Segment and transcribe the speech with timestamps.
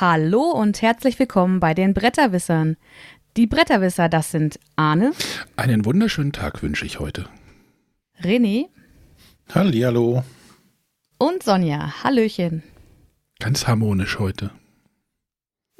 [0.00, 2.76] Hallo und herzlich willkommen bei den Bretterwissern.
[3.36, 5.10] Die Bretterwisser, das sind Arne.
[5.56, 7.28] Einen wunderschönen Tag wünsche ich heute.
[8.22, 8.66] René.
[9.52, 10.22] Hallihallo.
[11.18, 12.04] Und Sonja.
[12.04, 12.62] Hallöchen.
[13.40, 14.52] Ganz harmonisch heute.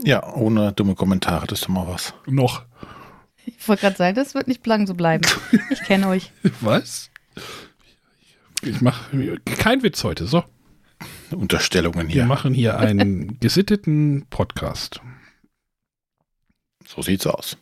[0.03, 2.13] Ja, ohne dumme Kommentare, das ist doch mal was.
[2.27, 2.65] Noch.
[3.47, 5.25] Ich wollte gerade sagen, das wird nicht lang so bleiben.
[5.71, 6.33] Ich kenne euch.
[6.61, 7.11] Was?
[8.63, 10.27] Ich mache kein Witz heute.
[10.27, 10.43] So.
[11.33, 12.23] Unterstellungen hier.
[12.23, 15.01] Wir machen hier einen gesitteten Podcast.
[16.87, 17.57] So sieht's aus.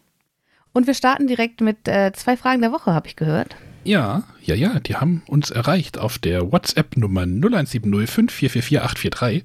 [0.73, 3.56] Und wir starten direkt mit äh, zwei Fragen der Woche, habe ich gehört.
[3.83, 9.45] Ja, ja, ja, die haben uns erreicht auf der WhatsApp-Nummer 0170 5444 843.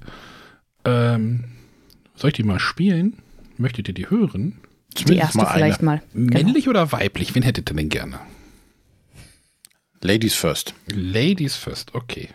[0.84, 1.44] Ähm,
[2.16, 3.18] soll ich die mal spielen?
[3.56, 4.58] Möchtet ihr die hören?
[4.96, 5.54] Die erste mal eine.
[5.54, 6.02] vielleicht mal.
[6.12, 6.34] Genau.
[6.34, 7.34] Männlich oder weiblich?
[7.34, 8.20] Wen hättet ihr denn gerne?
[10.00, 10.74] Ladies first.
[10.88, 12.28] Ladies first, okay.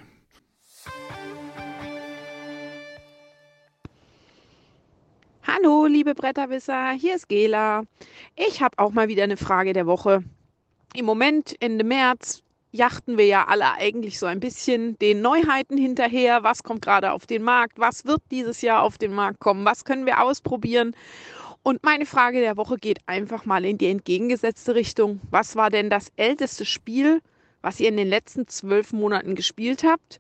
[5.50, 7.84] Hallo, liebe Bretterwisser, hier ist Gela.
[8.36, 10.26] Ich habe auch mal wieder eine Frage der Woche.
[10.94, 16.44] Im Moment, Ende März, jachten wir ja alle eigentlich so ein bisschen den Neuheiten hinterher.
[16.44, 17.80] Was kommt gerade auf den Markt?
[17.80, 19.64] Was wird dieses Jahr auf den Markt kommen?
[19.64, 20.94] Was können wir ausprobieren?
[21.64, 25.22] Und meine Frage der Woche geht einfach mal in die entgegengesetzte Richtung.
[25.32, 27.22] Was war denn das älteste Spiel,
[27.62, 30.20] was ihr in den letzten zwölf Monaten gespielt habt?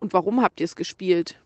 [0.00, 1.40] Und warum habt ihr es gespielt?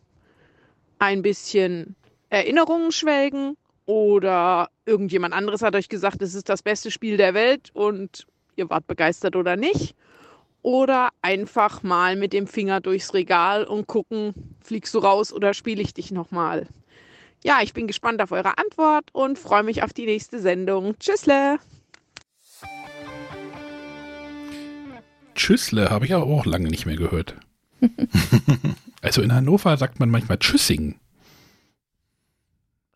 [0.99, 1.95] Ein bisschen
[2.31, 7.71] Erinnerungen schwelgen oder irgendjemand anderes hat euch gesagt, es ist das beste Spiel der Welt
[7.75, 9.97] und ihr wart begeistert oder nicht.
[10.63, 15.83] Oder einfach mal mit dem Finger durchs Regal und gucken, fliegst du raus oder spiele
[15.83, 16.69] ich dich nochmal.
[17.43, 20.97] Ja, ich bin gespannt auf eure Antwort und freue mich auf die nächste Sendung.
[20.99, 21.59] Tschüssle!
[25.35, 27.35] Tschüssle habe ich aber auch lange nicht mehr gehört.
[29.03, 31.01] also in Hannover sagt man manchmal Tschüssing.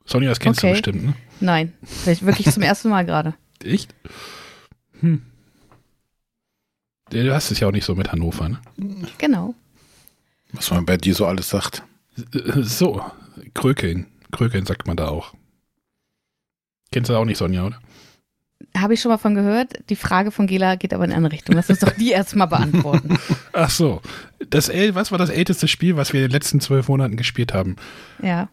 [0.05, 0.69] Sonja, das kennst Okay.
[0.69, 1.15] du bestimmt, ne?
[1.41, 3.35] Nein, vielleicht wirklich zum ersten Mal gerade.
[3.65, 3.95] Echt?
[5.01, 5.23] Hm.
[7.11, 8.61] Du hast es ja auch nicht so mit Hannover, ne?
[9.19, 9.55] Genau.
[10.53, 11.83] Was man bei dir so alles sagt.
[12.63, 13.03] So,
[13.55, 14.07] Krökeln.
[14.33, 15.33] Krökeln sagt man da auch.
[16.93, 17.79] Kennst du auch nicht, Sonja, oder?
[18.77, 19.73] Habe ich schon mal von gehört.
[19.91, 21.55] Die Frage von Gela geht aber in eine andere Richtung.
[21.55, 23.19] Lass uns doch die erstmal beantworten.
[23.53, 24.01] Ach so.
[24.49, 27.77] Das was war das älteste Spiel, was wir in den letzten zwölf Monaten gespielt haben?
[28.23, 28.49] Ja.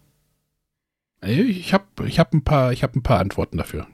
[1.24, 3.88] Ich habe ich hab ein, paar- ich hab ein paar Antworten dafür.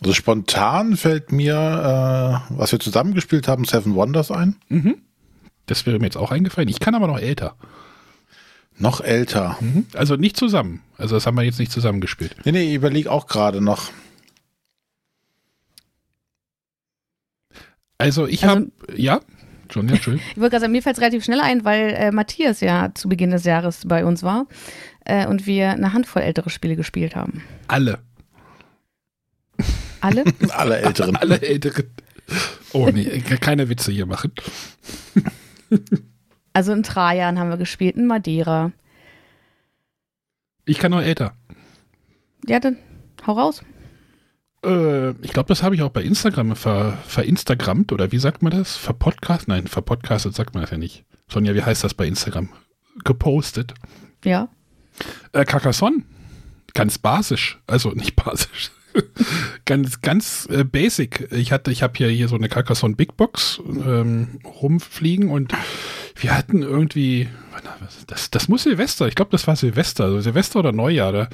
[0.00, 1.54] Also spontan fällt mir,
[2.50, 4.56] äh, was wir zusammengespielt haben, Seven Wonders ein.
[4.68, 4.98] Mhm.
[5.66, 6.68] Das wäre mir jetzt auch eingefallen.
[6.68, 7.56] Ich kann aber noch älter.
[8.78, 9.56] Noch älter.
[9.60, 9.86] Mhm.
[9.94, 10.82] Also nicht zusammen.
[10.98, 12.36] Also das haben wir jetzt nicht zusammen gespielt.
[12.44, 13.90] Nee, nee, ich überlege auch gerade noch.
[17.98, 19.20] Also ich Also- habe, ja,
[19.72, 20.16] schon, ja, schön.
[20.16, 23.08] Ich wollte gerade sagen, mir fällt es relativ schnell ein, weil äh, Matthias ja zu
[23.08, 24.46] Beginn des Jahres bei uns war
[25.04, 27.42] äh, und wir eine Handvoll ältere Spiele gespielt haben.
[27.68, 27.98] Alle.
[30.00, 30.24] Alle?
[30.50, 31.16] Alle Älteren.
[31.20, 31.90] Alle Älteren.
[32.72, 34.32] Oh nee, keine Witze hier machen.
[36.52, 38.72] Also in Trajan haben wir gespielt, in Madeira.
[40.64, 41.34] Ich kann noch älter.
[42.46, 42.78] Ja, dann
[43.26, 43.62] hau raus.
[44.66, 48.52] Äh, ich glaube, das habe ich auch bei Instagram ver, verinstagrammt oder wie sagt man
[48.52, 48.76] das?
[48.76, 49.48] Verpodcast?
[49.48, 51.04] Nein, verpodcastet sagt man das ja nicht.
[51.28, 52.48] Sonja, wie heißt das bei Instagram?
[53.04, 53.74] Gepostet.
[54.24, 54.48] Ja.
[55.32, 56.02] Äh, Carcassonne.
[56.74, 57.60] Ganz basisch.
[57.66, 58.70] Also nicht basisch.
[59.64, 61.28] ganz, ganz äh, basic.
[61.30, 65.52] Ich hatte, ich habe hier, hier so eine Carcassonne Big Box ähm, rumfliegen und
[66.18, 67.28] wir hatten irgendwie,
[68.06, 71.28] das, das muss Silvester, ich glaube, das war Silvester, also Silvester oder Neujahr, da,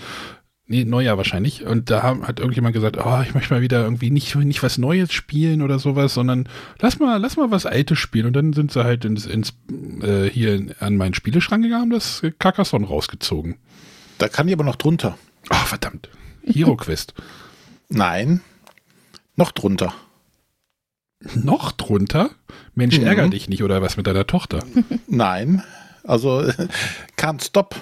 [0.66, 1.64] nee, Neujahr wahrscheinlich.
[1.64, 4.78] Und da haben, hat irgendjemand gesagt, oh, ich möchte mal wieder irgendwie nicht, nicht was
[4.78, 6.48] Neues spielen oder sowas, sondern
[6.80, 8.26] lass mal, lass mal was Altes spielen.
[8.26, 9.54] Und dann sind sie halt ins, ins
[10.02, 13.56] äh, hier an meinen Spieleschrank gegangen, haben das Carcassonne rausgezogen.
[14.18, 15.18] Da kann ich aber noch drunter.
[15.48, 16.08] Ah, verdammt.
[16.44, 17.14] Hero Quest.
[17.88, 18.40] Nein.
[19.36, 19.94] Noch drunter.
[21.34, 22.30] Noch drunter?
[22.74, 23.06] Mensch, Mhm.
[23.06, 24.64] ärger dich nicht oder was mit deiner Tochter?
[25.06, 25.62] Nein.
[26.04, 26.40] Also
[27.16, 27.76] Can't Stop.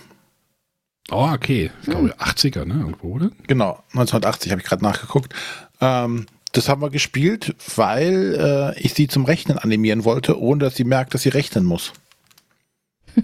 [1.11, 1.71] Oh, okay.
[1.83, 2.75] Ich glaube 80er, ne?
[2.75, 3.31] Irgendwo, oder?
[3.47, 5.35] Genau, 1980 habe ich gerade nachgeguckt.
[5.81, 10.77] Ähm, das haben wir gespielt, weil äh, ich sie zum Rechnen animieren wollte, ohne dass
[10.77, 11.93] sie merkt, dass sie rechnen muss.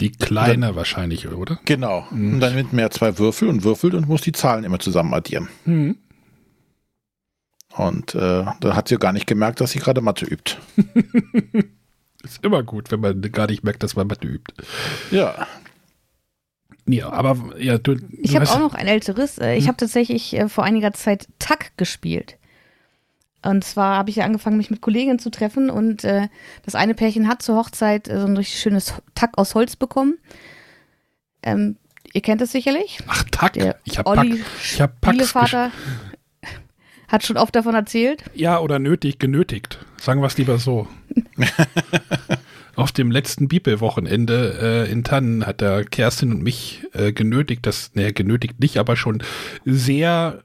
[0.00, 1.58] Die kleine wahrscheinlich, oder?
[1.64, 2.06] Genau.
[2.10, 5.12] Und dann nimmt man ja zwei Würfel und würfelt und muss die Zahlen immer zusammen
[5.12, 5.48] addieren.
[5.64, 5.96] Hm.
[7.76, 10.56] Und äh, dann hat sie gar nicht gemerkt, dass sie gerade Mathe übt.
[12.22, 14.52] Ist immer gut, wenn man gar nicht merkt, dass man Mathe übt.
[15.10, 15.48] Ja.
[16.88, 19.38] Ja, aber ja, du, Ich du habe hast- auch noch ein älteres.
[19.38, 19.68] Äh, Ich Hm.
[19.68, 22.36] habe tatsächlich äh, vor einiger Zeit Tack gespielt.
[23.42, 26.28] Und zwar habe ich ja angefangen, mich mit Kolleginnen zu treffen und äh,
[26.64, 30.18] das eine Pärchen hat zur Hochzeit äh, so ein richtig schönes Tack aus Holz bekommen.
[31.42, 31.76] Ähm,
[32.14, 32.98] Ihr kennt es sicherlich.
[33.06, 33.52] Ach, Tack.
[33.52, 34.26] Der Ich habe Pack.
[34.62, 35.34] Ich habe Packs
[37.08, 38.22] hat schon oft davon erzählt.
[38.34, 39.78] Ja, oder nötig, genötigt.
[39.98, 40.88] Sagen wir es lieber so.
[42.78, 47.90] Auf dem letzten Bibelwochenende äh, in Tannen hat der Kerstin und mich äh, genötigt, das,
[47.94, 49.20] naja, genötigt nicht, aber schon
[49.64, 50.44] sehr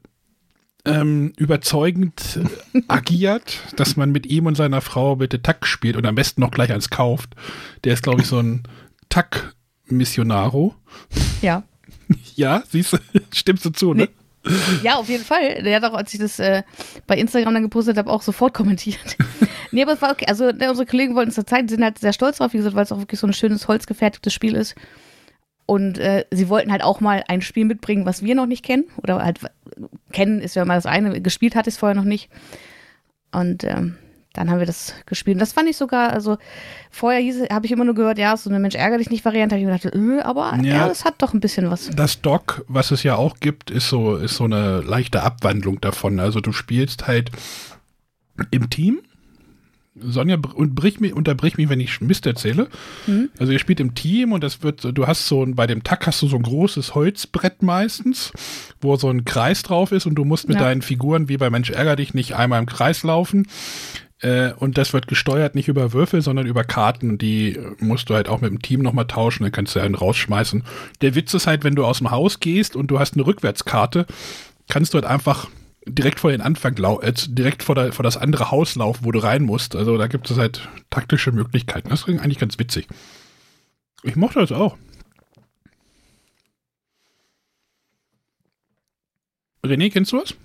[0.83, 2.39] ähm, überzeugend
[2.73, 6.41] äh, agiert, dass man mit ihm und seiner Frau bitte Tack spielt und am besten
[6.41, 7.35] noch gleich eins kauft.
[7.83, 8.63] Der ist, glaube ich, so ein
[9.09, 10.73] Tack-Missionaro.
[11.43, 11.61] Ja.
[12.35, 12.97] Ja, siehst du,
[13.31, 14.09] stimmst du zu, ne?
[14.83, 15.63] Ja, auf jeden Fall.
[15.63, 16.63] Der hat auch, als ich das äh,
[17.07, 19.17] bei Instagram dann gepostet habe, auch sofort kommentiert.
[19.71, 20.25] nee, aber es war okay.
[20.27, 22.75] Also ne, unsere Kollegen wollten es zur Zeit, sind halt sehr stolz drauf, wie gesagt,
[22.75, 24.75] weil es auch wirklich so ein schönes, holzgefertigtes Spiel ist.
[25.65, 28.85] Und äh, sie wollten halt auch mal ein Spiel mitbringen, was wir noch nicht kennen.
[28.97, 29.39] Oder halt
[30.11, 31.21] kennen ist ja mal das eine.
[31.21, 32.29] Gespielt hatte ich es vorher noch nicht.
[33.31, 33.97] Und ähm,
[34.33, 35.35] dann haben wir das gespielt.
[35.35, 36.37] Und das fand ich sogar, also
[36.89, 37.21] vorher
[37.51, 39.55] habe ich immer nur gehört, ja, so eine Mensch ärger dich nicht Variante.
[39.55, 40.75] habe ich mir gedacht, äh, aber Ja.
[40.75, 41.89] ja, es hat doch ein bisschen was.
[41.95, 46.19] Das Dock, was es ja auch gibt, ist so, ist so eine leichte Abwandlung davon.
[46.19, 47.29] Also du spielst halt
[48.51, 48.99] im Team.
[49.95, 52.67] Sonja, br- und brich mich, unterbrich mich, wenn ich Mist erzähle.
[53.37, 56.07] Also ihr spielt im Team und das wird, du hast so ein, bei dem Tack
[56.07, 58.31] hast du so ein großes Holzbrett meistens,
[58.81, 60.63] wo so ein Kreis drauf ist und du musst mit Ja.
[60.63, 63.45] deinen Figuren wie bei Mensch ärger dich nicht einmal im Kreis laufen.
[64.23, 67.17] Äh, und das wird gesteuert nicht über Würfel, sondern über Karten.
[67.17, 69.95] Die äh, musst du halt auch mit dem Team nochmal tauschen, dann kannst du einen
[69.95, 70.63] rausschmeißen.
[71.01, 74.05] Der Witz ist halt, wenn du aus dem Haus gehst und du hast eine Rückwärtskarte,
[74.69, 75.49] kannst du halt einfach
[75.85, 79.19] direkt vor den Anfang äh, direkt vor, der, vor das andere Haus laufen, wo du
[79.19, 79.75] rein musst.
[79.75, 81.89] Also da gibt es halt taktische Möglichkeiten.
[81.89, 82.87] Das ist eigentlich ganz witzig.
[84.03, 84.77] Ich mochte das auch.
[89.65, 90.35] René, kennst du was?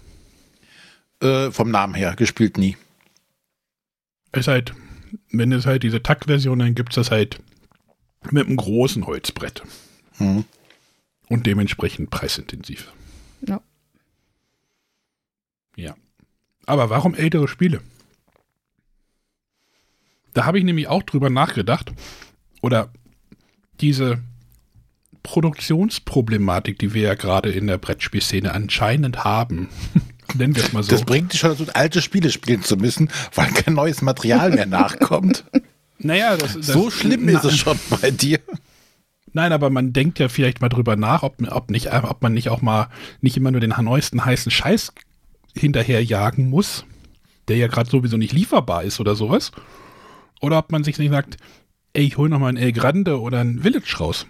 [1.20, 2.76] Äh, vom Namen her, gespielt nie.
[4.32, 4.74] Ist halt,
[5.30, 7.40] wenn es halt diese Taktversion, dann gibt es das halt
[8.30, 9.62] mit einem großen Holzbrett.
[10.18, 10.44] Mhm.
[11.28, 12.92] Und dementsprechend preisintensiv.
[13.46, 13.60] Ja.
[15.76, 15.94] Ja.
[16.66, 17.82] Aber warum ältere Spiele?
[20.34, 21.92] Da habe ich nämlich auch drüber nachgedacht.
[22.62, 22.92] Oder
[23.80, 24.22] diese
[25.22, 29.68] Produktionsproblematik, die wir ja gerade in der Brettspielszene anscheinend haben.
[30.34, 30.90] Nennen wir es mal so.
[30.90, 34.66] Das bringt dich schon dazu, alte Spiele spielen zu müssen, weil kein neues Material mehr
[34.66, 35.44] nachkommt.
[35.98, 38.38] naja, das, das, so schlimm na, ist es schon bei dir.
[39.32, 42.48] Nein, aber man denkt ja vielleicht mal drüber nach, ob, ob, nicht, ob man nicht
[42.48, 42.88] auch mal
[43.20, 44.92] nicht immer nur den neuesten heißen Scheiß
[45.54, 46.84] hinterherjagen muss,
[47.48, 49.52] der ja gerade sowieso nicht lieferbar ist oder sowas.
[50.40, 51.36] Oder ob man sich nicht sagt,
[51.92, 54.26] ey, ich hol noch mal ein El Grande oder ein Village raus.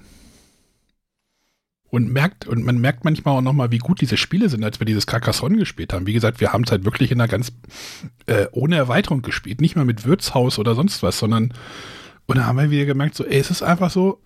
[1.91, 4.79] Und merkt, und man merkt manchmal auch noch mal, wie gut diese Spiele sind, als
[4.79, 6.07] wir dieses Carcassonne gespielt haben.
[6.07, 7.51] Wie gesagt, wir haben es halt wirklich in einer ganz,
[8.27, 9.63] äh, ohne Erweiterung gespielt.
[9.63, 11.55] Nicht mal mit Wirtshaus oder sonst was, sondern,
[12.27, 14.21] und da haben wir wieder gemerkt, so, ey, es ist einfach so,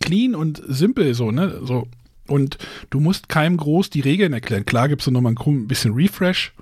[0.00, 1.60] clean und simpel so, ne?
[1.64, 1.88] So.
[2.26, 2.58] Und
[2.90, 4.66] du musst keinem groß die Regeln erklären.
[4.66, 6.52] Klar gibt es noch mal ein bisschen Refresh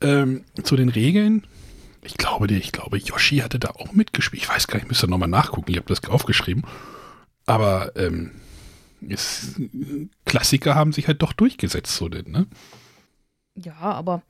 [0.00, 1.46] ähm, zu den Regeln.
[2.02, 4.42] Ich glaube, ich glaube, Yoshi hatte da auch mitgespielt.
[4.42, 5.70] Ich weiß gar nicht, ich müsste noch mal nachgucken.
[5.70, 6.64] Ich habe das aufgeschrieben.
[7.46, 8.30] Aber ähm,
[9.10, 9.60] ist,
[10.24, 12.46] Klassiker haben sich halt doch durchgesetzt, so denn, ne?
[13.56, 14.22] Ja, aber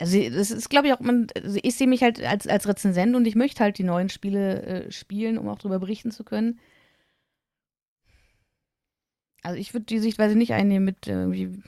[0.00, 3.14] also das ist, glaube ich, auch, man, also ich sehe mich halt als, als Rezensent
[3.14, 6.58] und ich möchte halt die neuen Spiele äh, spielen, um auch darüber berichten zu können.
[9.42, 11.62] Also ich würde die Sichtweise nicht einnehmen, mit äh, irgendwie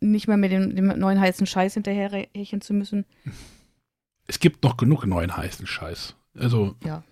[0.00, 3.04] nicht mehr mit dem, dem neuen heißen Scheiß hinterherhecheln zu müssen.
[4.26, 6.14] Es gibt noch genug neuen heißen Scheiß.
[6.36, 7.04] Also, Ja.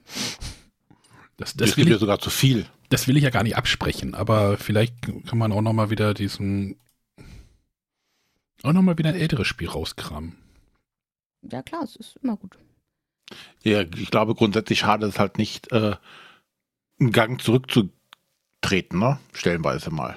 [1.37, 2.67] das, Das, das, gibt ja sogar zu viel.
[2.93, 4.95] Das will ich ja gar nicht absprechen, aber vielleicht
[5.27, 6.77] kann man auch noch mal wieder diesen
[8.63, 10.37] auch noch mal wieder ein älteres Spiel rauskramen.
[11.51, 12.57] Ja, klar, es ist immer gut.
[13.65, 15.97] Ja, ich glaube grundsätzlich schade es halt nicht, äh,
[17.01, 19.19] einen Gang zurückzutreten, ne?
[19.33, 20.17] Stellenweise mal.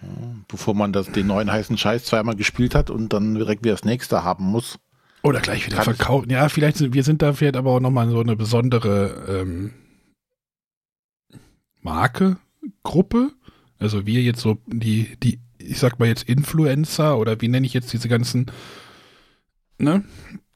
[0.00, 0.08] Ja,
[0.48, 3.84] bevor man das, den neuen heißen Scheiß zweimal gespielt hat und dann direkt wieder das
[3.84, 4.78] nächste haben muss.
[5.22, 6.30] Oder gleich wieder verkaufen.
[6.30, 9.72] Ja, vielleicht sind wir sind da vielleicht aber auch noch mal so eine besondere ähm,
[11.82, 12.36] Marke,
[12.82, 13.30] Gruppe.
[13.78, 17.74] Also wir jetzt so die, die, ich sag mal jetzt Influencer oder wie nenne ich
[17.74, 18.46] jetzt diese ganzen,
[19.78, 20.04] ne?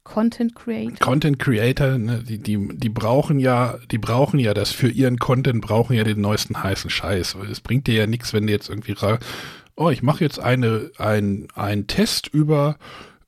[0.04, 0.99] Content Creator.
[1.00, 5.61] Content Creator, ne, die, die, die brauchen ja, die brauchen ja das für ihren Content,
[5.62, 7.37] brauchen ja den neuesten heißen Scheiß.
[7.50, 9.18] Es bringt dir ja nichts, wenn du jetzt irgendwie, ra-
[9.75, 12.76] oh, ich mache jetzt eine, ein, einen Test über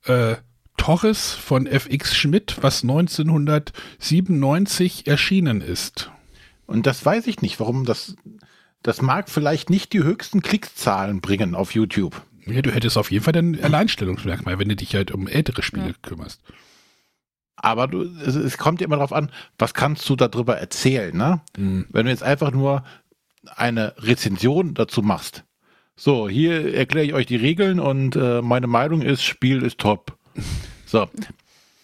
[0.05, 0.35] äh,
[0.77, 6.09] Torres von FX Schmidt, was 1997 erschienen ist.
[6.69, 8.15] Und das weiß ich nicht, warum das,
[8.83, 12.21] das mag vielleicht nicht die höchsten Klickszahlen bringen auf YouTube.
[12.45, 15.87] Ja, du hättest auf jeden Fall ein Alleinstellungsmerkmal, wenn du dich halt um ältere Spiele
[15.87, 15.93] Ja.
[16.01, 16.41] kümmerst.
[17.55, 21.41] Aber du, es, es kommt ja immer darauf an, was kannst du darüber erzählen, ne?
[21.57, 21.87] Mhm.
[21.89, 22.83] Wenn du jetzt einfach nur
[23.55, 25.43] eine Rezension dazu machst.
[25.95, 30.17] So, hier erkläre ich euch die Regeln und äh, meine Meinung ist, Spiel ist top.
[30.85, 31.09] So,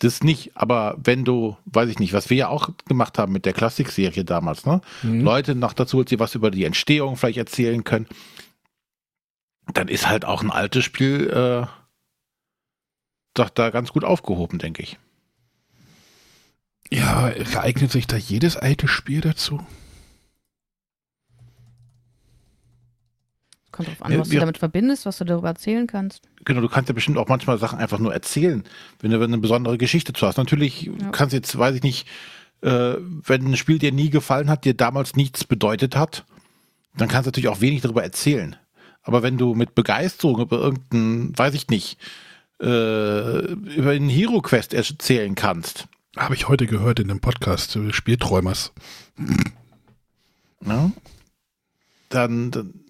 [0.06, 3.46] das nicht, aber wenn du, weiß ich nicht, was wir ja auch gemacht haben mit
[3.46, 4.82] der Klassikserie damals, ne?
[5.04, 5.22] Mhm.
[5.22, 8.08] Leute noch dazu, die was über die Entstehung vielleicht erzählen können,
[9.74, 11.68] dann ist halt auch ein altes Spiel äh,
[13.34, 14.98] doch da ganz gut aufgehoben, denke ich.
[16.92, 19.66] Ja, geeignet sich da jedes alte Spiel dazu?
[23.76, 26.22] Kommt drauf an, was ja, du damit verbindest, was du darüber erzählen kannst.
[26.46, 28.64] Genau, du kannst ja bestimmt auch manchmal Sachen einfach nur erzählen,
[29.02, 30.38] wenn du eine besondere Geschichte zu hast.
[30.38, 31.10] Natürlich ja.
[31.12, 32.08] kannst du jetzt, weiß ich nicht,
[32.62, 36.24] äh, wenn ein Spiel dir nie gefallen hat, dir damals nichts bedeutet hat,
[36.96, 38.56] dann kannst du natürlich auch wenig darüber erzählen.
[39.04, 41.98] Aber wenn du mit Begeisterung über irgendeinen, weiß ich nicht,
[42.62, 45.90] äh, über einen Hero Quest erzählen kannst.
[46.16, 48.72] Habe ich heute gehört in dem Podcast äh, Spielträumers.
[50.66, 50.92] Ja.
[52.08, 52.85] Dann, dann,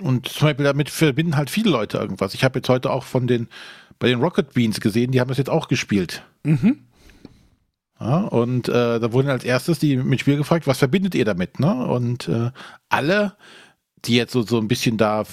[0.00, 2.34] und zum Beispiel damit verbinden halt viele Leute irgendwas.
[2.34, 3.48] Ich habe jetzt heute auch von den
[3.98, 6.24] bei den Rocket Beans gesehen, die haben das jetzt auch gespielt.
[6.42, 6.80] Mhm.
[8.00, 11.60] Ja, und äh, da wurden als erstes die mit Spiel gefragt, was verbindet ihr damit?
[11.60, 11.86] Ne?
[11.86, 12.50] Und äh,
[12.88, 13.36] alle
[14.06, 15.24] die jetzt so, so ein bisschen da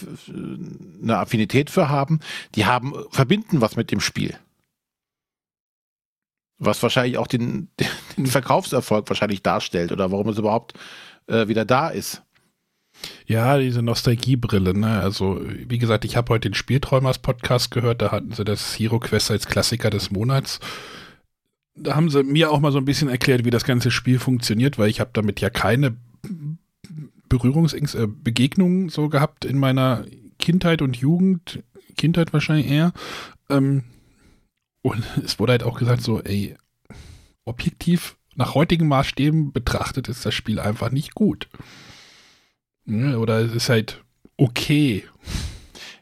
[1.01, 2.19] eine Affinität für haben,
[2.55, 4.37] die haben, verbinden was mit dem Spiel.
[6.57, 7.69] Was wahrscheinlich auch den,
[8.17, 10.73] den Verkaufserfolg wahrscheinlich darstellt oder warum es überhaupt
[11.27, 12.23] äh, wieder da ist.
[13.25, 14.99] Ja, diese Nostalgiebrille, ne?
[14.99, 19.31] Also, wie gesagt, ich habe heute den Spielträumers-Podcast gehört, da hatten sie das Hero Quest
[19.31, 20.59] als Klassiker des Monats.
[21.75, 24.77] Da haben sie mir auch mal so ein bisschen erklärt, wie das ganze Spiel funktioniert,
[24.77, 25.95] weil ich habe damit ja keine
[27.29, 30.05] Berührungsängste, äh, Begegnungen so gehabt in meiner
[30.37, 31.63] Kindheit und Jugend,
[31.95, 32.91] Kindheit wahrscheinlich eher.
[33.49, 33.83] Ähm,
[34.81, 36.55] und es wurde halt auch gesagt, so, ey,
[37.45, 41.47] objektiv nach heutigen Maßstäben betrachtet ist das Spiel einfach nicht gut.
[42.85, 44.03] Ja, oder es ist halt
[44.37, 45.03] okay.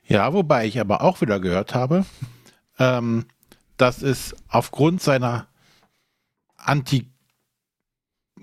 [0.06, 2.06] Ja, wobei ich aber auch wieder gehört habe,
[2.80, 3.26] ähm,
[3.78, 5.48] dass es aufgrund seiner
[6.58, 7.08] Anti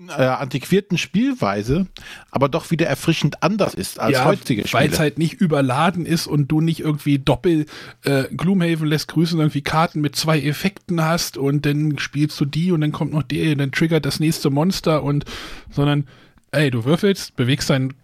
[0.09, 1.87] äh, antiquierten Spielweise,
[2.29, 4.83] aber doch wieder erfrischend anders ist als ja, heutige Spiele.
[4.83, 7.65] Weil es halt nicht überladen ist und du nicht irgendwie doppel
[8.03, 12.71] äh, Gloomhaven lässt grüßen, irgendwie Karten mit zwei Effekten hast und dann spielst du die
[12.71, 15.25] und dann kommt noch der, dann triggert das nächste Monster und
[15.71, 16.07] sondern
[16.51, 17.95] ey, du würfelst, bewegst deinen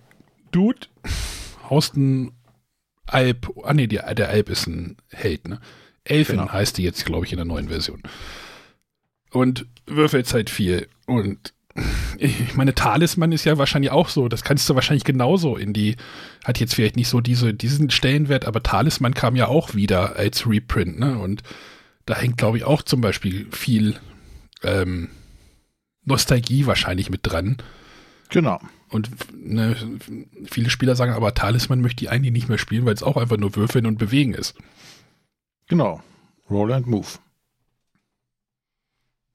[0.53, 0.87] Dude,
[1.69, 2.31] haust einen
[3.05, 5.59] Alp, ah nee, der, der Alp ist ein Held, ne?
[6.05, 6.51] Elfin genau.
[6.51, 8.01] heißt die jetzt, glaube ich, in der neuen Version.
[9.31, 11.53] Und würfelst halt viel und
[12.19, 14.27] ich meine, Talisman ist ja wahrscheinlich auch so.
[14.27, 15.95] Das kannst du wahrscheinlich genauso in die,
[16.43, 20.47] hat jetzt vielleicht nicht so diese, diesen Stellenwert, aber Talisman kam ja auch wieder als
[20.47, 21.17] Reprint, ne?
[21.17, 21.41] Und
[22.05, 23.95] da hängt, glaube ich, auch zum Beispiel viel
[24.61, 25.09] ähm,
[26.05, 27.57] Nostalgie wahrscheinlich mit dran.
[28.29, 28.59] Genau.
[28.89, 29.75] Und ne,
[30.45, 33.37] viele Spieler sagen, aber Talisman möchte ich eigentlich nicht mehr spielen, weil es auch einfach
[33.37, 34.55] nur Würfeln und Bewegen ist.
[35.67, 36.01] Genau.
[36.49, 37.07] Roll and Move.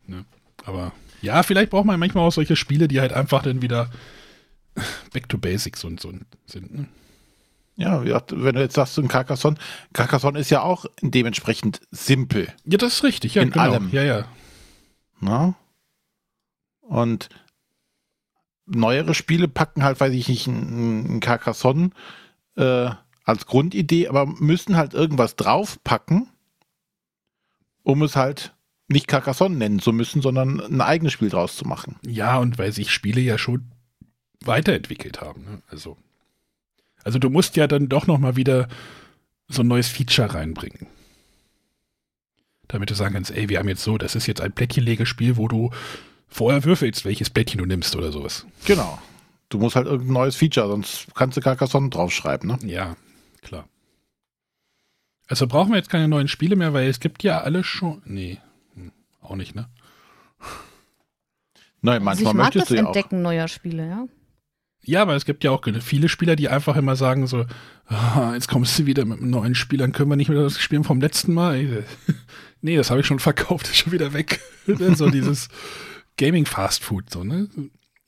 [0.07, 0.25] Ne?
[0.65, 0.93] Aber
[1.23, 3.91] ja, vielleicht braucht man manchmal auch solche Spiele, die halt einfach dann wieder
[5.13, 6.13] back to basics und so
[6.47, 6.75] sind.
[6.75, 6.89] Ne?
[7.77, 9.57] Ja, wenn du jetzt sagst, so ein Carcassonne,
[9.93, 12.53] Carcassonne ist ja auch dementsprechend simpel.
[12.65, 13.65] Ja, das ist richtig, ja, in genau.
[13.65, 13.91] allem.
[13.93, 14.25] Ja, ja.
[15.21, 15.55] Na?
[16.81, 17.29] Und
[18.69, 21.91] neuere Spiele packen halt, weiß ich nicht, ein, Carcassonne
[22.57, 22.91] äh,
[23.25, 26.29] als Grundidee, aber müssen halt irgendwas draufpacken,
[27.83, 28.55] um es halt
[28.89, 31.97] nicht Carcassonne nennen zu müssen, sondern ein eigenes Spiel draus zu machen.
[32.07, 33.71] Ja, und weil sich Spiele ja schon
[34.45, 35.45] weiterentwickelt haben.
[35.45, 35.63] Ne?
[35.69, 35.99] Also,
[37.05, 38.69] also du musst ja dann doch noch mal wieder
[39.49, 40.87] so ein neues Feature reinbringen.
[42.67, 45.49] Damit du sagen kannst, ey, wir haben jetzt so, das ist jetzt ein Plättchenlegespiel, wo
[45.49, 45.71] du
[46.29, 48.47] vorher würfelst, welches Plättchen du nimmst oder sowas.
[48.65, 48.99] Genau.
[49.49, 52.59] Du musst halt irgendein neues Feature, sonst kannst du Carcassonne draufschreiben, ne?
[52.67, 52.97] Ja,
[53.43, 53.67] klar.
[55.27, 58.03] Also brauchen wir jetzt keine neuen Spiele mehr, weil es gibt ja alle schon.
[58.05, 58.39] Nee,
[59.23, 59.69] auch nicht, ne?
[61.81, 63.23] Nein, manchmal also ich mag möchtest das du ja Entdecken auch.
[63.23, 64.07] neuer Spiele, ja.
[64.83, 67.45] Ja, aber es gibt ja auch viele Spieler, die einfach immer sagen so,
[67.91, 70.61] oh, jetzt kommst du wieder mit einem neuen Spiel, dann können wir nicht mehr das
[70.61, 71.85] spielen vom letzten Mal.
[72.63, 74.41] nee, das habe ich schon verkauft, ist schon wieder weg.
[74.95, 75.49] so dieses
[76.19, 77.49] Gaming Fast Food, so, ne?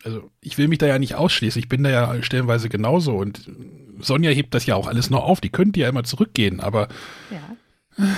[0.05, 3.51] Also ich will mich da ja nicht ausschließen, ich bin da ja stellenweise genauso und
[3.99, 6.89] Sonja hebt das ja auch alles noch auf, die könnte ja immer zurückgehen, aber
[7.31, 8.07] ja.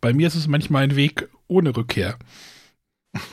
[0.00, 2.16] Bei mir ist es manchmal ein Weg ohne Rückkehr.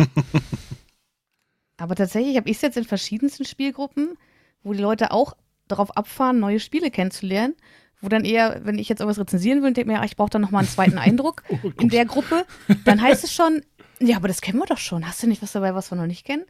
[1.78, 4.18] Aber tatsächlich habe ich es jetzt in verschiedensten Spielgruppen,
[4.64, 5.38] wo die Leute auch
[5.68, 7.56] darauf abfahren, neue Spiele kennenzulernen.
[8.02, 10.60] Wo dann eher, wenn ich jetzt irgendwas rezensieren will, denke mir, ich brauche dann nochmal
[10.60, 12.46] einen zweiten Eindruck oh, in der Gruppe,
[12.86, 13.64] dann heißt es schon,
[14.00, 15.08] ja, aber das kennen wir doch schon.
[15.08, 16.46] Hast du nicht was dabei, was wir noch nicht kennen?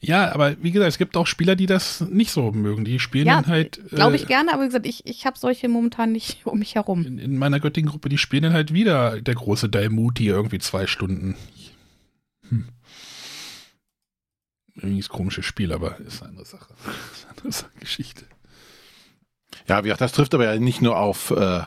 [0.00, 2.84] Ja, aber wie gesagt, es gibt auch Spieler, die das nicht so mögen.
[2.84, 3.80] Die spielen Ja, dann halt.
[3.90, 6.76] Glaube ich äh, gerne, aber wie gesagt, ich, ich habe solche momentan nicht um mich
[6.76, 7.04] herum.
[7.04, 11.36] in, in meiner Göttingen-Gruppe, die spielen dann halt wieder der große Daimuti irgendwie zwei Stunden.
[12.48, 12.68] Hm.
[14.76, 16.72] Irgendwie ist ein komisches Spiel, aber ist eine andere Sache.
[17.12, 18.24] Ist eine andere Sache, Geschichte.
[19.66, 21.62] Ja, wie gesagt, das trifft aber ja nicht nur auf, äh,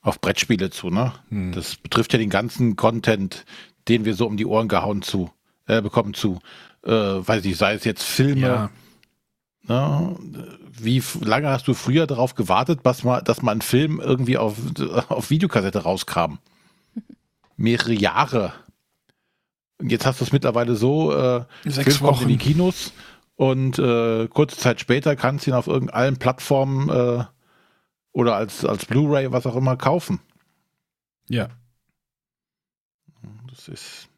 [0.00, 1.12] auf Brettspiele zu, ne?
[1.30, 1.50] Hm.
[1.50, 3.44] Das betrifft ja den ganzen Content,
[3.88, 5.30] den wir so um die Ohren gehauen zu,
[5.66, 6.40] äh, bekommen zu,
[6.84, 8.70] äh, weiß ich, sei es jetzt Filme, Ja,
[9.68, 10.16] Ne?
[10.80, 14.56] Wie lange hast du früher darauf gewartet, dass mal, dass mal ein Film irgendwie auf,
[15.08, 16.38] auf Videokassette rauskam?
[17.56, 18.52] Mehrere Jahre.
[19.78, 22.42] Und jetzt hast du es mittlerweile so, äh, Sechs Film kommt in die Wochen.
[22.42, 22.92] Kinos
[23.36, 27.24] und äh, kurze Zeit später kannst du ihn auf irgendeinen Plattformen äh,
[28.12, 30.20] oder als, als Blu-ray, was auch immer, kaufen.
[31.28, 31.48] ja.
[33.68, 34.08] Ist,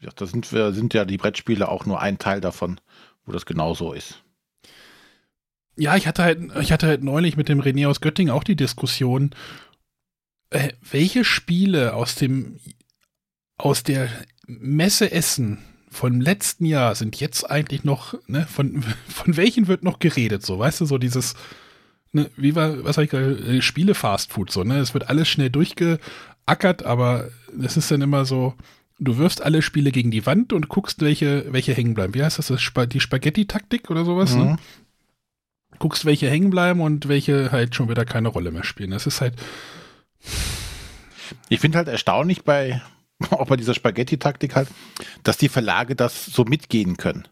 [0.00, 2.80] ja, da sind, wir, sind ja die Brettspiele auch nur ein Teil davon,
[3.24, 4.22] wo das genauso ist.
[5.76, 8.56] Ja, ich hatte halt, ich hatte halt neulich mit dem René aus Göttingen auch die
[8.56, 9.30] Diskussion,
[10.50, 12.58] äh, welche Spiele aus dem,
[13.58, 14.08] aus der
[14.46, 15.58] Messe Essen
[15.90, 20.58] vom letzten Jahr sind jetzt eigentlich noch, ne, von, von welchen wird noch geredet, so,
[20.58, 21.34] weißt du, so dieses,
[22.12, 25.08] ne, wie war, was sag ich gerade, äh, Spiele Fast Food, so, ne, es wird
[25.08, 27.28] alles schnell durchgeackert, aber
[27.62, 28.54] es ist dann immer so,
[28.98, 32.14] du wirfst alle Spiele gegen die Wand und guckst, welche, welche hängen bleiben.
[32.14, 34.44] Wie heißt das, das Spa die Spaghetti-Taktik oder sowas, ne?
[34.44, 34.58] Mhm.
[35.78, 38.90] guckst, welche hängen bleiben und welche halt schon wieder keine Rolle mehr spielen.
[38.90, 39.34] Das ist halt,
[41.48, 42.80] Ich finde halt erstaunlich bei,
[43.30, 44.68] auch bei dieser Spaghetti-Taktik halt,
[45.22, 47.28] dass die Verlage das so mitgehen können.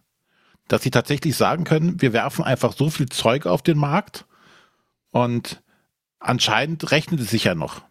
[0.69, 4.25] Dass sie tatsächlich sagen können, wir werfen einfach so viel Zeug auf den Markt
[5.11, 5.63] und
[6.19, 7.83] anscheinend rechnet es sich ja noch.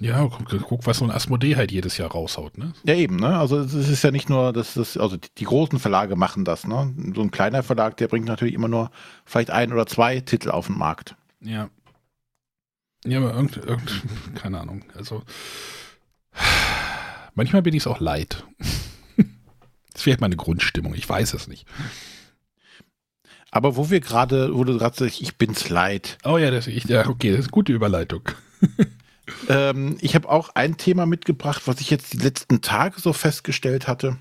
[0.00, 2.72] Ja, guck, guck, was so ein Asmodee halt jedes Jahr raushaut, ne?
[2.84, 3.38] Ja, eben, ne?
[3.38, 6.66] Also es ist ja nicht nur, dass das, also die, die großen Verlage machen das,
[6.66, 6.92] ne?
[7.14, 8.90] So ein kleiner Verlag, der bringt natürlich immer nur
[9.24, 11.14] vielleicht ein oder zwei Titel auf den Markt.
[11.40, 11.70] Ja.
[13.04, 14.02] Ja, aber irgend, irgend
[14.34, 14.84] keine Ahnung.
[14.96, 15.22] Also,
[17.34, 18.44] manchmal bin ich es auch leid.
[19.92, 21.68] Das ist vielleicht meine Grundstimmung, ich weiß es nicht.
[23.52, 26.18] Aber wo wir gerade, wo du gerade sagst, ich bin's leid.
[26.24, 28.22] Oh ja, das, ich, ja, okay, das ist eine gute Überleitung.
[29.48, 33.88] Ähm, ich habe auch ein Thema mitgebracht, was ich jetzt die letzten Tage so festgestellt
[33.88, 34.18] hatte.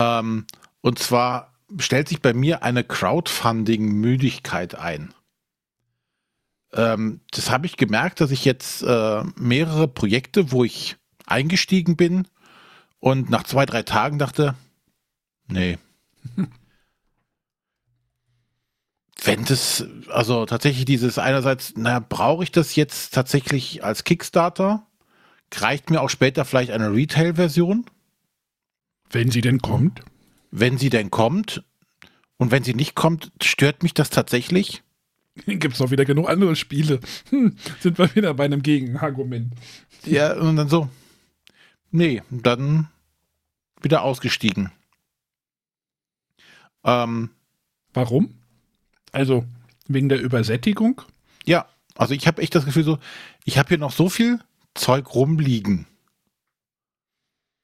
[0.00, 0.46] Ähm,
[0.80, 5.12] und zwar stellt sich bei mir eine Crowdfunding-Müdigkeit ein.
[6.72, 10.96] Ähm, das habe ich gemerkt, dass ich jetzt äh, mehrere Projekte, wo ich
[11.26, 12.26] eingestiegen bin
[13.00, 14.54] und nach zwei, drei Tagen dachte,
[15.46, 15.78] nee.
[19.22, 24.86] Wenn das, also tatsächlich dieses einerseits, naja, brauche ich das jetzt tatsächlich als Kickstarter?
[25.54, 27.86] Reicht mir auch später vielleicht eine Retail-Version,
[29.10, 30.02] Wenn sie denn kommt.
[30.50, 31.64] wenn sie denn kommt?
[32.36, 34.82] Und wenn sie nicht kommt, stört mich das tatsächlich?
[35.46, 37.00] Gibt es noch wieder genug andere Spiele.
[37.30, 39.52] Hm, sind wir wieder bei einem Gegenargument.
[40.04, 40.88] Ja, und dann so,
[41.90, 42.88] nee, dann
[43.82, 44.70] wieder ausgestiegen.
[46.84, 47.30] Ähm,
[47.94, 48.34] Warum?
[49.12, 49.44] Also,
[49.86, 51.02] wegen der Übersättigung?
[51.48, 51.66] ja,
[51.96, 52.98] also ich habe echt das Gefühl so,
[53.44, 54.38] ich habe hier noch so viel
[54.74, 55.86] Zeug rumliegen.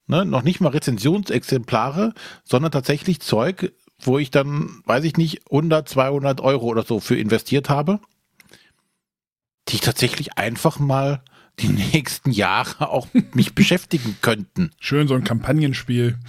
[0.07, 5.87] Ne, noch nicht mal Rezensionsexemplare, sondern tatsächlich Zeug, wo ich dann, weiß ich nicht, 100,
[5.87, 7.99] 200 Euro oder so für investiert habe,
[9.69, 11.23] die tatsächlich einfach mal
[11.59, 14.71] die nächsten Jahre auch mich beschäftigen könnten.
[14.79, 16.19] Schön, so ein Kampagnenspiel.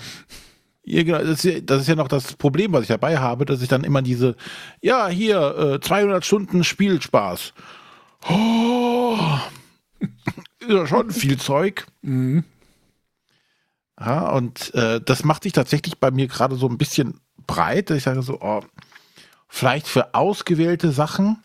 [0.88, 3.82] Ja, genau, das, ist ja, noch das Problem, was ich dabei habe, dass ich dann
[3.82, 4.36] immer diese,
[4.80, 7.52] ja, hier, äh, 200 Stunden Spielspaß.
[8.28, 9.18] Oh,
[10.60, 11.86] ist ja schon viel Zeug.
[12.02, 12.44] Mhm.
[13.98, 17.90] Ja, und äh, das macht sich tatsächlich bei mir gerade so ein bisschen breit.
[17.90, 18.62] Ich sage so, oh,
[19.48, 21.42] vielleicht für ausgewählte Sachen,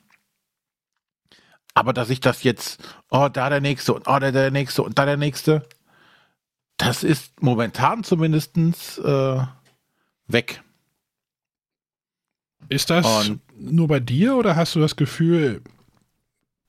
[1.74, 5.00] aber dass ich das jetzt, oh, da der nächste und oh, da der nächste und
[5.00, 5.68] da der nächste,
[6.82, 9.42] das ist momentan zumindestens äh,
[10.28, 10.64] weg.
[12.70, 15.62] Ist das Und- nur bei dir oder hast du das Gefühl,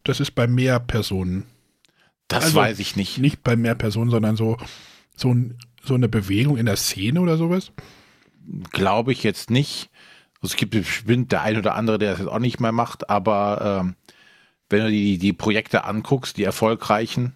[0.04, 1.44] das ist bei mehr Personen?
[2.28, 3.18] Das Also, weiß ich nicht.
[3.18, 4.56] Nicht bei mehr Personen, sondern so,
[5.16, 7.72] so, ein, so eine Bewegung in der Szene oder sowas?
[8.70, 9.90] Glaube ich jetzt nicht.
[10.40, 13.08] Also es gibt bestimmt der ein oder andere, der das jetzt auch nicht mehr macht,
[13.08, 13.94] aber ähm,
[14.68, 17.34] wenn du die, die Projekte anguckst, die erfolgreichen,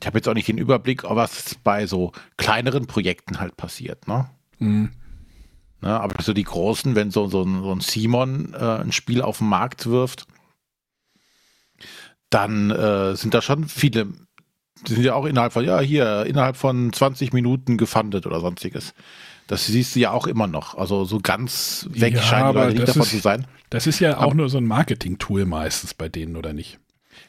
[0.00, 4.28] ich habe jetzt auch nicht den Überblick, was bei so kleineren Projekten halt passiert, ne?
[4.58, 4.90] Mhm.
[5.82, 9.20] Ne, aber so die großen, wenn so, so, ein, so ein Simon äh, ein Spiel
[9.22, 10.26] auf den Markt wirft,
[12.30, 14.08] dann äh, sind da schon viele,
[14.86, 18.94] die sind ja auch innerhalb von, ja, hier, innerhalb von 20 Minuten gefundet oder sonstiges.
[19.46, 20.74] Das siehst du ja auch immer noch.
[20.76, 23.46] Also so ganz weg Ja, scheinen Leute nicht davon ist- zu sein.
[23.70, 26.78] Das ist ja auch Aber- nur so ein Marketing-Tool meistens bei denen, oder nicht?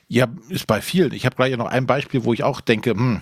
[0.07, 1.13] Ja, ist bei vielen.
[1.13, 3.21] Ich habe gleich noch ein Beispiel, wo ich auch denke, hm,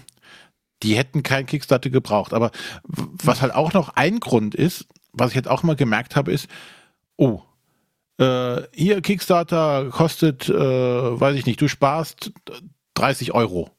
[0.83, 2.33] die hätten kein Kickstarter gebraucht.
[2.33, 2.51] Aber
[2.83, 6.47] was halt auch noch ein Grund ist, was ich jetzt auch mal gemerkt habe, ist,
[7.17, 7.41] oh,
[8.17, 10.53] äh, hier Kickstarter kostet, äh,
[11.19, 12.31] weiß ich nicht, du sparst
[12.93, 13.71] 30 Euro.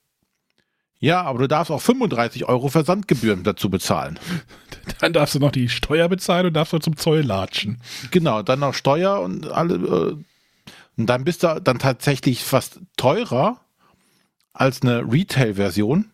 [0.99, 4.19] Ja, aber du darfst auch 35 Euro Versandgebühren dazu bezahlen.
[5.01, 7.81] Dann darfst du noch die Steuer bezahlen und darfst du zum Zoll latschen.
[8.13, 9.75] Genau, dann noch Steuer und alle.
[9.75, 10.17] Äh,
[10.97, 13.61] und dann bist du dann tatsächlich fast teurer
[14.53, 16.11] als eine Retail-Version.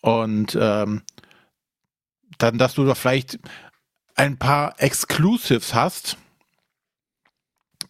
[0.00, 1.02] Und ähm,
[2.38, 3.38] dann, dass du da vielleicht
[4.14, 6.16] ein paar Exclusives hast.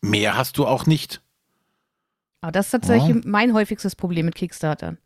[0.01, 1.21] Mehr hast du auch nicht.
[2.41, 3.23] Aber das ist tatsächlich Ja.
[3.25, 4.99] mein häufigstes Problem mit Kickstartern.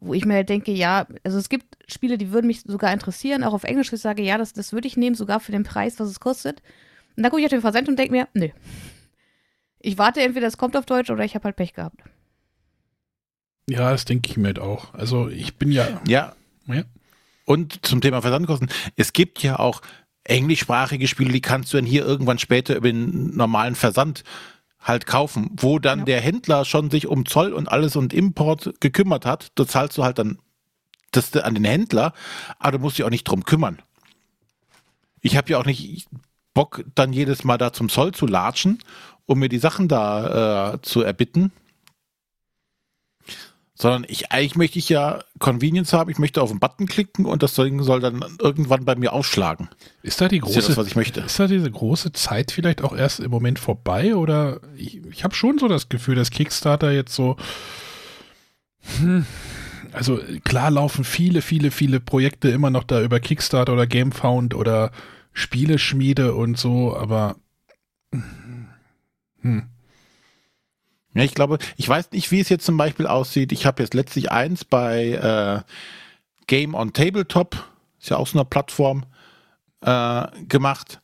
[0.00, 3.42] Wo ich mir halt denke, ja, also es gibt Spiele, die würden mich sogar interessieren,
[3.42, 5.98] auch auf Englisch, ich sage, ja, das, das würde ich nehmen, sogar für den Preis,
[5.98, 6.62] was es kostet.
[7.18, 8.48] Und dann gucke ich auf den Versand und denke mir, nö.
[9.80, 12.00] Ich warte entweder, es kommt auf Deutsch oder ich habe halt Pech gehabt.
[13.68, 14.94] Ja, das denke ich mir halt auch.
[14.94, 16.36] Also ich bin ja, Ja.
[16.66, 16.84] Ja.
[17.44, 18.68] Und zum Thema Versandkosten.
[18.94, 19.82] Es gibt ja auch
[20.22, 24.22] englischsprachige Spiele, die kannst du dann hier irgendwann später über den normalen Versand
[24.80, 26.04] halt kaufen, wo dann Ja.
[26.04, 29.48] der Händler schon sich um Zoll und alles und Import gekümmert hat.
[29.56, 30.38] Da zahlst du halt dann
[31.10, 32.12] das an den Händler,
[32.60, 33.82] aber du musst dich auch nicht drum kümmern.
[35.20, 36.06] Ich habe ja auch nicht
[36.58, 38.80] Bock, dann jedes Mal da zum Zoll zu latschen,
[39.26, 41.52] um mir die Sachen da äh, zu erbitten.
[43.76, 47.44] Sondern ich, eigentlich möchte ich ja Convenience haben, ich möchte auf den Button klicken und
[47.44, 49.68] das Ding soll dann irgendwann bei mir aufschlagen.
[50.02, 51.20] ist da die Das ist große, das, was ich möchte.
[51.20, 54.16] ist da diese große Zeit vielleicht auch erst im Moment vorbei?
[54.16, 57.36] Oder ich, ich habe schon so das Gefühl, dass Kickstarter jetzt so,
[58.98, 59.24] hm,
[59.92, 64.90] also klar laufen viele, viele, viele Projekte immer noch da über Kickstarter oder Gamefound oder
[65.32, 67.36] Spieleschmiede und so, aber
[69.42, 69.68] hm,
[71.14, 73.52] Ja, ich glaube, ich weiß nicht, wie es jetzt zum Beispiel aussieht.
[73.52, 75.72] Ich habe jetzt letztlich eins bei äh,
[76.46, 77.56] Game on Tabletop,
[78.00, 79.04] ist ja auch so eine Plattform,
[79.80, 81.00] äh, gemacht.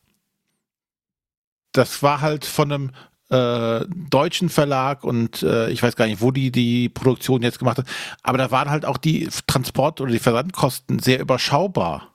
[1.71, 2.91] Das war halt von einem
[3.29, 7.77] äh, deutschen Verlag und äh, ich weiß gar nicht, wo die die Produktion jetzt gemacht
[7.79, 7.87] hat.
[8.23, 12.14] Aber da waren halt auch die Transport- oder die Versandkosten sehr überschaubar.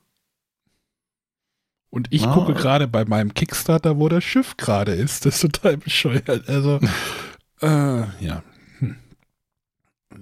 [1.90, 2.32] Und ich Ah.
[2.34, 5.26] gucke gerade bei meinem Kickstarter, wo das Schiff gerade ist.
[5.26, 6.48] Das ist total bescheuert.
[6.48, 6.78] Also,
[7.62, 8.42] äh, ja.
[8.78, 8.96] Hm.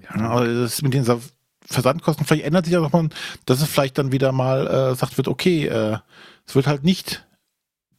[0.03, 1.21] Ja, aber das ist mit den Sa-
[1.67, 3.11] Versandkosten, vielleicht ändert sich ja noch mal,
[3.45, 5.99] dass es vielleicht dann wieder mal äh, sagt wird, okay, äh,
[6.47, 7.27] es wird halt nicht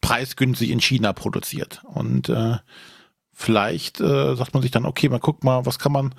[0.02, 1.82] preisgünstig in China produziert.
[1.84, 2.58] Und äh,
[3.32, 6.16] vielleicht äh, sagt man sich dann, okay, man guckt mal, was kann man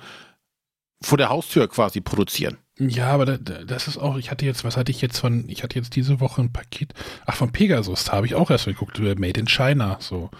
[1.03, 2.57] vor der Haustür quasi produzieren.
[2.87, 5.47] Ja, aber da, da, das ist auch, ich hatte jetzt, was hatte ich jetzt von,
[5.49, 6.93] ich hatte jetzt diese Woche ein Paket,
[7.27, 10.31] ach, von Pegasus, habe ich auch erst geguckt, äh, Made in China, so.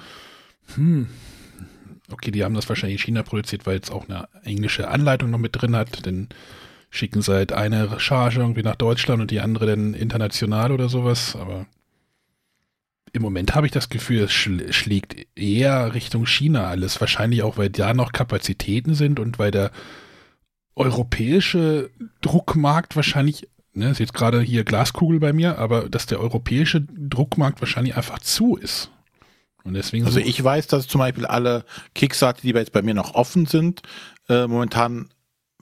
[0.74, 1.08] Hm.
[2.12, 5.38] Okay, die haben das wahrscheinlich in China produziert, weil es auch eine englische Anleitung noch
[5.38, 6.30] mit drin hat, dann
[6.90, 11.36] schicken sie halt eine Charge irgendwie nach Deutschland und die andere dann international oder sowas,
[11.36, 11.68] aber
[13.14, 17.58] im Moment habe ich das Gefühl, es schl schlägt eher Richtung China alles, wahrscheinlich auch,
[17.58, 19.72] weil da noch Kapazitäten sind und weil der
[20.76, 21.90] europäische
[22.22, 27.62] Druckmarkt wahrscheinlich, ne, ist jetzt gerade hier Glaskugel bei mir, aber dass der europäische Druckmarkt
[27.62, 28.90] wahrscheinlich einfach zu ist.
[29.64, 32.94] Und deswegen Also so- ich weiß, dass zum Beispiel alle Kickstarter, die jetzt bei mir
[32.96, 33.82] noch offen sind,
[34.28, 35.10] äh, momentan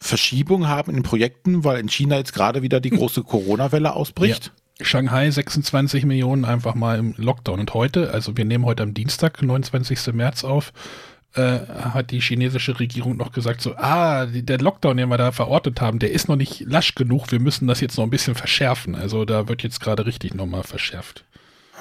[0.02, 4.54] Verschiebung haben in den Projekten, weil in China jetzt gerade wieder die große Corona-Welle ausbricht.
[4.82, 7.60] Shanghai 26 Millionen einfach mal im Lockdown.
[7.60, 10.14] Und heute, also wir nehmen heute am Dienstag, 29.
[10.14, 10.72] März auf,
[11.34, 15.80] äh, hat die chinesische Regierung noch gesagt, so, ah, der Lockdown, den wir da verortet
[15.82, 18.96] haben, der ist noch nicht lasch genug, wir müssen das jetzt noch ein bisschen verschärfen.
[18.96, 21.26] Also da wird jetzt gerade richtig nochmal verschärft.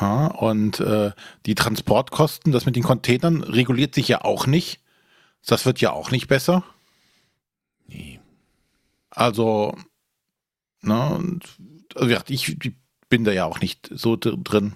[0.01, 1.13] Ja, und äh,
[1.47, 4.81] die Transportkosten, das mit den Containern reguliert sich ja auch nicht.
[5.47, 6.63] Das wird ja auch nicht besser.
[7.87, 8.21] Nee.
[9.11, 9.75] Also,
[10.83, 11.43] ne, und,
[11.95, 12.75] also ich, ich
[13.09, 14.71] bin da ja auch nicht so dr-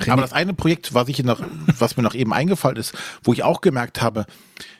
[0.00, 0.12] drin.
[0.12, 1.40] Aber das eine Projekt, was ich noch,
[1.78, 4.26] was mir noch eben eingefallen ist, wo ich auch gemerkt habe,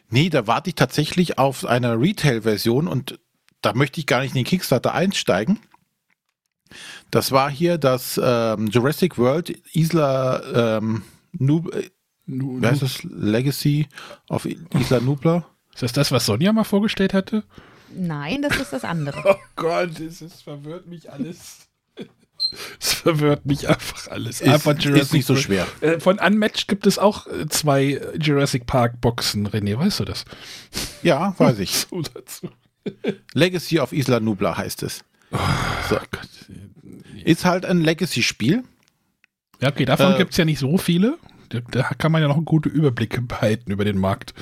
[0.09, 3.18] nee, da warte ich tatsächlich auf eine Retail-Version und
[3.62, 5.59] da möchte ich gar nicht in den Kickstarter einsteigen.
[7.11, 11.02] Das war hier das ähm, Jurassic World Isla ähm,
[11.33, 11.90] Nub, äh,
[12.26, 13.02] Nu- wie heißt das?
[13.02, 13.88] Legacy
[14.28, 15.44] of Isla Nubla.
[15.74, 17.42] Ist das das, was Sonja mal vorgestellt hatte?
[17.92, 19.20] Nein, das ist das andere.
[19.26, 21.60] Oh Gott, es ist, verwirrt mich alles.
[22.80, 24.40] Es verwirrt mich einfach alles.
[24.40, 25.66] Ist, einfach ist nicht so schwer.
[25.80, 30.24] Äh, Von Unmatched gibt es auch äh, zwei Jurassic Park Boxen, René, weißt du das?
[31.02, 31.70] Ja, weiß ich.
[31.90, 32.48] So dazu.
[33.34, 35.04] Legacy of Isla Nubla heißt es.
[35.88, 35.96] So.
[35.96, 36.28] Oh Gott.
[37.24, 38.64] Ist halt ein Legacy-Spiel.
[39.60, 41.18] Ja, okay, davon Äh, gibt es ja nicht so viele.
[41.50, 44.34] Da, da kann man ja noch einen guten Überblick behalten über den Markt.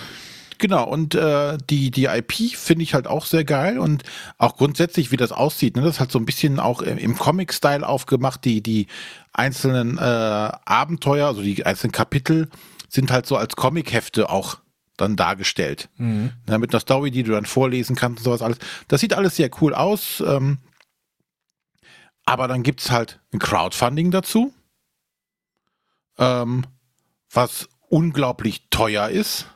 [0.59, 4.03] Genau, und äh, die, die IP finde ich halt auch sehr geil und
[4.39, 5.77] auch grundsätzlich, wie das aussieht.
[5.77, 5.83] Ne?
[5.83, 8.45] Das ist halt so ein bisschen auch im, Comic-Style aufgemacht.
[8.45, 8.89] Die, die
[9.33, 12.49] einzelnen äh, Abenteuer, also die einzelnen Kapitel,
[12.89, 14.59] sind halt so als Comic-Hefte auch
[14.97, 15.91] dann dargestellt.
[16.49, 18.59] Ja, mit einer Story, die du dann vorlesen kannst und sowas alles.
[18.89, 20.21] Das sieht alles sehr cool aus.
[20.27, 20.59] Ähm,
[22.27, 24.53] aber dann gibt's halt ein Crowdfunding dazu,
[26.19, 26.65] ähm,
[27.31, 29.47] was unglaublich teuer ist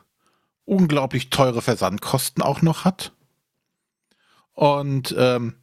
[0.65, 3.13] unglaublich teure Versandkosten auch noch hat.
[4.53, 5.55] Und ähm,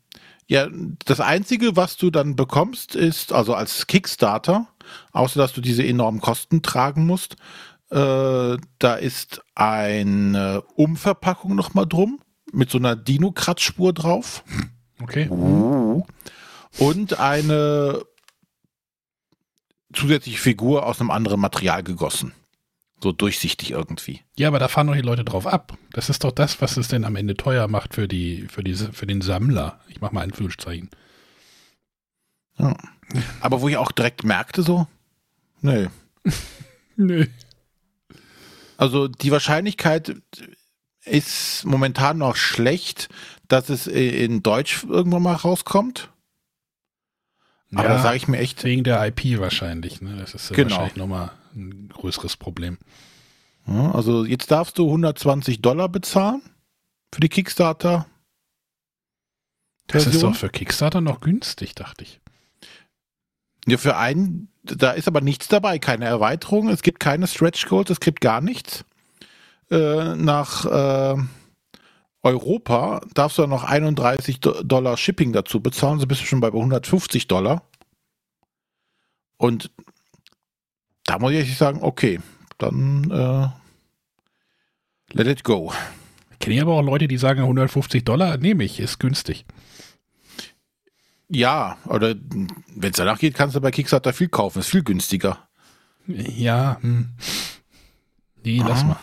[0.46, 0.68] ja,
[1.04, 4.66] das Einzige, was du dann bekommst, ist, also als Kickstarter,
[5.12, 7.36] außer dass du diese enormen Kosten tragen musst,
[7.90, 12.20] äh, da ist eine Umverpackung nochmal drum,
[12.52, 14.44] mit so einer Dino-Kratzspur drauf.
[15.00, 15.28] Okay.
[16.78, 18.02] Und eine
[19.92, 22.32] zusätzliche Figur aus einem anderen Material gegossen.
[23.02, 24.20] So durchsichtig irgendwie.
[24.36, 25.76] Ja, aber da fahren doch die Leute drauf ab.
[25.92, 28.92] Das ist doch das, was es denn am Ende teuer macht für die, für diese,
[28.92, 29.80] für den Sammler.
[29.88, 30.90] Ich mach mal Anführungszeichen.
[32.58, 32.76] Ja.
[33.40, 34.86] Aber wo ich auch direkt merkte, so,
[35.62, 35.88] nee.
[36.96, 37.26] Nö.
[38.76, 40.16] Also die Wahrscheinlichkeit
[41.04, 43.08] ist momentan noch schlecht,
[43.48, 46.10] dass es in Deutsch irgendwann mal rauskommt.
[47.74, 50.16] Aber da sage ich mir echt, Wegen der IP wahrscheinlich, ne?
[50.18, 50.70] Das ist ja Genau.
[50.70, 52.78] wahrscheinlich nochmal ein größeres Problem.
[53.66, 56.42] ja, also jetzt darfst du 120 Dollar bezahlen
[57.12, 58.06] für die Kickstarter.
[59.88, 62.20] Das ist doch für Kickstarter noch günstig, dachte ich.
[63.66, 67.90] Ja, für einen, da ist aber nichts dabei, keine Erweiterung, es gibt keine Stretch Goals,
[67.90, 68.84] es gibt gar nichts.
[69.70, 71.16] Äh, nach äh,
[72.22, 76.40] Europa darfst du dann noch 31 Do Dollar Shipping dazu bezahlen, so bist du schon
[76.40, 77.62] bei 150 Dollar.
[79.36, 79.70] Und
[81.10, 82.20] da muss ich sagen, okay,
[82.58, 83.48] dann äh,
[85.12, 85.72] let it go.
[86.38, 89.44] Kenne ich aber auch Leute, die sagen 150 Dollar, nehme ich, ist günstig.
[91.28, 92.14] Ja, oder
[92.76, 95.48] wenn es danach geht, kannst du bei Kickstarter viel kaufen, ist viel günstiger.
[96.06, 97.08] Ja, hm.
[98.44, 98.84] Nee, lass Ah.
[98.84, 98.96] mal.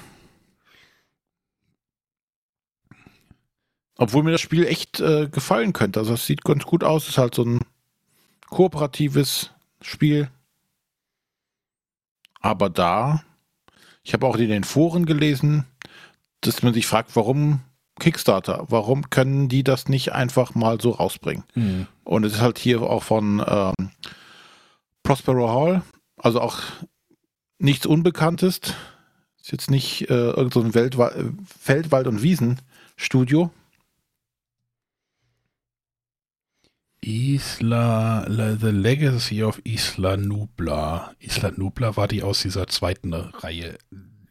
[3.98, 6.00] Obwohl mir das Spiel echt äh, gefallen könnte.
[6.00, 7.04] Also es sieht ganz gut aus.
[7.04, 7.60] Es ist halt so ein
[8.50, 10.30] kooperatives Spiel.
[12.48, 13.24] Aber da,
[14.04, 15.66] ich habe auch in den Foren gelesen,
[16.40, 17.60] dass man sich fragt, warum
[18.00, 18.66] Kickstarter?
[18.70, 21.44] Warum können die das nicht einfach mal so rausbringen?
[21.56, 21.88] Hm.
[22.06, 23.90] Und es ist halt hier auch von ähm,
[25.04, 25.82] Prospero Hall,
[26.16, 26.60] also auch
[27.60, 28.62] nichts Unbekanntes.
[29.42, 31.12] Ist jetzt nicht äh, irgend so Weltwa
[31.60, 33.52] Feldwald- und Wiesenstudio.
[37.08, 38.26] Isla,
[38.60, 41.14] The Legacy of Isla Nubla.
[41.20, 43.78] Isla Nubla war die aus dieser zweiten Reihe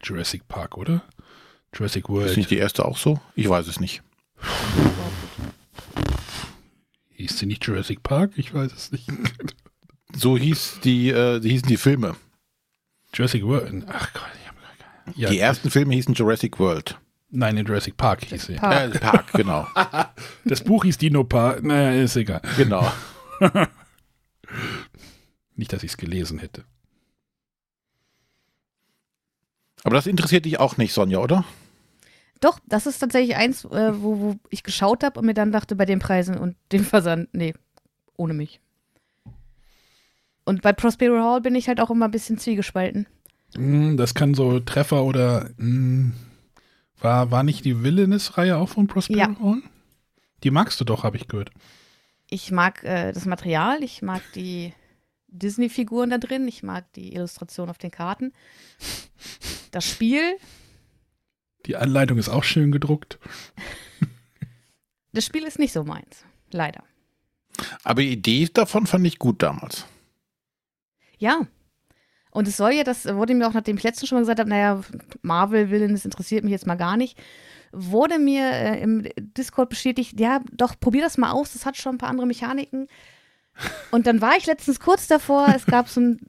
[0.03, 1.01] Jurassic Park, oder?
[1.73, 2.37] Jurassic Ist World.
[2.37, 3.19] nicht die erste auch so?
[3.33, 4.03] Ich weiß es nicht.
[7.13, 8.33] Hieß sie nicht Jurassic Park?
[8.35, 9.07] Ich weiß es nicht.
[10.15, 12.15] So hieß die, äh, die hießen die Filme.
[13.13, 13.83] Jurassic World.
[13.87, 14.71] Ach Gott, ich hab gar
[15.03, 15.17] keine.
[15.17, 16.97] Ja, die ersten Filme hießen Jurassic World.
[17.29, 18.55] Nein, in Jurassic Park hieß sie.
[18.55, 18.95] Park.
[18.95, 19.67] Äh, Park, genau.
[20.45, 21.61] Das Buch hieß Dino Park.
[21.63, 22.41] Naja, ist egal.
[22.55, 22.89] genau.
[25.55, 26.63] Nicht, dass ich es gelesen hätte.
[29.83, 31.43] Aber das interessiert dich auch nicht, Sonja, oder?
[32.39, 35.75] Doch, das ist tatsächlich eins, äh, wo, wo ich geschaut habe und mir dann dachte,
[35.75, 37.53] bei den Preisen und dem Versand, nee,
[38.15, 38.59] ohne mich.
[40.45, 43.07] Und bei Prospero Hall bin ich halt auch immer ein bisschen zwiegespalten.
[43.55, 46.13] Hm, Das kann so Treffer oder hm,
[46.99, 49.39] war, war nicht die Villainous-Reihe auch von Prospero Ja.
[49.39, 49.61] Hall?
[50.43, 51.51] Die magst du doch, habe ich gehört.
[52.29, 54.73] Ich mag äh, das Material, ich mag die
[55.27, 58.33] Disney-Figuren da drin, ich mag die Illustration auf den Karten.
[59.71, 60.37] Das Spiel,
[61.65, 63.19] Die Anleitung ist auch schön gedruckt.
[65.13, 66.83] das Spiel ist nicht so meins, leider.
[67.83, 69.85] Aber die Idee davon fand ich gut damals.
[71.17, 71.47] Ja.
[72.31, 74.49] Und es soll ja, das wurde mir auch, nachdem ich letztens schon mal gesagt habe,
[74.49, 74.81] naja,
[75.21, 77.17] Marvel-Willen, das interessiert mich jetzt mal gar nicht,
[77.71, 81.95] wurde mir äh, im Discord bestätigt, ja, doch, probier das mal aus, das hat schon
[81.95, 82.87] ein paar andere Mechaniken.
[83.91, 86.19] Und dann war ich letztens kurz davor, es gab so einen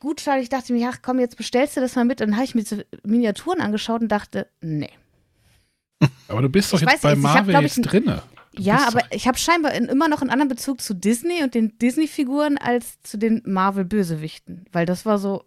[0.00, 2.20] Gutschein, ich dachte mir, ach komm, jetzt bestellst du das mal mit.
[2.20, 4.90] Und dann habe ich mir diese Miniaturen angeschaut und dachte, nee.
[6.28, 8.22] Aber du bist doch Ich jetzt bei nicht, ich hab, Marvel jetzt drinne.
[8.58, 11.76] Ja, aber ich habe scheinbar in, immer noch einen anderen Bezug zu Disney und den
[11.78, 14.66] Disney-Figuren als zu den Marvel-Bösewichten.
[14.72, 15.44] Weil das war so,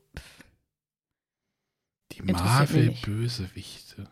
[2.11, 2.43] Die mich nicht.
[2.43, 4.07] Marvel-Bösewichte.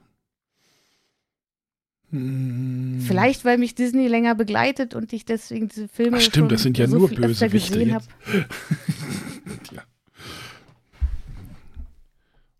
[2.11, 3.03] Hm.
[3.05, 6.63] Vielleicht, weil mich Disney länger begleitet und ich deswegen diese Filme Ach stimmt, schon das
[6.63, 8.09] sind ja so nur Bösewichte jetzt.
[9.71, 9.83] ja.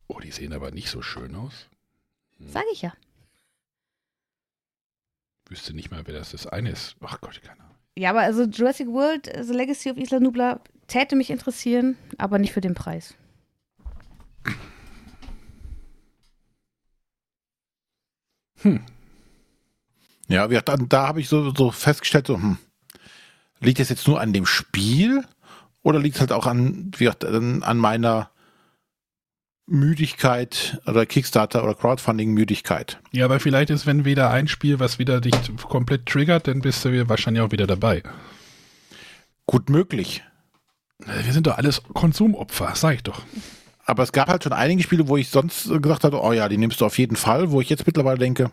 [0.08, 1.70] Oh, die sehen aber nicht so schön aus.
[2.40, 2.94] Sag ich ja.
[5.50, 6.96] Wüsste nicht mal, wer das das eine ist.
[7.02, 7.76] Ach Gott, keine Ahnung.
[7.98, 12.54] Ja, aber also Jurassic World, The Legacy of Isla Nubla, täte mich interessieren, aber nicht
[12.54, 13.16] für den Preis.
[20.28, 22.58] Ja, wie, da, da habe ich so, so festgestellt, so, hm,
[23.60, 25.24] liegt das jetzt nur an dem Spiel
[25.84, 28.30] oder liegt es halt auch an, wie, an meiner
[29.68, 33.00] Müdigkeit oder Kickstarter oder Crowdfunding-Müdigkeit?
[33.12, 35.36] Ja, aber vielleicht ist, wenn wieder ein Spiel, was wieder dich
[35.68, 38.02] komplett triggert, dann bist du wahrscheinlich auch wieder dabei.
[39.46, 40.24] Gut möglich.
[41.00, 43.22] Wir sind doch alles Konsumopfer, sag ich doch.
[43.86, 46.58] Aber es gab halt schon einige Spiele, wo ich sonst gesagt hatte, oh ja, die
[46.58, 48.52] nimmst du auf jeden Fall, wo ich jetzt mittlerweile denke,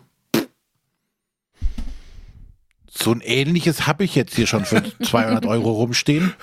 [2.97, 6.35] so ein ähnliches habe ich jetzt hier schon für 200 Euro rumstehen.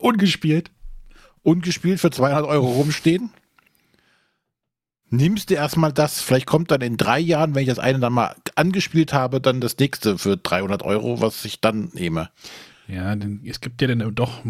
[0.00, 0.70] Ungespielt.
[1.42, 3.30] ungespielt für 200 Euro rumstehen.
[5.08, 8.12] Nimmst du erstmal das, vielleicht kommt dann in drei Jahren, wenn ich das eine dann
[8.12, 12.28] mal angespielt habe, dann das nächste für 300 Euro, was ich dann nehme.
[12.88, 14.42] Ja, denn es gibt ja dann doch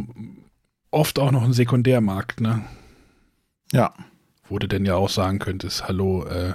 [0.90, 2.64] oft auch noch einen Sekundärmarkt, ne?
[3.72, 3.92] Ja,
[4.48, 6.54] Wo du denn ja auch sagen könntest, hallo, äh,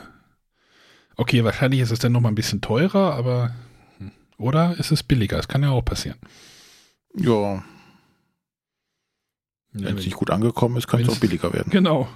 [1.17, 3.53] okay, wahrscheinlich ist es dann noch mal ein bisschen teurer, aber
[3.97, 5.37] hm, oder ist es billiger?
[5.37, 6.17] Das kann ja auch passieren.
[7.13, 7.63] ja,
[9.73, 11.69] wenn es nicht gut angekommen ist, kann es auch billiger werden.
[11.69, 12.07] Genau.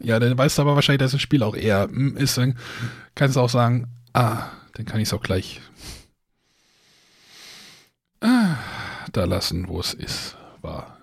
[0.00, 2.36] Ja, dann weißt du aber wahrscheinlich, dass das Spiel auch eher mm, ist.
[2.36, 2.58] Dann
[3.14, 5.60] kannst du auch sagen, ah, dann kann ich es auch gleich
[8.20, 8.56] ah,
[9.12, 10.98] da lassen, wo es ist, war.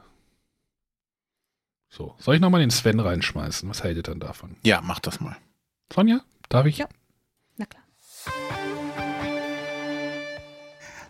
[1.90, 3.68] So, soll ich nochmal den Sven reinschmeißen?
[3.70, 4.56] Was hält ihr dann davon?
[4.64, 5.36] Ja, mach das mal.
[5.92, 6.78] Sonja, darf ich?
[6.78, 6.88] Ja.
[7.58, 7.84] Na klar.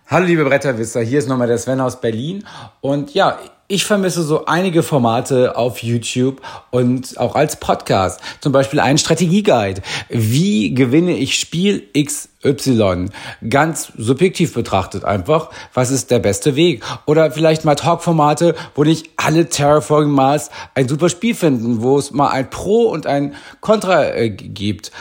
[0.08, 2.44] Hallo liebe Bretterwisser, hier ist nochmal der Sven aus Berlin
[2.82, 3.40] und ja,
[3.72, 9.84] ich vermisse so einige Formate auf YouTube und auch als Podcast, zum Beispiel einen Strategieguide.
[10.10, 13.10] Wie gewinne ich Spiel XY?
[13.48, 16.84] Ganz subjektiv betrachtet einfach, was ist der beste Weg?
[17.06, 22.10] Oder vielleicht mal Talkformate, wo nicht alle Terraforming Mars ein super Spiel finden, wo es
[22.10, 24.92] mal ein Pro und ein Contra äh, gibt.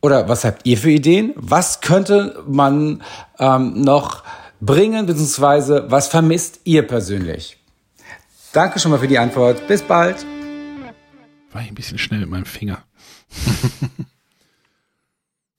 [0.00, 1.32] Oder was habt ihr für Ideen?
[1.36, 3.04] Was könnte man
[3.38, 4.24] ähm, noch
[4.60, 7.58] bringen, beziehungsweise was vermisst ihr persönlich?
[8.54, 9.66] Danke schon mal für die Antwort.
[9.66, 10.24] Bis bald.
[11.52, 12.84] War ich ein bisschen schnell mit meinem Finger.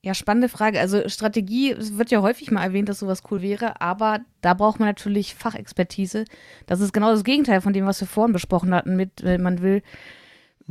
[0.01, 0.79] Ja, spannende Frage.
[0.79, 4.79] Also Strategie, es wird ja häufig mal erwähnt, dass sowas cool wäre, aber da braucht
[4.79, 6.25] man natürlich Fachexpertise.
[6.67, 9.61] Das ist genau das Gegenteil von dem, was wir vorhin besprochen hatten, mit äh, man
[9.61, 9.81] will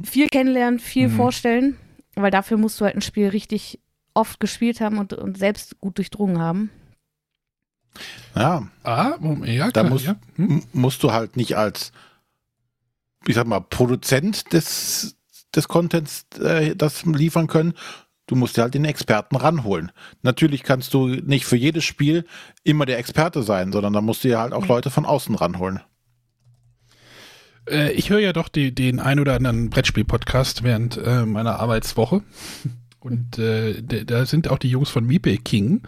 [0.02, 1.12] viel kennenlernen, viel Mhm.
[1.16, 1.76] vorstellen,
[2.14, 3.80] weil dafür musst du halt ein Spiel richtig
[4.14, 6.70] oft gespielt haben und, und selbst gut durchdrungen haben.
[8.36, 10.16] Ja, Ah, Moment, ja, da klar, musst, ja.
[10.36, 10.62] Hm?
[10.72, 11.90] musst du halt nicht als,
[13.26, 15.16] ich sag mal, Produzent des,
[15.54, 17.74] des Contents äh, das liefern können.
[18.26, 19.92] Du musst dir halt den Experten ranholen.
[20.22, 22.24] Natürlich kannst du nicht für jedes Spiel
[22.62, 25.80] immer der Experte sein, sondern da musst du dir halt auch Leute von außen ranholen.
[27.68, 32.22] Äh, ich höre ja doch die, den ein oder anderen Brettspiel-Podcast während äh, meiner Arbeitswoche.
[33.00, 35.82] Und äh, da sind auch die Jungs von Meeple King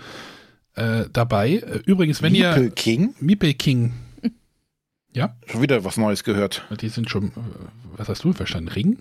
[0.74, 1.54] äh, dabei.
[1.54, 3.14] Äh, Übrigens, wenn Meeple ihr King?
[3.20, 3.94] Meeple King,
[5.46, 6.66] Schon wieder was Neues gehört.
[6.80, 7.32] die sind schon, äh,
[7.96, 8.68] was hast du verstanden?
[8.68, 8.98] Ring?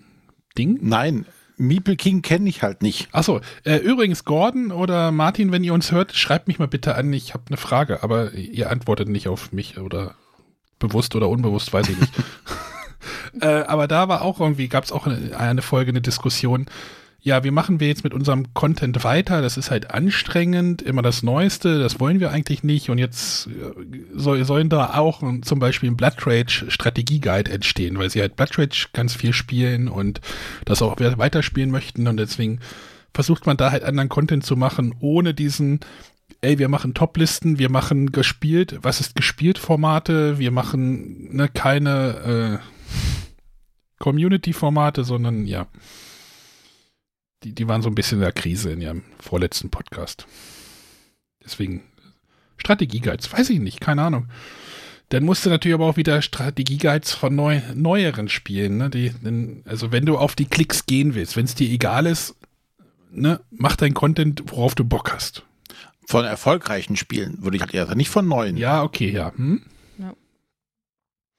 [0.56, 0.78] Ding?
[0.80, 1.26] Nein,
[1.58, 3.08] Meeple King kenne ich halt nicht.
[3.12, 7.12] Achso, äh, übrigens, Gordon oder Martin, wenn ihr uns hört, schreibt mich mal bitte an.
[7.12, 10.14] Ich habe eine Frage, aber ihr antwortet nicht auf mich oder
[10.78, 12.12] bewusst oder unbewusst, weiß ich nicht.
[13.40, 16.66] äh, aber da war auch irgendwie, gab es auch eine, eine Folge, eine Diskussion.
[17.26, 19.42] Ja, wie machen wir jetzt mit unserem Content weiter?
[19.42, 22.88] Das ist halt anstrengend, immer das Neueste, das wollen wir eigentlich nicht.
[22.88, 23.50] Und jetzt äh,
[24.14, 28.56] soll, sollen da auch zum Beispiel ein Blood Rage Strategie-Guide entstehen, weil sie halt Blood
[28.56, 30.20] Rage ganz viel spielen und
[30.66, 32.06] das auch we- weiterspielen möchten.
[32.06, 32.60] Und deswegen
[33.12, 35.80] versucht man da halt anderen Content zu machen, ohne diesen,
[36.42, 42.60] ey, wir machen Toplisten, wir machen gespielt, was ist gespielt Formate, wir machen ne, keine
[42.62, 42.66] äh,
[43.98, 45.66] Community-Formate, sondern ja.
[47.42, 50.26] Die, die waren so ein bisschen in der Krise in ihrem vorletzten Podcast.
[51.44, 51.82] Deswegen
[52.56, 54.28] Strategie-Guides, weiß ich nicht, keine Ahnung.
[55.10, 58.78] Dann musst du natürlich aber auch wieder Strategie-Guides von neu, neueren spielen.
[58.78, 58.90] Ne?
[58.90, 62.34] Die, denn, also wenn du auf die Klicks gehen willst, wenn es dir egal ist,
[63.12, 65.44] ne, mach dein Content, worauf du Bock hast.
[66.08, 68.56] Von erfolgreichen Spielen würde ich halt eher sagen, nicht von neuen.
[68.56, 69.32] Ja, okay, ja.
[69.36, 69.62] Hm?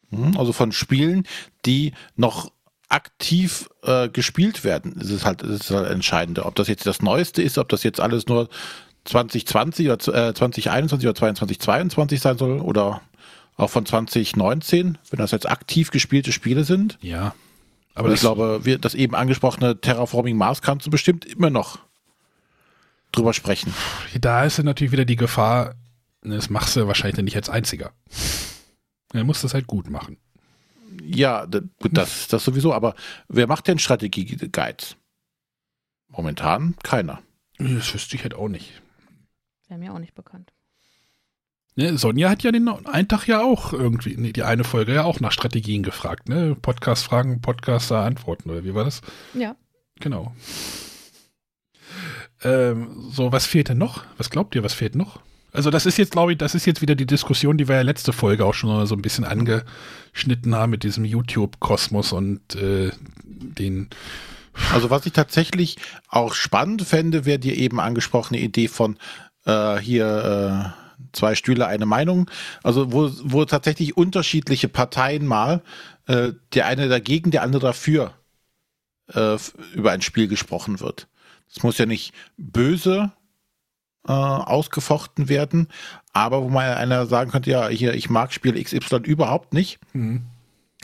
[0.10, 1.28] Mhm, Also von Spielen,
[1.66, 2.52] die noch
[2.90, 4.96] aktiv äh, gespielt werden.
[4.98, 6.46] Das ist halt das ist halt entscheidende.
[6.46, 8.50] Ob das jetzt das Neueste ist, ob das jetzt alles nur
[9.06, 13.02] 2020 oder äh, 2021 oder 2022 sein soll oder
[13.56, 16.98] auch von 2019, wenn das jetzt aktiv gespielte Spiele sind.
[17.02, 17.34] Ja.
[17.96, 21.80] Aber ich glaube, wir, das eben angesprochene Terraforming Mars kannst du bestimmt immer noch
[23.12, 23.74] drüber sprechen.
[24.22, 25.74] da ist ja natürlich wieder die Gefahr,
[26.22, 27.92] ne, das machst du wahrscheinlich nicht als einziger.
[29.14, 30.18] Er muss das halt gut machen.
[31.08, 32.96] Ja, d- gut, das, das sowieso, aber
[33.28, 34.98] wer macht denn Strategie-Guides?
[36.10, 37.22] Momentan keiner.
[37.58, 38.82] Das wüsste ich halt auch nicht.
[39.68, 40.52] Wäre mir auch nicht bekannt.
[41.76, 45.04] Ne, Sonja hat ja den einen Tag ja auch irgendwie, nee, die eine Folge ja
[45.04, 46.56] auch nach Strategien gefragt, ne?
[46.56, 49.02] Podcast-Fragen, Podcaster antworten, oder wie war das?
[49.34, 49.56] Ja.
[50.00, 50.34] Genau.
[52.44, 54.04] Ähm, so, was fehlt denn noch?
[54.18, 55.22] Was glaubt ihr, was fehlt noch?
[55.58, 57.82] Also, das ist jetzt, glaube ich, das ist jetzt wieder die Diskussion, die wir ja
[57.82, 62.92] letzte Folge auch schon so ein bisschen angeschnitten haben mit diesem YouTube-Kosmos und äh,
[63.24, 63.90] den.
[64.72, 65.78] Also was ich tatsächlich
[66.10, 68.98] auch spannend fände, wäre die eben angesprochene Idee von
[69.46, 72.30] äh, hier äh, zwei Stühle, eine Meinung.
[72.62, 75.64] Also wo, wo tatsächlich unterschiedliche Parteien mal,
[76.06, 78.14] äh, der eine dagegen, der andere dafür
[79.12, 79.38] äh,
[79.74, 81.08] über ein Spiel gesprochen wird.
[81.50, 83.12] Es muss ja nicht böse
[84.08, 85.68] äh, ausgefochten werden,
[86.14, 89.80] aber wo mal einer sagen könnte, ja, hier, ich mag Spiel XY überhaupt nicht.
[89.94, 90.24] Mhm.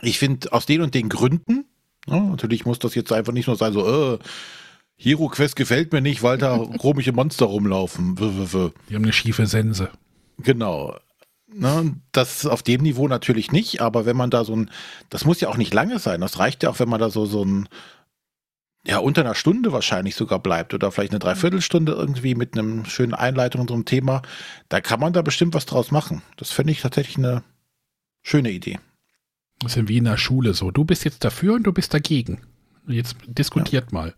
[0.02, 1.66] Ich finde aus den und den Gründen,
[2.08, 4.20] ja, natürlich muss das jetzt einfach nicht nur sein, so, äh,
[4.96, 8.16] Hero Quest gefällt mir nicht, weil da komische Monster rumlaufen.
[8.16, 9.90] Die haben eine schiefe Sense.
[10.38, 10.98] Genau.
[11.56, 14.72] Ne, das auf dem Niveau natürlich nicht, aber wenn man da so ein,
[15.10, 17.26] das muss ja auch nicht lange sein, das reicht ja auch, wenn man da so,
[17.28, 17.70] so ein,
[18.86, 23.14] ja, unter einer Stunde wahrscheinlich sogar bleibt oder vielleicht eine Dreiviertelstunde irgendwie mit einem schönen
[23.14, 24.22] Einleitung einem Thema,
[24.70, 26.22] da kann man da bestimmt was draus machen.
[26.38, 27.44] Das finde ich tatsächlich eine
[28.22, 28.80] schöne Idee.
[29.60, 30.72] Das ist ja wie in der Schule so.
[30.72, 32.42] Du bist jetzt dafür und du bist dagegen.
[32.88, 34.14] Jetzt diskutiert mal.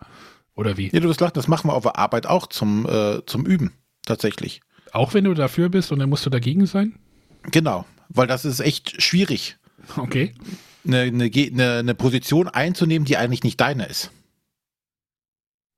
[0.55, 0.89] Oder wie?
[0.91, 3.73] Ja, du wirst lachen, das machen wir auf der Arbeit auch zum, äh, zum Üben,
[4.05, 4.61] tatsächlich.
[4.93, 6.97] Auch wenn du dafür bist und dann musst du dagegen sein?
[7.51, 9.57] Genau, weil das ist echt schwierig,
[9.97, 10.33] Okay.
[10.87, 14.09] eine, eine, eine Position einzunehmen, die eigentlich nicht deine ist.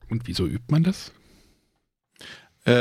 [0.09, 1.11] Und wieso übt man das?
[2.65, 2.73] Äh,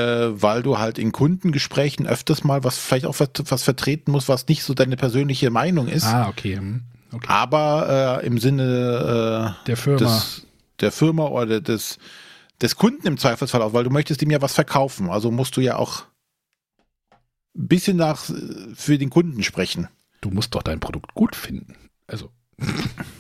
[0.43, 4.49] weil du halt in Kundengesprächen öfters mal was vielleicht auch was, was vertreten musst, was
[4.49, 6.57] nicht so deine persönliche Meinung ist, Ah, okay.
[6.57, 7.27] hm, okay.
[7.29, 9.99] aber äh, im Sinne Der äh, Firma.
[10.01, 10.47] des,
[10.81, 11.99] der Firma oder des,
[12.61, 15.09] des Kunden im Zweifelsfall auch, weil du möchtest ihm ja was verkaufen.
[15.09, 16.03] Also musst du ja auch
[17.57, 19.87] ein bisschen nach äh, für den Kunden sprechen.
[20.21, 21.77] Du musst doch dein Produkt gut finden.
[22.09, 22.67] Also, du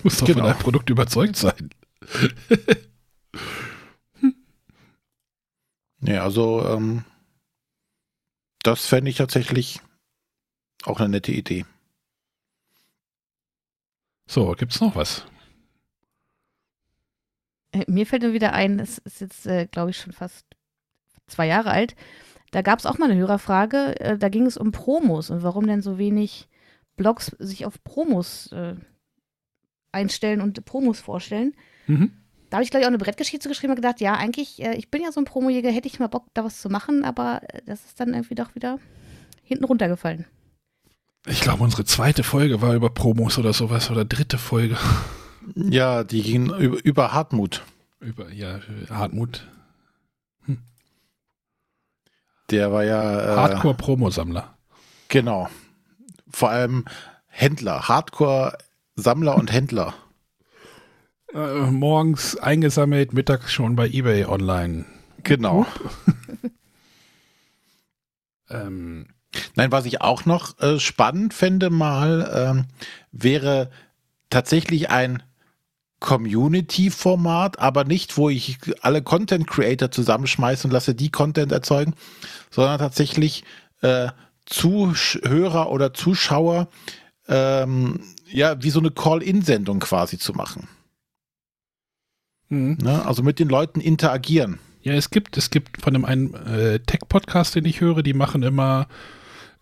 [0.02, 0.40] musst doch Genau.
[0.40, 1.70] von deinem Produkt überzeugt sein.
[6.06, 7.04] Ja, also ähm,
[8.62, 9.80] das fände ich tatsächlich
[10.84, 11.64] auch eine nette Idee.
[14.28, 15.26] So, gibt's noch was?
[17.72, 20.46] Äh, Mir fällt nur wieder ein, es ist jetzt, äh, glaube ich, schon fast
[21.26, 21.96] zwei Jahre alt.
[22.52, 23.98] Da gab es auch mal eine Hörerfrage.
[24.00, 26.48] Äh, da ging es um Promos und warum denn so wenig
[26.96, 28.76] Blogs sich auf Promos äh,
[29.92, 31.54] einstellen und Promos vorstellen.
[31.86, 32.12] Mhm.
[32.50, 34.90] Da habe ich, glaube ich, auch eine Brettgeschichte geschrieben und gedacht, ja, eigentlich, äh, ich
[34.90, 37.62] bin ja so ein Promojäger, hätte ich mal Bock, da was zu machen, aber äh,
[37.66, 38.78] das ist dann irgendwie doch wieder
[39.42, 40.26] hinten runtergefallen.
[41.26, 44.76] Ich glaube, unsere zweite Folge war über Promos oder sowas oder dritte Folge
[45.56, 47.62] Ja, die gingen über, über Hartmut.
[48.00, 49.46] über ja Hartmut
[52.50, 54.56] Der war ja äh, Hardcore Promosammler.
[55.08, 55.48] Genau.
[56.28, 56.84] Vor allem
[57.26, 59.94] Händler, Hardcore-Sammler und Händler.
[61.36, 64.86] Äh, morgens eingesammelt, mittags schon bei eBay online.
[65.22, 65.66] Genau.
[68.48, 69.08] Ähm,
[69.56, 72.64] Nein, was ich auch noch äh, spannend fände mal, ähm,
[73.10, 73.70] wäre
[74.30, 75.22] tatsächlich ein
[75.98, 81.94] Community-Format, aber nicht, wo ich alle Content-Creator zusammenschmeiße und lasse die Content erzeugen,
[82.50, 83.42] sondern tatsächlich
[83.80, 84.10] äh,
[84.46, 86.68] Zuhörer oder Zuschauer
[87.26, 90.68] ähm, ja wie so eine Call-In-Sendung quasi zu machen.
[92.48, 92.78] Mhm.
[92.82, 93.04] Ne?
[93.04, 94.58] Also mit den Leuten interagieren.
[94.82, 98.42] Ja, es gibt, es gibt von einem einen äh, Tech-Podcast, den ich höre, die machen
[98.42, 98.86] immer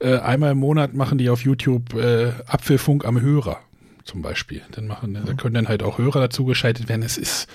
[0.00, 3.60] äh, einmal im Monat machen die auf YouTube äh, Apfelfunk am Hörer
[4.04, 4.62] zum Beispiel.
[4.72, 7.02] Dann machen, da können dann halt auch Hörer dazu geschaltet werden.
[7.02, 7.48] Es ist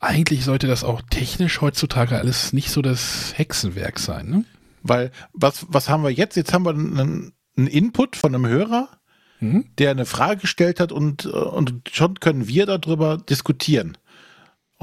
[0.00, 4.44] eigentlich sollte das auch technisch heutzutage alles nicht so das Hexenwerk sein, ne?
[4.82, 6.36] Weil was, was haben wir jetzt?
[6.36, 8.88] Jetzt haben wir einen, einen Input von einem Hörer,
[9.42, 9.64] Mhm.
[9.78, 13.98] der eine Frage gestellt hat und, äh, und schon können wir darüber diskutieren.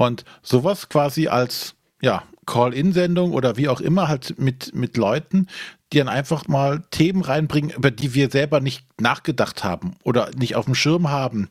[0.00, 5.46] Und sowas quasi als ja, Call-In-Sendung oder wie auch immer halt mit, mit Leuten,
[5.92, 10.56] die dann einfach mal Themen reinbringen, über die wir selber nicht nachgedacht haben oder nicht
[10.56, 11.50] auf dem Schirm haben,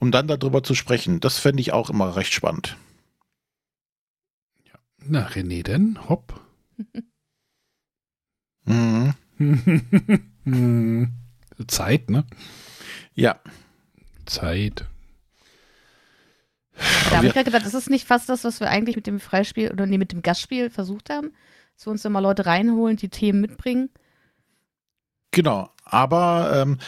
[0.00, 1.18] um dann darüber zu sprechen.
[1.20, 2.76] Das fände ich auch immer recht spannend.
[4.98, 5.98] Na, René denn?
[6.10, 6.38] Hopp.
[8.64, 9.14] Mhm.
[10.44, 11.12] Hm.
[11.66, 12.24] Zeit, ne?
[13.14, 13.40] Ja.
[14.24, 14.86] Zeit.
[17.10, 19.20] Da habe ich gerade gedacht, das ist nicht fast das, was wir eigentlich mit dem
[19.20, 21.32] Freispiel oder nee, mit dem Gastspiel versucht haben.
[21.76, 23.90] Dass wir uns immer Leute reinholen, die Themen mitbringen.
[25.30, 25.70] Genau.
[25.84, 26.78] Aber ähm,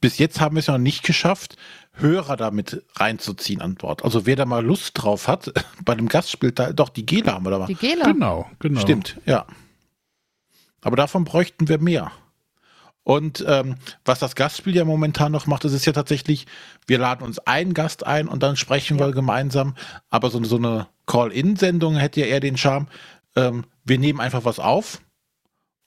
[0.00, 1.56] bis jetzt haben wir es noch nicht geschafft,
[1.92, 4.04] Hörer damit reinzuziehen an Bord.
[4.04, 5.52] Also wer da mal Lust drauf hat,
[5.84, 7.66] bei dem Gastspiel, da, doch die Gela haben wir da mal.
[7.66, 8.04] Die Gela.
[8.04, 8.80] Genau, genau.
[8.80, 9.46] Stimmt, ja.
[10.80, 12.10] Aber davon bräuchten wir mehr.
[13.02, 16.46] Und ähm, was das Gastspiel ja momentan noch macht, das ist ja tatsächlich,
[16.86, 19.74] wir laden uns einen Gast ein und dann sprechen wir gemeinsam.
[20.10, 22.88] Aber so, so eine Call-In-Sendung hätte ja eher den Charme,
[23.36, 25.00] ähm, wir nehmen einfach was auf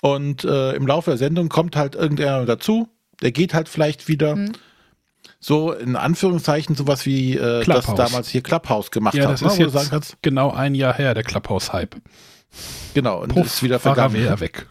[0.01, 2.89] und äh, im Laufe der Sendung kommt halt irgendeiner dazu,
[3.21, 4.35] der geht halt vielleicht wieder.
[4.35, 4.51] Mhm.
[5.39, 9.47] So in Anführungszeichen sowas wie äh, das damals hier Clubhouse gemacht Ja, hat, das ne,
[9.47, 11.95] ist jetzt sagen kannst, genau ein Jahr her, der Clubhouse-Hype.
[12.93, 14.39] genau, und Puff, ist wieder war er vergangen.
[14.41, 14.67] weg.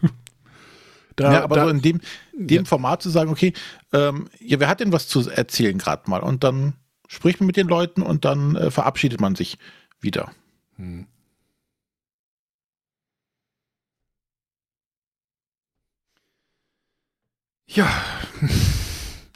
[1.15, 2.01] Da, ja, aber da, so in dem,
[2.33, 3.53] dem Format zu sagen, okay,
[3.91, 6.21] ähm, ja, wer hat denn was zu erzählen gerade mal?
[6.21, 6.73] Und dann
[7.07, 9.57] spricht man mit den Leuten und dann äh, verabschiedet man sich
[9.99, 10.31] wieder.
[10.77, 11.07] Hm.
[17.67, 17.87] Ja.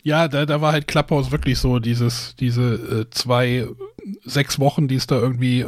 [0.03, 3.67] Ja, da, da war halt Clubhouse wirklich so dieses, diese äh, zwei,
[4.23, 5.65] sechs Wochen, die es da irgendwie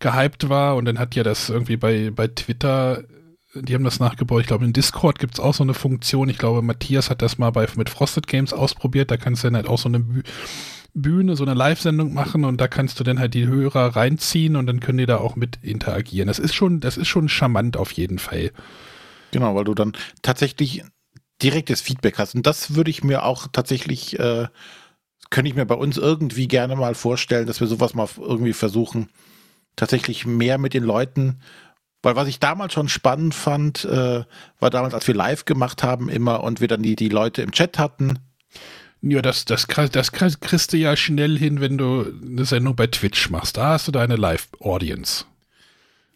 [0.00, 3.04] gehypt war und dann hat ja das irgendwie bei, bei Twitter,
[3.54, 6.38] die haben das nachgebaut, ich glaube in Discord gibt es auch so eine Funktion, ich
[6.38, 9.68] glaube Matthias hat das mal bei, mit Frosted Games ausprobiert, da kannst du dann halt
[9.68, 10.22] auch so eine Büh
[10.96, 14.66] Bühne, so eine Live-Sendung machen und da kannst du dann halt die Hörer reinziehen und
[14.66, 16.28] dann können die da auch mit interagieren.
[16.28, 18.52] Das ist schon, das ist schon charmant auf jeden Fall.
[19.32, 19.92] Genau, weil du dann
[20.22, 20.84] tatsächlich
[21.42, 22.36] direktes Feedback hast.
[22.36, 24.46] Und das würde ich mir auch tatsächlich, äh,
[25.30, 29.08] könnte ich mir bei uns irgendwie gerne mal vorstellen, dass wir sowas mal irgendwie versuchen,
[29.74, 31.40] tatsächlich mehr mit den Leuten,
[32.04, 34.24] weil was ich damals schon spannend fand, äh,
[34.60, 37.52] war damals, als wir live gemacht haben immer und wir dann die, die Leute im
[37.52, 38.18] Chat hatten,
[39.02, 42.86] Ja, das, das, das krie- kriegst du ja schnell hin, wenn du eine Sendung bei
[42.86, 43.56] Twitch machst.
[43.58, 45.24] Da hast du deine Live-Audience.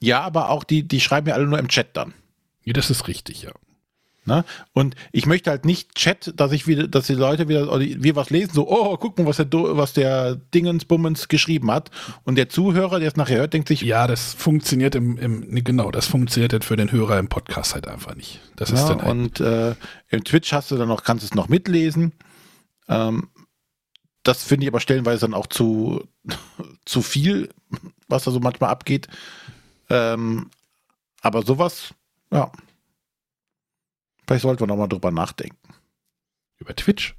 [0.00, 2.14] Ja, aber auch die, die schreiben ja alle nur im Chat dann.
[2.64, 3.50] Ja, das ist richtig, ja.
[4.28, 4.44] Ne?
[4.72, 8.14] Und ich möchte halt nicht Chat, dass ich wieder, dass die Leute wieder, oder wir
[8.14, 11.90] was lesen, so, oh, guck mal, was der, was der Dingensbummens geschrieben hat.
[12.24, 15.90] Und der Zuhörer, der es nachher hört, denkt sich, Ja, das funktioniert im, im genau,
[15.90, 18.40] das funktioniert dann für den Hörer im Podcast halt einfach nicht.
[18.54, 19.74] Das ist ja, dann halt, und äh,
[20.10, 22.12] im Twitch hast du dann noch, kannst du es noch mitlesen.
[22.88, 23.28] Ähm,
[24.22, 26.06] das finde ich aber stellenweise dann auch zu,
[26.84, 27.48] zu viel,
[28.08, 29.08] was da so manchmal abgeht.
[29.88, 30.50] Ähm,
[31.22, 31.94] aber sowas,
[32.30, 32.52] ja.
[34.28, 35.56] Vielleicht sollten wir noch mal drüber nachdenken.
[36.58, 37.14] über Twitch.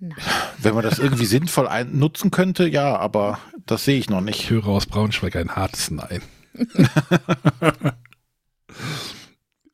[0.00, 0.16] Nein.
[0.58, 4.24] Wenn man das irgendwie sinnvoll ein nutzen könnte, ja, aber das sehe ich noch Ich
[4.26, 4.50] nicht.
[4.50, 6.20] höre aus Braunschweig ein hartes Nein.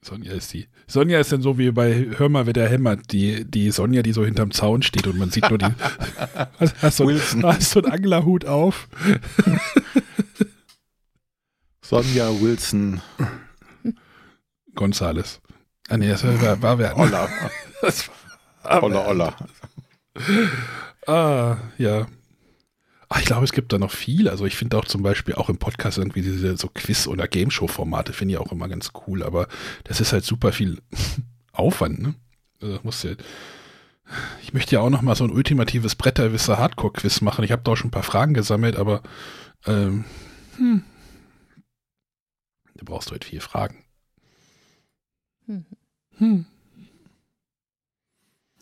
[0.03, 0.69] Sonja ist die.
[0.87, 3.11] Sonja ist dann so wie bei Hör mal, wer der hämmert.
[3.13, 5.67] Die, die Sonja, die so hinterm Zaun steht und man sieht nur die.
[6.59, 7.47] hast, hast, so, Wilson.
[7.47, 8.89] hast so einen Anglerhut auf.
[11.83, 13.01] Sonja Wilson
[14.75, 15.41] Gonzales.
[15.89, 16.97] Ah, nee, das war, war wer?
[16.97, 17.29] Olla.
[17.83, 18.11] Das
[18.63, 19.37] war, Olla, Olla.
[21.07, 22.07] Ah, ja.
[23.09, 24.29] Ah, ich glaube, es gibt da noch viel.
[24.29, 28.13] Also ich finde auch zum Beispiel auch im Podcast irgendwie diese so Quiz- oder Gameshow-Formate
[28.13, 29.49] finde ich auch immer ganz cool, aber
[29.85, 30.81] das ist halt super viel
[31.53, 32.15] Aufwand, ne?
[32.61, 33.13] Also musst ja,
[34.43, 37.45] ich möchte ja auch noch mal so ein ultimatives Bretterwisser Hardcore-Quiz machen.
[37.45, 39.03] Ich habe da auch schon ein paar Fragen gesammelt, aber
[39.67, 40.05] ähm,
[40.57, 40.85] hm,
[42.75, 43.80] da brauchst du halt vier Fragen.
[46.19, 46.47] Hm.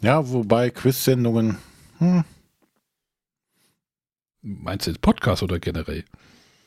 [0.01, 1.59] Ja, wobei Quiz-Sendungen,
[1.99, 2.25] hm,
[4.41, 6.05] Meinst du jetzt Podcast oder generell?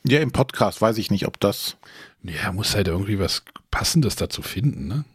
[0.03, 1.77] ja, im Podcast weiß ich nicht, ob das.
[2.23, 5.05] Ja, muss halt irgendwie was Passendes dazu finden, ne?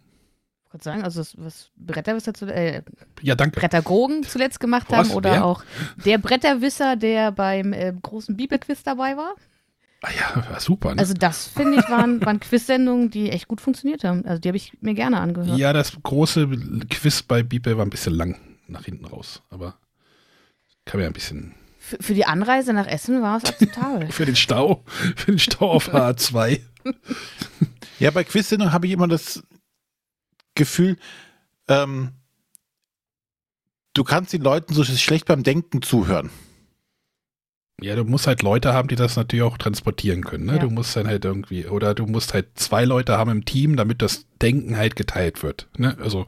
[0.66, 2.82] Ich wollte sagen, also das, was Bretterwisser zu, äh,
[3.20, 3.60] Ja, danke.
[3.60, 5.08] Brettergrogen zuletzt gemacht Was?
[5.08, 5.44] haben oder Wer?
[5.44, 5.64] auch
[6.04, 9.34] der Bretterwisser, der beim äh, großen Bibelquiz dabei war.
[10.02, 10.94] Ah ja, war super.
[10.94, 11.00] Ne?
[11.00, 14.24] Also das finde ich waren, waren Quiz-Sendungen, die echt gut funktioniert haben.
[14.26, 15.58] Also die habe ich mir gerne angehört.
[15.58, 16.48] ja, das große
[16.90, 18.38] Quiz bei Bibel war ein bisschen lang
[18.68, 19.78] nach hinten raus, aber
[20.84, 24.08] kann mir ein bisschen Für, für die Anreise nach Essen war es akzeptabel.
[24.10, 24.82] für den Stau,
[25.16, 26.60] für den Stau auf H2.
[27.98, 29.42] Ja, bei Quiz-Sendungen habe ich immer das
[30.54, 30.98] Gefühl,
[31.66, 32.12] ähm,
[33.94, 36.28] du kannst den Leuten so schlecht beim Denken zuhören.
[37.82, 40.46] Ja, du musst halt Leute haben, die das natürlich auch transportieren können.
[40.46, 40.52] Ne?
[40.54, 40.58] Ja.
[40.60, 44.00] Du musst dann halt irgendwie, oder du musst halt zwei Leute haben im Team, damit
[44.00, 45.68] das Denken halt geteilt wird.
[45.76, 45.96] Ne?
[46.00, 46.26] Also,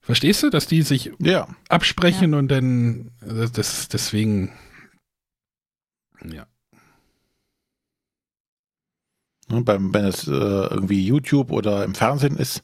[0.00, 1.48] verstehst du, dass die sich Ja.
[1.68, 4.52] absprechen und dann, das, das deswegen,
[6.24, 6.46] ja.
[9.48, 12.62] Ne, beim, wenn es äh, irgendwie YouTube oder im Fernsehen ist,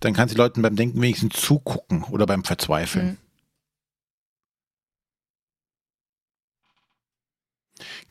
[0.00, 3.06] dann kannst du Leuten beim Denken wenigstens zugucken oder beim Verzweifeln.
[3.06, 3.23] Mhm.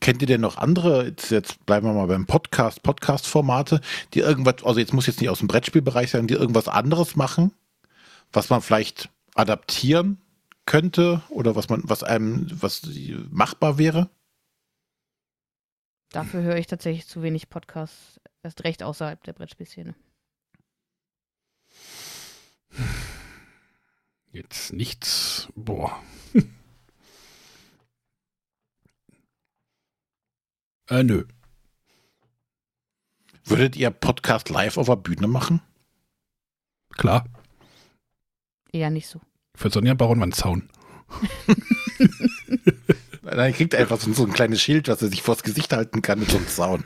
[0.04, 3.80] Kennt ihr denn noch andere, jetzt, jetzt bleiben wir mal beim Podcast, Podcast-Formate,
[4.12, 7.54] die irgendwas, also jetzt muss jetzt nicht aus dem Brettspielbereich sein, die irgendwas anderes machen,
[8.30, 10.20] was man vielleicht adaptieren
[10.66, 12.86] könnte oder was man, was einem, was
[13.30, 14.10] machbar wäre?
[16.10, 19.94] Dafür höre ich tatsächlich zu wenig Podcasts, erst recht außerhalb der Brettspielszene.
[24.32, 25.98] Jetzt nichts, boah.
[30.88, 31.24] äh, nö.
[33.44, 35.60] Würdet ihr Podcast live auf der Bühne machen?
[36.90, 37.26] Klar.
[38.72, 39.20] Eher nicht so.
[39.54, 40.68] Für Sonja bauen wir einen Zaun.
[43.22, 46.18] Nein, kriegt einfach so, so ein kleines Schild, was er sich vors Gesicht halten kann
[46.18, 46.84] mit so einem Zaun.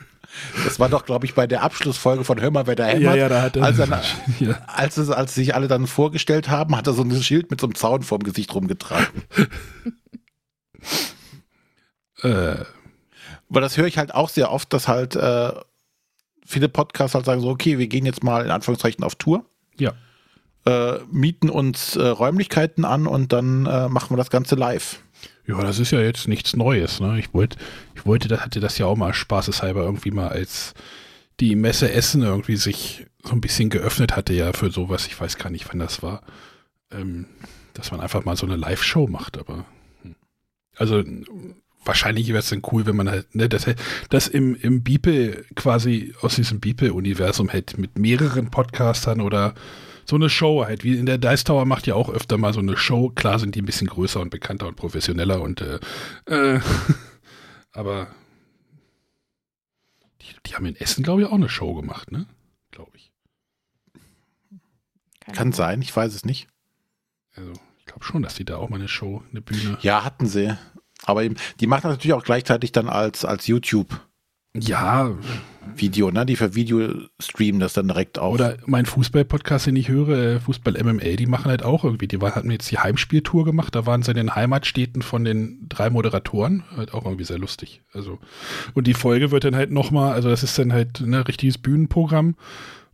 [0.65, 3.31] Das war doch, glaube ich, bei der Abschlussfolge von Hör mal, wer da hämmert.
[3.31, 3.63] da hat er.
[3.63, 4.03] als, er,
[4.41, 4.63] ja.
[4.67, 7.67] als, es, als sich alle dann vorgestellt haben, hat er so ein Schild mit so
[7.67, 9.23] einem Zaun vorm Gesicht rumgetragen.
[12.23, 12.65] Äh,
[13.49, 15.53] Weil das höre ich halt auch sehr oft, dass halt äh,
[16.45, 19.45] viele Podcasts halt sagen so, okay, wir gehen jetzt mal in Anführungszeichen auf Tour,
[19.79, 19.93] ja.
[20.67, 25.01] äh, mieten uns äh, Räumlichkeiten an und dann äh, machen wir das Ganze live.
[25.47, 27.01] Ja, das ist ja jetzt nichts Neues.
[27.01, 27.19] Ne?
[27.19, 27.59] Ich wollte,
[27.95, 30.75] ich wollte, das hatte das ja auch mal spaßeshalber irgendwie mal als
[31.41, 35.07] die Messe Essen irgendwie sich so ein bisschen geöffnet hatte ja für sowas.
[35.07, 36.23] Ich weiß gar nicht, wann das war.
[36.91, 37.27] Ähm,
[37.75, 39.65] dass man einfach mal so eine Live-Show macht, aber
[40.03, 40.17] hm.
[40.77, 41.03] also
[41.89, 43.67] wahrscheinlich wäre es dann cool, wenn man halt, ne, das,
[44.11, 49.55] das im, im Beeple quasi aus diesem Beeple-Universum hätte mit mehreren Podcastern oder
[50.05, 52.61] so eine Show halt, wie in der Dice Tower macht ja auch öfter mal so
[52.61, 53.11] eine Show.
[53.11, 55.81] Klar sind die ein bisschen größer und bekannter und professioneller und äh,
[56.27, 56.61] äh,
[57.73, 58.09] aber
[60.21, 62.27] die, die haben in Essen, glaube ich, auch eine Show gemacht, ne?
[62.71, 63.11] Glaube ich.
[65.21, 66.49] Keine Kann sein, ich weiß es nicht.
[67.35, 69.79] Also, ich glaube schon, dass die da auch mal eine Show, eine Bühne.
[69.81, 70.57] Ja, hatten sie.
[71.05, 73.99] Aber eben, die machen das natürlich auch gleichzeitig dann als, als YouTube-Video,
[76.09, 76.27] Ja, ne?
[76.27, 76.89] Die für Video
[77.21, 78.35] streamen das dann direkt auf.
[78.35, 82.19] oder mein Fußball-Podcast, den ich höre, äh, Fußball MMA, die machen halt auch irgendwie, die
[82.19, 86.65] hatten jetzt die Heimspieltour gemacht, da waren sie in den Heimatstädten von den drei Moderatoren,
[86.77, 87.83] halt auch irgendwie sehr lustig.
[87.93, 88.19] Also,
[88.75, 91.59] und die Folge wird dann halt nochmal, also das ist dann halt ein ne, richtiges
[91.59, 92.35] Bühnenprogramm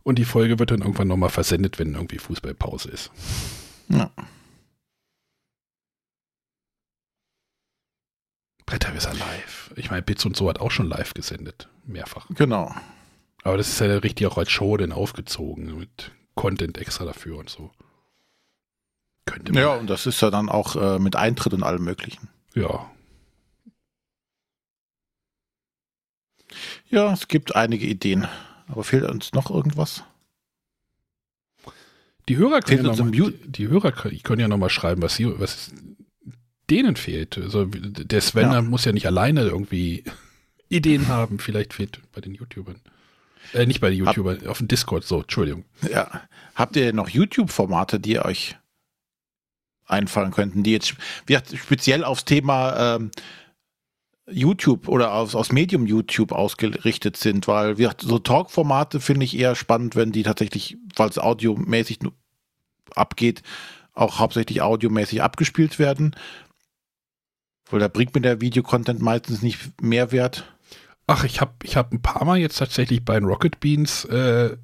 [0.03, 3.11] und die Folge wird dann irgendwann nochmal versendet, wenn irgendwie Fußballpause ist.
[3.89, 4.11] Ja.
[8.65, 9.71] Bretterwisser live.
[9.75, 11.69] Ich meine, Bits und so hat auch schon live gesendet.
[11.85, 12.27] Mehrfach.
[12.31, 12.73] Genau.
[13.43, 15.77] Aber das ist ja richtig auch als Show denn aufgezogen.
[15.77, 17.71] Mit Content extra dafür und so.
[19.25, 19.61] Könnte man.
[19.61, 22.29] Ja, und das ist ja dann auch äh, mit Eintritt und allem Möglichen.
[22.53, 22.89] Ja.
[26.89, 28.27] Ja, es gibt einige Ideen.
[28.67, 30.03] Aber fehlt uns noch irgendwas?
[32.27, 35.15] Die Hörer können ja noch mal, die, die Hörer können, ja noch mal schreiben, was,
[35.15, 35.71] sie, was
[36.69, 37.37] denen fehlt.
[37.37, 38.61] Also der Sven Ja.
[38.61, 40.03] muss ja nicht alleine irgendwie
[40.69, 41.39] Ideen haben.
[41.39, 42.79] Vielleicht fehlt bei den YouTubern.
[43.53, 45.65] Äh, nicht bei den Hab- YouTubern, auf dem Discord, so, Entschuldigung.
[45.91, 46.21] Ja.
[46.55, 48.55] Habt ihr noch YouTube-Formate, die euch
[49.85, 50.95] einfallen könnten, die jetzt
[51.55, 53.11] speziell aufs Thema ähm,
[54.27, 57.47] YouTube oder aufs, aufs Medium YouTube ausgerichtet sind?
[57.47, 61.99] Weil gesagt, so Talk-Formate finde ich eher spannend, wenn die tatsächlich, weil es audiomäßig
[62.95, 63.43] abgeht,
[63.93, 66.15] auch hauptsächlich audiomäßig abgespielt werden.
[67.69, 70.55] Weil da bringt mir der Videocontent meistens nicht Mehrwert.
[71.07, 74.57] Ach, ich habe ich hab ein paar Mal jetzt tatsächlich bei den Rocket Beans, äh,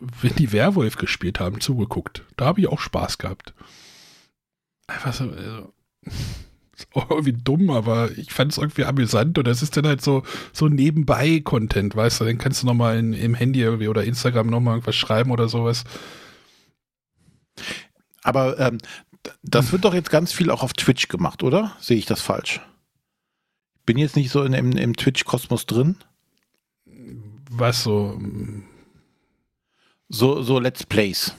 [0.00, 2.24] wenn die Werwolf gespielt haben, zugeguckt.
[2.36, 3.54] Da habe ich auch Spaß gehabt.
[4.86, 5.72] Einfach so, also,
[6.76, 10.00] ist auch irgendwie dumm, aber ich fand es irgendwie amüsant und das ist dann halt
[10.00, 14.74] so, so nebenbei-Content, weißt du, dann kannst du nochmal im Handy irgendwie oder Instagram nochmal
[14.74, 15.84] irgendwas schreiben oder sowas.
[18.22, 18.78] Aber ähm,
[19.42, 21.76] das wird doch jetzt ganz viel auch auf Twitch gemacht, oder?
[21.80, 22.60] Sehe ich das falsch?
[23.86, 25.96] Bin jetzt nicht so in, im, im Twitch-Kosmos drin.
[27.50, 28.20] Was so,
[30.08, 31.34] So, so Let's Plays.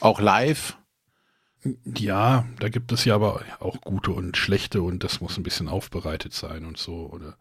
[0.00, 0.76] Auch live.
[1.84, 5.68] ja, da gibt es ja aber auch gute und schlechte und das muss ein bisschen
[5.68, 7.36] aufbereitet sein und so, oder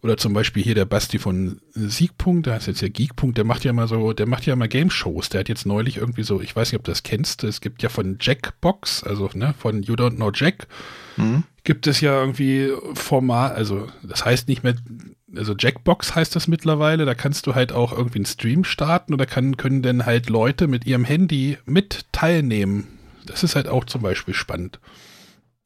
[0.00, 3.64] Oder zum Beispiel hier der Basti von Siegpunkt, der heißt jetzt ja Geekpunkt, der macht
[3.64, 5.28] ja mal so, der macht ja mal Game-Shows.
[5.28, 7.82] Der hat jetzt neulich irgendwie so, ich weiß nicht, ob du das kennst, es gibt
[7.82, 10.68] ja von Jackbox, also ne, von You Don't Know Jack,
[11.16, 11.42] Hm?
[11.64, 14.76] gibt es ja irgendwie Format, also das heißt nicht mehr,
[15.34, 19.26] also Jackbox heißt das mittlerweile, da kannst du halt auch irgendwie einen Stream starten oder
[19.26, 22.86] kann, können dann halt Leute mit ihrem Handy mit teilnehmen.
[23.26, 24.78] Das ist halt auch zum Beispiel spannend.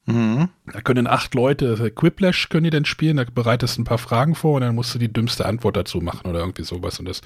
[0.07, 0.48] Mhm.
[0.66, 4.34] Da können acht Leute Quiplash können die dann spielen, da bereitest du ein paar Fragen
[4.34, 6.98] vor und dann musst du die dümmste Antwort dazu machen oder irgendwie sowas.
[6.98, 7.20] Und das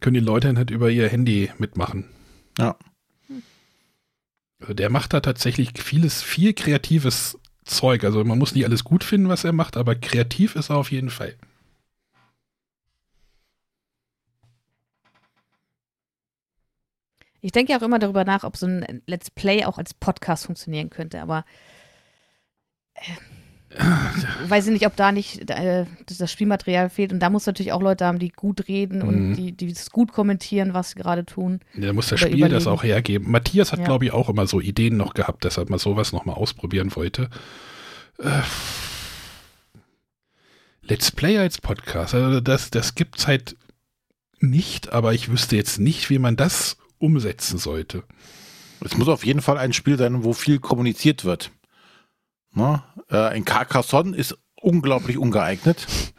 [0.00, 2.08] können die Leute dann halt über ihr Handy mitmachen.
[2.58, 2.76] Ja.
[4.60, 8.04] Also der macht da tatsächlich vieles, viel kreatives Zeug.
[8.04, 10.92] Also man muss nicht alles gut finden, was er macht, aber kreativ ist er auf
[10.92, 11.34] jeden Fall.
[17.42, 20.44] Ich denke ja auch immer darüber nach, ob so ein Let's Play auch als Podcast
[20.44, 21.69] funktionieren könnte, aber äh,
[24.48, 25.86] weiß ich nicht, ob da nicht äh,
[26.18, 27.12] das Spielmaterial fehlt.
[27.12, 29.36] Und da muss natürlich auch Leute haben, die gut reden und Mhm.
[29.36, 31.60] die, die es gut kommentieren, was sie gerade tun.
[31.76, 32.66] Da muss das Spiel das überlegen.
[32.68, 33.30] auch hergeben.
[33.30, 33.84] Matthias hat, Ja.
[33.84, 36.94] glaube ich, auch immer so Ideen noch gehabt, dass er mal sowas noch mal ausprobieren
[36.96, 37.30] wollte.
[38.18, 38.40] Äh,
[40.82, 43.56] Let's Play als Podcast, also das, das gibt's halt
[44.40, 48.02] nicht, aber ich wüsste jetzt nicht, wie man das umsetzen sollte.
[48.84, 51.50] Es muss auf jeden Fall ein Spiel sein, wo viel kommuniziert wird.
[52.52, 55.86] Na, äh, ein Carcassonne ist unglaublich ungeeignet.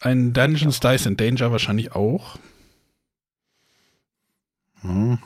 [0.00, 2.38] Ein Dungeons Dice in Danger wahrscheinlich auch.
[4.80, 5.18] Hm.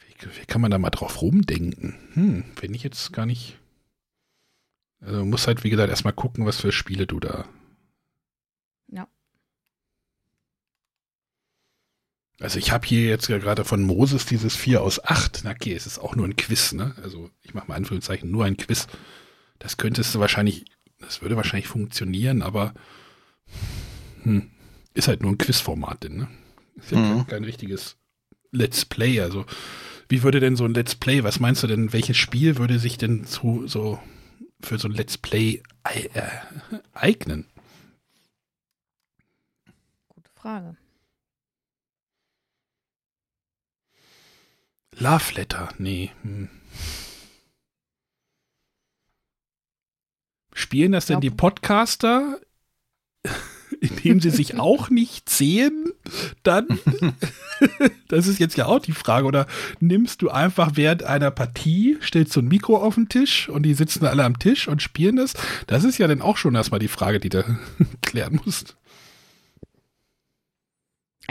[0.00, 1.94] Wie, wie kann man da mal drauf rumdenken?
[2.14, 3.58] Hm, wenn ich jetzt gar nicht.
[5.00, 7.46] Also muss halt, wie gesagt, erstmal gucken, was für Spiele du da.
[8.88, 9.06] Ja.
[12.40, 15.42] Also ich habe hier jetzt ja gerade von Moses dieses 4 aus 8.
[15.44, 16.94] Na okay, es ist auch nur ein Quiz, ne?
[17.02, 18.86] Also ich mache mal Anführungszeichen nur ein Quiz.
[19.58, 20.64] Das könntest du wahrscheinlich,
[20.98, 22.72] das würde wahrscheinlich funktionieren, aber
[24.22, 24.50] hm,
[24.94, 26.28] ist halt nur ein Quizformat, denn, ne?
[26.76, 27.18] Ist ja Mhm.
[27.18, 27.96] kein, kein richtiges
[28.52, 29.20] Let's Play.
[29.20, 29.44] Also
[30.08, 32.96] wie würde denn so ein Let's Play, was meinst du denn, welches Spiel würde sich
[32.96, 34.00] denn zu so
[34.62, 36.08] für so ein Let's Play äh,
[36.94, 37.46] eignen?
[40.08, 40.76] Gute Frage.
[45.00, 46.10] Love Letter, nee.
[46.22, 46.48] Hm.
[50.52, 52.38] Spielen das denn die Podcaster,
[53.80, 55.92] indem sie sich auch nicht sehen?
[56.42, 56.66] Dann?
[58.08, 59.26] das ist jetzt ja auch die Frage.
[59.26, 59.46] Oder
[59.78, 63.72] nimmst du einfach während einer Partie, stellst du ein Mikro auf den Tisch und die
[63.72, 65.32] sitzen alle am Tisch und spielen das?
[65.66, 67.42] Das ist ja dann auch schon erstmal die Frage, die du
[68.02, 68.76] klären musst.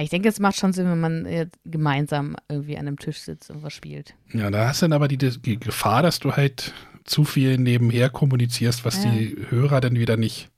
[0.02, 3.50] Ich denke, es macht schon Sinn, wenn man äh, gemeinsam irgendwie an einem Tisch sitzt
[3.52, 4.16] und was spielt.
[4.34, 6.74] Ja, da hast du dann aber die, die Gefahr, dass du halt
[7.04, 9.12] zu viel nebenher kommunizierst, was Ja.
[9.12, 10.50] die Hörer dann wieder nicht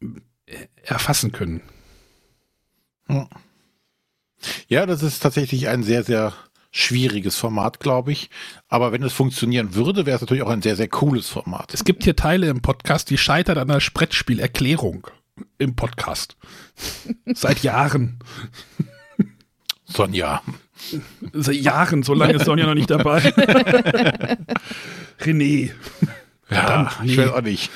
[0.00, 0.06] äh,
[0.84, 1.60] erfassen können.
[4.68, 6.34] Ja, das ist tatsächlich ein sehr, sehr
[6.70, 8.30] schwieriges Format, glaube ich.
[8.68, 11.72] Aber wenn es funktionieren würde, wäre es natürlich auch ein sehr, sehr cooles Format.
[11.74, 15.08] Es gibt hier Teile im Podcast, die scheitern an der Brettspielerklärung
[15.58, 16.36] im Podcast.
[17.26, 18.18] Seit Jahren.
[19.84, 20.42] Sonja.
[21.32, 23.20] Seit Jahren, so lange ist Sonja noch nicht dabei.
[25.20, 25.70] René.
[26.50, 27.70] Ja, Verdammt, ich weiß auch nicht.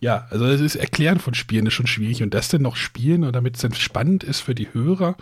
[0.00, 2.22] Ja, also das ist Erklären von Spielen ist schon schwierig.
[2.22, 5.16] Und das denn noch spielen und damit es dann spannend ist für die Hörer.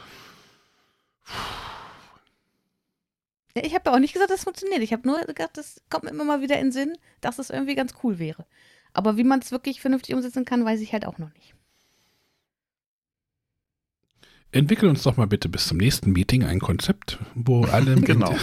[3.57, 4.83] Ja, Ich habe ja auch nicht gesagt, das funktioniert.
[4.83, 7.51] Ich habe nur gesagt, das kommt mir immer mal wieder in den Sinn, dass es
[7.51, 8.47] irgendwie ganz cool wäre.
[8.95, 11.55] Aber wie man es wirklich vernünftig umsetzen kann, weiß ich halt auch noch nicht.
[14.53, 18.37] Entwickel uns doch mal bitte bis zum nächsten Meeting ein Konzept, wo alle Genau.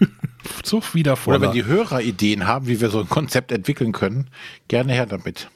[0.64, 3.92] so wieder Oder vor wenn die Hörer Ideen haben, wie wir so ein Konzept entwickeln
[3.92, 4.28] können,
[4.68, 5.50] gerne her damit.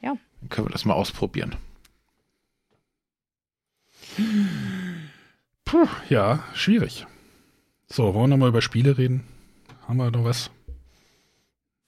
[0.00, 0.16] Ja.
[0.40, 1.54] Dann können wir das mal ausprobieren.
[5.66, 7.06] Puh, ja, schwierig.
[7.88, 9.24] So, wollen wir nochmal über Spiele reden?
[9.86, 10.50] Haben wir noch was?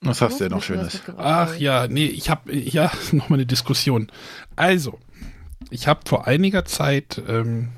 [0.00, 1.02] Was hast du denn noch Schönes?
[1.16, 4.10] Ach ja, nee, ich habe ja nochmal eine Diskussion.
[4.56, 4.98] Also,
[5.70, 7.68] ich habe vor einiger Zeit ähm,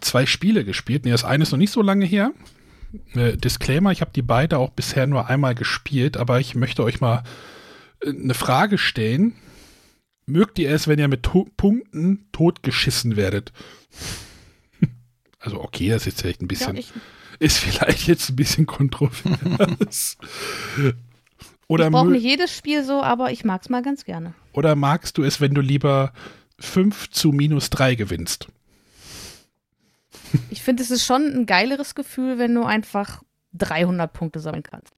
[0.00, 1.04] zwei Spiele gespielt.
[1.04, 2.32] Nee, das eine ist noch nicht so lange her.
[3.14, 7.00] Äh, Disclaimer, ich habe die beide auch bisher nur einmal gespielt, aber ich möchte euch
[7.00, 7.22] mal
[8.02, 9.34] äh, eine Frage stellen.
[10.26, 13.52] Mögt ihr es, wenn ihr mit to Punkten totgeschissen werdet?
[15.42, 16.92] Also okay, das ist jetzt vielleicht ein Ja, bisschen ich,
[17.40, 20.16] ist vielleicht jetzt ein bisschen kontrovers.
[21.66, 24.34] Oder, ich brauche nicht jedes Spiel so, aber ich mag es mal ganz gerne.
[24.52, 26.12] oder magst du es, wenn du lieber
[26.58, 28.48] 5 zu minus 3 gewinnst?
[30.50, 33.22] Ich finde, es ist schon ein geileres Gefühl, wenn du einfach
[33.52, 34.92] 300 Punkte sammeln kannst.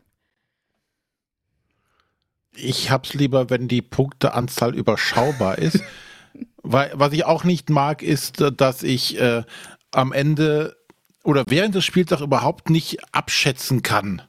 [2.54, 5.82] Ich hab's lieber, wenn die Punkteanzahl überschaubar ist.
[6.62, 9.42] Weil, was ich auch nicht mag, ist, dass ich äh,
[9.90, 10.76] am Ende
[11.22, 14.22] oder während des Spiels auch überhaupt nicht abschätzen kann.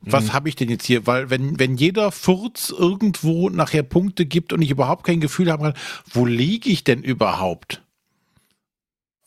[0.00, 0.32] Was Mhm.
[0.32, 1.06] habe ich denn jetzt hier?
[1.06, 5.64] Weil wenn, wenn jeder Furz irgendwo nachher Punkte gibt und ich überhaupt kein Gefühl haben
[5.64, 5.74] kann,
[6.12, 7.82] wo liege ich denn überhaupt?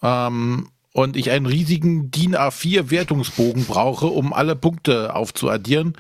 [0.02, 5.94] Ähm, und ich einen riesigen DIN A4 Wertungsbogen brauche, um alle Punkte aufzuaddieren.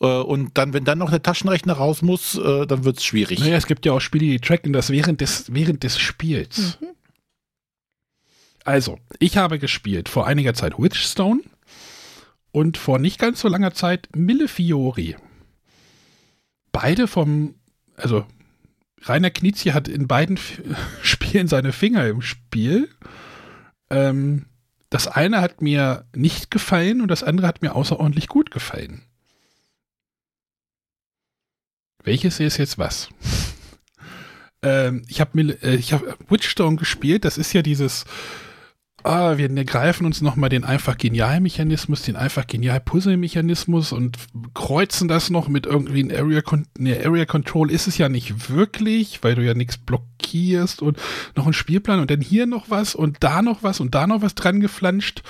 [0.00, 3.40] Äh, und dann, wenn dann noch der Taschenrechner raus muss, äh, dann wird es schwierig.
[3.40, 6.78] Naja, es gibt ja auch Spiele, die tracken das während des, während des Spiels.
[6.80, 6.86] Mhm.
[8.68, 11.40] Also, ich habe gespielt vor einiger Zeit Witchstone
[12.50, 15.16] und vor nicht ganz so langer Zeit Millefiori.
[16.70, 17.54] Beide vom,
[17.96, 18.26] also
[19.04, 20.60] Rainer Knizia hat in beiden F
[21.02, 22.90] Spielen seine Finger im Spiel.
[23.88, 24.44] Ähm,
[24.90, 29.00] das eine hat mir nicht gefallen und das andere hat mir außerordentlich gut gefallen.
[32.04, 33.08] Welches ist jetzt was?
[34.62, 38.04] ähm, ich habe äh, hab Witchstone gespielt, das ist ja dieses
[39.04, 44.18] ah, wir greifen uns nochmal den einfach genial Mechanismus, den einfach genial Puzzle Mechanismus und
[44.54, 48.50] kreuzen das noch mit irgendwie ein Area, Con ne, Area Control ist es ja nicht
[48.50, 50.98] wirklich, weil du ja nichts blockierst und
[51.36, 54.22] noch ein Spielplan und dann hier noch was und da noch was und da noch
[54.22, 55.22] was dran geflanscht.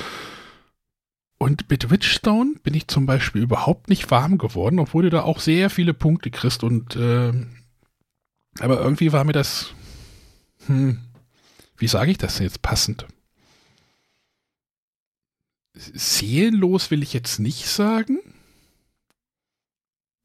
[1.40, 5.38] Und mit Witchstone bin ich zum Beispiel überhaupt nicht warm geworden, obwohl du da auch
[5.38, 7.32] sehr viele Punkte kriegst und äh,
[8.60, 9.72] aber irgendwie war mir das,
[10.66, 10.98] hm,
[11.76, 13.06] wie sage ich das denn jetzt passend?
[15.78, 18.18] Seelenlos will ich jetzt nicht sagen.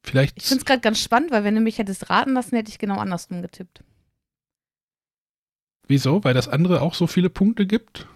[0.04, 0.36] Vielleicht.
[0.36, 2.78] Ich finde es gerade ganz spannend, weil wenn du mich hättest raten lassen, hätte ich
[2.78, 3.82] genau andersrum getippt.
[5.86, 6.22] Wieso?
[6.24, 8.06] Weil das andere auch so viele Punkte gibt?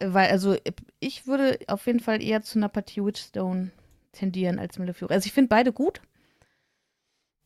[0.00, 0.56] Weil, also,
[1.00, 3.70] ich würde auf jeden Fall eher zu einer Partie Witchstone
[4.12, 5.14] tendieren als Millefiori.
[5.14, 6.00] Also, ich finde beide gut.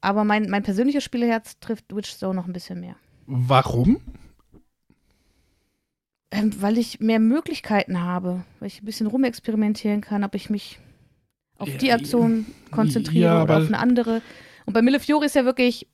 [0.00, 2.96] Aber mein, mein persönliches Spieleherz trifft Witchstone noch ein bisschen mehr.
[3.26, 4.00] Warum?
[6.30, 10.78] Ähm, weil ich mehr Möglichkeiten habe, weil ich ein bisschen rumexperimentieren kann, ob ich mich
[11.56, 14.22] auf die Aktion konzentriere ja, oder auf eine andere.
[14.66, 15.88] Und bei Millefiori ist ja wirklich,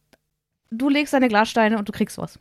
[0.71, 2.39] du legst deine Glassteine und du kriegst was.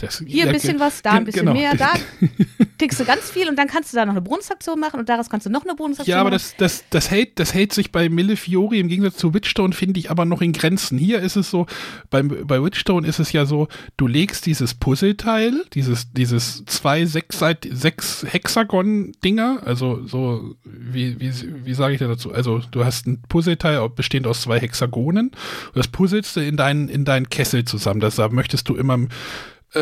[0.00, 1.54] Das, Hier ein bisschen was, da ein bisschen genau.
[1.54, 1.92] mehr, da
[2.78, 5.30] kriegst du ganz viel und dann kannst du da noch eine Bonusaktion machen und daraus
[5.30, 6.42] kannst du noch eine Bonusaktion Ja, aber machen.
[6.58, 10.10] das, das, das, hält, das hält sich bei Millefiori im Gegensatz zu Witchstone, finde ich,
[10.10, 10.98] aber noch in Grenzen.
[10.98, 11.66] Hier ist es so,
[12.10, 17.38] bei, bei Witchstone ist es ja so, du legst dieses Puzzleteil, dieses, dieses zwei sechs,
[17.70, 21.32] sechs Hexagon-Dinger, also so, wie, wie,
[21.64, 22.32] wie sage ich da dazu?
[22.32, 26.88] Also du hast ein Puzzleteil bestehend aus zwei Hexagonen und das puzzelst du in deinen,
[26.88, 28.00] in deinen Kessel zusammen.
[28.00, 28.98] Das, da möchtest du immer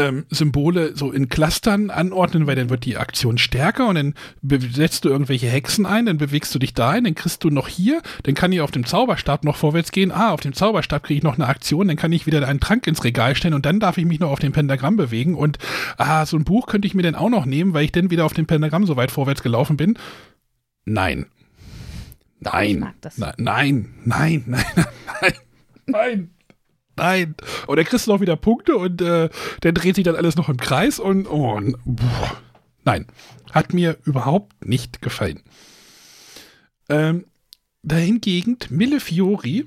[0.03, 5.05] ähm, Symbole so in Clustern anordnen, weil dann wird die Aktion stärker und dann setzt
[5.05, 8.34] du irgendwelche Hexen ein, dann bewegst du dich dahin, dann kriegst du noch hier, dann
[8.34, 11.34] kann ich auf dem Zauberstab noch vorwärts gehen, ah, auf dem Zauberstab kriege ich noch
[11.34, 14.05] eine Aktion, dann kann ich wieder einen Trank ins Regal stellen und dann darf ich
[14.05, 15.59] mich noch auf dem Pentagramm bewegen und
[15.96, 18.24] ah, so ein Buch könnte ich mir dann auch noch nehmen, weil ich dann wieder
[18.24, 19.98] auf dem Pentagramm so weit vorwärts gelaufen bin.
[20.84, 21.26] Nein.
[22.40, 22.80] Nein.
[22.80, 24.64] Nein, nein, nein, nein,
[25.86, 26.30] nein,
[26.97, 27.34] nein.
[27.66, 29.28] Und dann kriegst du noch wieder Punkte und äh,
[29.61, 32.40] dann dreht sich dann alles noch im Kreis und, oh, und boah.
[32.84, 33.07] nein.
[33.53, 35.43] Hat mir überhaupt nicht gefallen.
[36.88, 37.26] Ähm,
[37.82, 39.66] dahingegen Millefiori.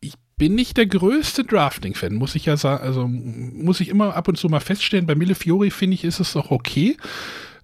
[0.00, 2.82] Ich bin nicht der größte Drafting-Fan, muss ich ja sagen.
[2.82, 5.06] Also muss ich immer ab und zu mal feststellen.
[5.06, 6.96] Bei Millefiori finde ich, ist es doch okay.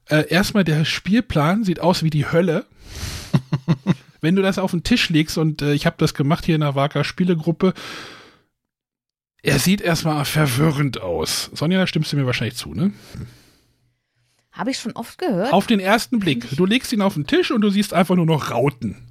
[0.06, 2.66] Äh, erstmal der Spielplan sieht aus wie die Hölle.
[4.24, 6.62] wenn du das auf den Tisch legst und äh, ich habe das gemacht hier in
[6.62, 7.74] der Waka Spielegruppe,
[9.42, 11.50] er sieht erstmal verwirrend aus.
[11.54, 12.92] Sonja, da stimmst du mir wahrscheinlich zu, ne?
[14.52, 15.52] Habe ich schon oft gehört.
[15.52, 16.48] Auf den ersten Blick.
[16.56, 19.10] Du legst ihn auf den Tisch und du siehst einfach nur noch Rauten.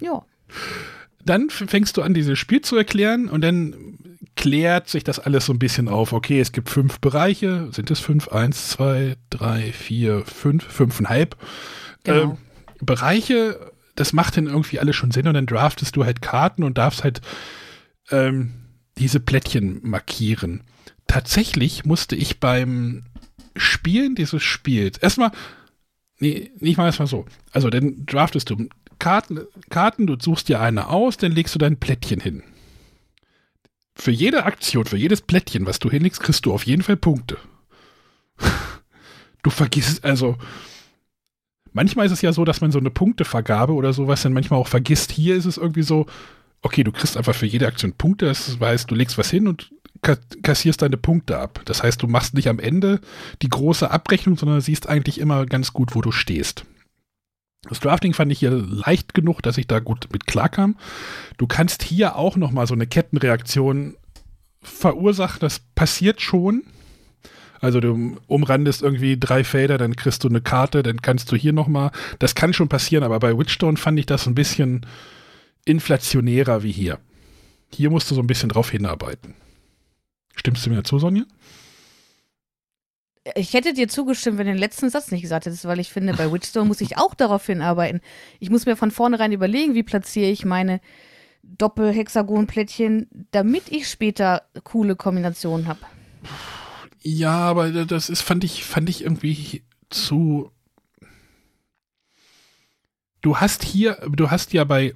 [0.00, 0.24] ja.
[1.24, 3.98] Dann fängst du an, dieses Spiel zu erklären und dann
[4.36, 6.12] klärt sich das alles so ein bisschen auf.
[6.12, 7.68] Okay, es gibt fünf Bereiche.
[7.72, 8.28] Sind es fünf?
[8.28, 11.36] Eins, zwei, drei, vier, fünf, fünfeinhalb.
[12.04, 12.22] Genau.
[12.22, 12.36] Ähm,
[12.80, 16.78] Bereiche das macht dann irgendwie alles schon Sinn und dann draftest du halt Karten und
[16.78, 17.20] darfst halt
[18.10, 18.54] ähm,
[18.98, 20.62] diese Plättchen markieren.
[21.06, 23.04] Tatsächlich musste ich beim
[23.56, 25.32] Spielen dieses Spiels erstmal,
[26.18, 27.26] nee, nicht mal erstmal so.
[27.52, 28.68] Also dann draftest du
[28.98, 29.40] Karten,
[29.70, 32.42] Karten, du suchst dir eine aus, dann legst du dein Plättchen hin.
[33.94, 37.38] Für jede Aktion, für jedes Plättchen, was du hinlegst, kriegst du auf jeden Fall Punkte.
[39.42, 40.36] Du vergisst, also,
[41.76, 44.66] manchmal ist es ja so, dass man so eine Punktevergabe oder sowas dann manchmal auch
[44.66, 45.12] vergisst.
[45.12, 46.06] Hier ist es irgendwie so,
[46.62, 49.70] okay, du kriegst einfach für jede Aktion Punkte, das heißt, du legst was hin und
[50.42, 51.60] kassierst deine Punkte ab.
[51.64, 53.00] Das heißt, du machst nicht am Ende
[53.42, 56.64] die große Abrechnung, sondern siehst eigentlich immer ganz gut, wo du stehst.
[57.68, 60.76] Das Drafting fand ich hier leicht genug, dass ich da gut mit klarkam.
[61.36, 63.96] Du kannst hier auch noch mal so eine Kettenreaktion
[64.62, 65.40] verursachen.
[65.40, 66.62] Das passiert schon.
[67.60, 71.52] Also du umrandest irgendwie drei Felder, dann kriegst du eine Karte, dann kannst du hier
[71.52, 71.90] noch mal.
[72.18, 74.86] Das kann schon passieren, aber bei Witchstone fand ich das ein bisschen
[75.64, 76.98] inflationärer wie hier.
[77.72, 79.34] Hier musst du so ein bisschen drauf hinarbeiten.
[80.34, 81.24] Stimmst du mir dazu, Sonja?
[83.34, 86.14] Ich hätte dir zugestimmt, wenn du den letzten Satz nicht gesagt hättest, weil ich finde,
[86.14, 88.00] bei Witchstone muss ich auch darauf hinarbeiten.
[88.38, 90.80] Ich muss mir von vornherein überlegen, wie platziere ich meine
[91.42, 95.80] Doppelhexagonplättchen, damit ich später coole Kombinationen habe.
[97.08, 100.50] Ja, aber das ist, fand ich, fand ich irgendwie zu.
[103.20, 104.92] Du hast hier, du hast ja bei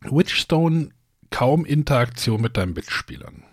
[0.00, 0.88] Witchstone
[1.30, 3.44] kaum Interaktion mit deinen Mitspielern.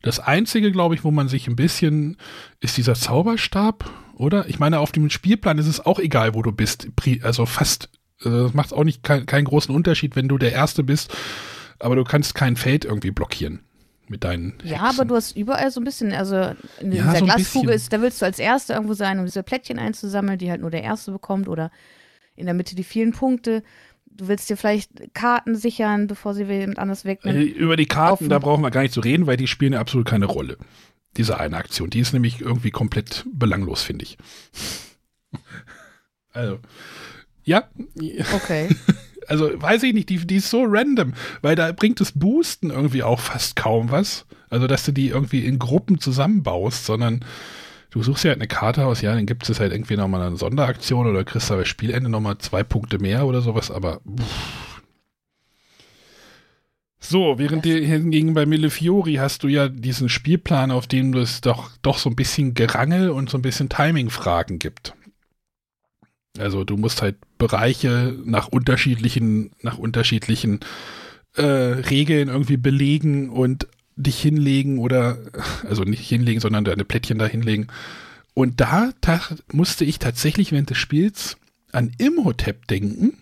[0.00, 2.16] Das einzige, glaube ich, wo man sich ein bisschen,
[2.60, 3.84] ist dieser Zauberstab,
[4.14, 4.48] oder?
[4.48, 6.88] Ich meine, auf dem Spielplan ist es auch egal, wo du bist.
[7.20, 7.90] Also fast,
[8.24, 11.14] das macht auch nicht kein, keinen großen Unterschied, wenn du der Erste bist,
[11.78, 13.60] aber du kannst kein Feld irgendwie blockieren
[14.12, 14.54] mit deinen.
[14.62, 16.36] Ja, aber du hast überall so ein bisschen, also
[16.80, 19.42] in ja, dieser so Glasfuge ist, da willst du als Erster irgendwo sein, um diese
[19.42, 21.70] Plättchen einzusammeln, die halt nur der Erste bekommt oder
[22.36, 23.62] in der Mitte die vielen Punkte
[24.16, 27.42] du willst dir vielleicht Karten sichern, bevor sie jemand anders wegnehmen.
[27.42, 29.80] Äh, über die Karten, da brauchen wir gar nicht zu reden, weil die spielen ja
[29.80, 30.58] absolut keine Rolle.
[31.16, 31.90] Diese eine Aktion.
[31.90, 34.18] Die ist nämlich irgendwie komplett belanglos, finde ich.
[36.32, 36.58] also,
[37.44, 37.64] ja.
[38.34, 38.68] Okay.
[39.32, 43.02] Also, weiß ich nicht, die, die ist so random, weil da bringt das Boosten irgendwie
[43.02, 44.26] auch fast kaum was.
[44.50, 47.24] Also, dass du die irgendwie in Gruppen zusammenbaust, sondern
[47.92, 50.36] du suchst ja halt eine Karte aus, ja, dann gibt es halt irgendwie nochmal eine
[50.36, 54.70] Sonderaktion oder kriegst du bei Spielende nochmal zwei Punkte mehr oder sowas, aber pff.
[57.00, 61.70] So, während dir hingegen bei Millefiori hast du ja diesen Spielplan, auf dem es doch,
[61.80, 64.92] doch so ein bisschen Gerangel und so ein bisschen Timing-Fragen gibt.
[66.38, 70.60] Also du musst halt Bereiche nach unterschiedlichen, nach unterschiedlichen
[71.36, 73.66] äh, Regeln irgendwie belegen und
[73.96, 75.18] dich hinlegen oder,
[75.68, 77.68] also nicht hinlegen, sondern deine Plättchen da hinlegen.
[78.34, 78.90] Und da
[79.52, 81.36] musste ich tatsächlich während des Spiels
[81.72, 83.18] an Imhotep denken.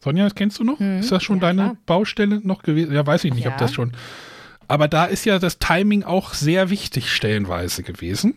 [0.00, 0.80] Sonja, das kennst du noch?
[0.80, 1.76] Hm, ist das schon ja, deine klar.
[1.86, 2.92] Baustelle noch gewesen?
[2.92, 3.52] Ja, weiß ich nicht, ja.
[3.52, 3.92] ob das schon.
[4.68, 8.34] Aber da ist ja das Timing auch sehr wichtig stellenweise gewesen.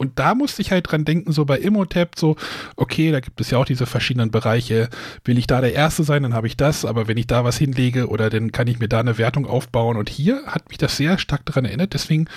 [0.00, 2.36] Und da musste ich halt dran denken, so bei Immotep, so,
[2.74, 4.88] okay, da gibt es ja auch diese verschiedenen Bereiche.
[5.24, 7.58] Will ich da der Erste sein, dann habe ich das, aber wenn ich da was
[7.58, 9.98] hinlege oder dann kann ich mir da eine Wertung aufbauen.
[9.98, 12.30] Und hier hat mich das sehr stark daran erinnert, deswegen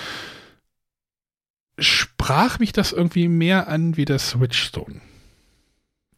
[1.80, 5.00] sprach mich das irgendwie mehr an wie das Switchstone.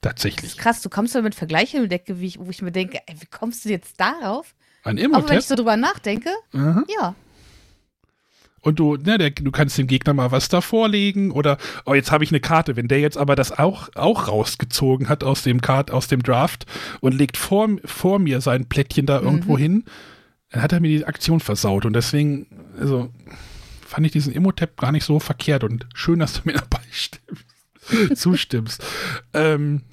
[0.01, 0.41] Tatsächlich.
[0.41, 3.01] Das ist krass, du kommst da mit Vergleichen Decke, wie ich, wo ich mir denke,
[3.05, 4.55] ey, wie kommst du jetzt darauf?
[4.83, 5.23] An Immotep?
[5.23, 6.85] Aber wenn ich so drüber nachdenke, mhm.
[6.99, 7.13] ja
[8.65, 12.11] und du, ne, der, du kannst dem Gegner mal was da vorlegen oder, oh, jetzt
[12.11, 12.75] habe ich eine Karte.
[12.75, 16.65] Wenn der jetzt aber das auch, auch rausgezogen hat aus dem Kart, aus dem Draft
[16.99, 19.61] und legt vor, vor mir sein Plättchen da irgendwo mhm.
[19.61, 19.83] hin,
[20.49, 21.85] dann hat er mir die Aktion versaut.
[21.85, 22.47] Und deswegen,
[22.79, 23.11] also,
[23.85, 28.19] fand ich diesen Immotep gar nicht so verkehrt und schön, dass du mir dabei stimmst,
[28.19, 28.83] zustimmst.
[29.35, 29.83] ähm,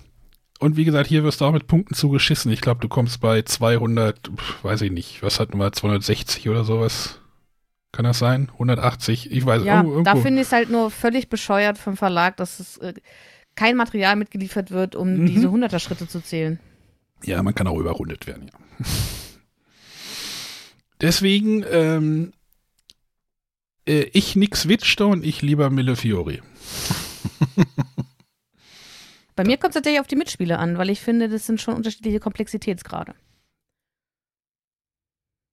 [0.61, 2.51] und wie gesagt, hier wirst du auch mit Punkten zugeschissen.
[2.51, 4.31] Ich glaube, du kommst bei 200,
[4.63, 7.19] weiß ich nicht, was hatten wir, 260 oder sowas
[7.93, 8.49] kann das sein?
[8.55, 9.31] 180?
[9.31, 10.03] Ich weiß ja, irgendwo.
[10.03, 12.95] Da finde ich es halt nur völlig bescheuert vom Verlag, dass es äh,
[13.55, 15.27] kein Material mitgeliefert wird, um mhm.
[15.27, 16.59] diese 100er-Schritte zu zählen.
[17.23, 18.59] Ja, man kann auch überrundet werden, ja.
[21.03, 22.33] Deswegen, ähm,
[23.87, 26.41] äh, ich nix Witchstone, ich lieber Millefiori.
[29.37, 31.75] Bei mir kommt es tatsächlich auf die Mitspiele an, weil ich finde, das sind schon
[31.75, 33.15] unterschiedliche Komplexitätsgrade.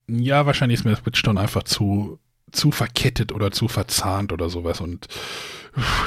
[0.07, 2.19] Ja, wahrscheinlich ist mir das Witchstone einfach zu
[2.51, 5.07] zu verkettet oder zu verzahnt oder sowas und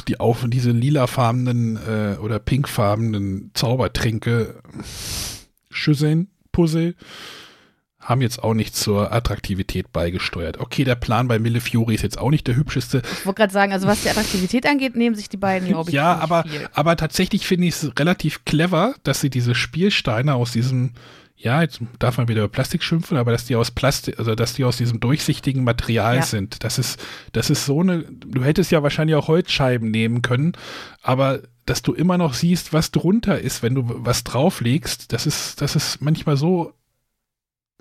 [0.09, 4.61] die auf diese lilafarbenen äh, oder pinkfarbenen Zaubertränke
[5.71, 6.95] Schüsseln, Puzzle
[8.03, 10.59] haben jetzt auch nicht zur Attraktivität beigesteuert.
[10.59, 13.01] Okay, der Plan bei Millefiori ist jetzt auch nicht der hübscheste.
[13.13, 15.95] Ich wollte gerade sagen, also was die Attraktivität angeht, nehmen sich die beiden, glaube ich,
[15.95, 16.69] Ja, aber, viel.
[16.75, 20.95] aber tatsächlich finde ich es relativ clever, dass sie diese Spielsteine aus diesem
[21.43, 24.55] ja, jetzt darf man wieder über Plastik schimpfen, aber dass die aus Plastik, also dass
[24.55, 26.23] die aus diesem durchsichtigen Material ja.
[26.23, 26.63] sind.
[26.63, 30.53] Das ist, das ist so eine, du hättest ja wahrscheinlich auch Holzscheiben nehmen können,
[31.03, 35.61] aber dass du immer noch siehst, was drunter ist, wenn du was drauflegst, das ist,
[35.61, 36.75] das ist manchmal so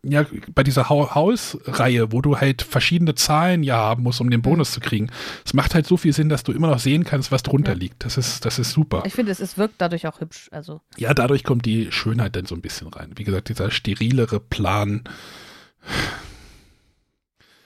[0.03, 0.25] ja,
[0.55, 4.73] bei dieser Hausreihe, wo du halt verschiedene Zahlen ja haben musst, um den Bonus mhm.
[4.73, 5.07] zu kriegen.
[5.45, 7.77] Es macht halt so viel Sinn, dass du immer noch sehen kannst, was drunter ja.
[7.77, 8.03] liegt.
[8.03, 9.03] Das ist, das ist super.
[9.05, 10.49] Ich finde, es, es wirkt dadurch auch hübsch.
[10.51, 10.81] Also.
[10.97, 13.11] Ja, dadurch kommt die Schönheit dann so ein bisschen rein.
[13.15, 15.03] Wie gesagt, dieser sterilere Plan.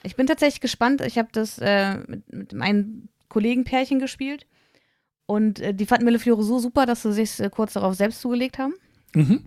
[0.02, 1.00] Ich bin tatsächlich gespannt.
[1.00, 4.46] Ich habe das äh, mit, mit meinen Kollegenpärchen gespielt.
[5.24, 8.58] Und äh, die fanden Millefiore so super, dass sie sich äh, kurz darauf selbst zugelegt
[8.58, 8.74] haben.
[9.14, 9.46] Mhm.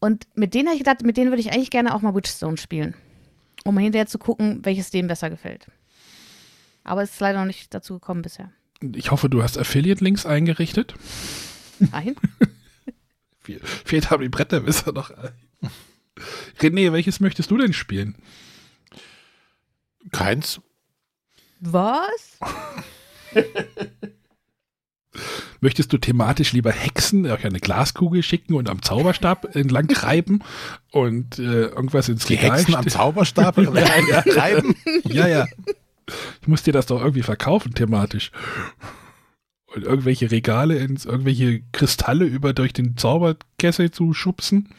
[0.00, 2.56] Und mit denen habe ich gedacht, mit denen würde ich eigentlich gerne auch mal Witchstone
[2.56, 2.94] spielen.
[3.64, 5.66] Um hinterher zu gucken, welches dem besser gefällt.
[6.82, 8.50] Aber es ist leider noch nicht dazu gekommen bisher.
[8.94, 10.94] Ich hoffe, du hast Affiliate-Links eingerichtet.
[11.78, 12.16] Nein.
[13.84, 15.10] Fehlt haben die Bretterwisser noch.
[16.58, 18.16] René, welches möchtest du denn spielen?
[20.12, 20.60] Keins.
[21.60, 22.38] Was?
[25.60, 30.42] Möchtest du thematisch lieber Hexen auf eine Glaskugel schicken und am Zauberstab entlang treiben
[30.90, 32.88] und äh, irgendwas ins Die Regal Hexen am?
[32.88, 33.54] Zauberstab
[34.24, 34.74] treiben?
[35.04, 35.46] Ja, ja.
[36.40, 38.32] Ich muss dir das doch irgendwie verkaufen, thematisch.
[39.66, 44.74] Und irgendwelche Regale ins, irgendwelche Kristalle über durch den Zauberkessel zu schubsen.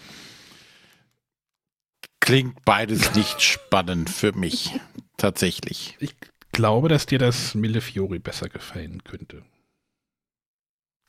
[2.19, 4.71] Klingt beides nicht spannend für mich.
[5.17, 5.95] Tatsächlich.
[5.99, 6.15] Ich
[6.51, 9.43] glaube, dass dir das Millefiori besser gefallen könnte.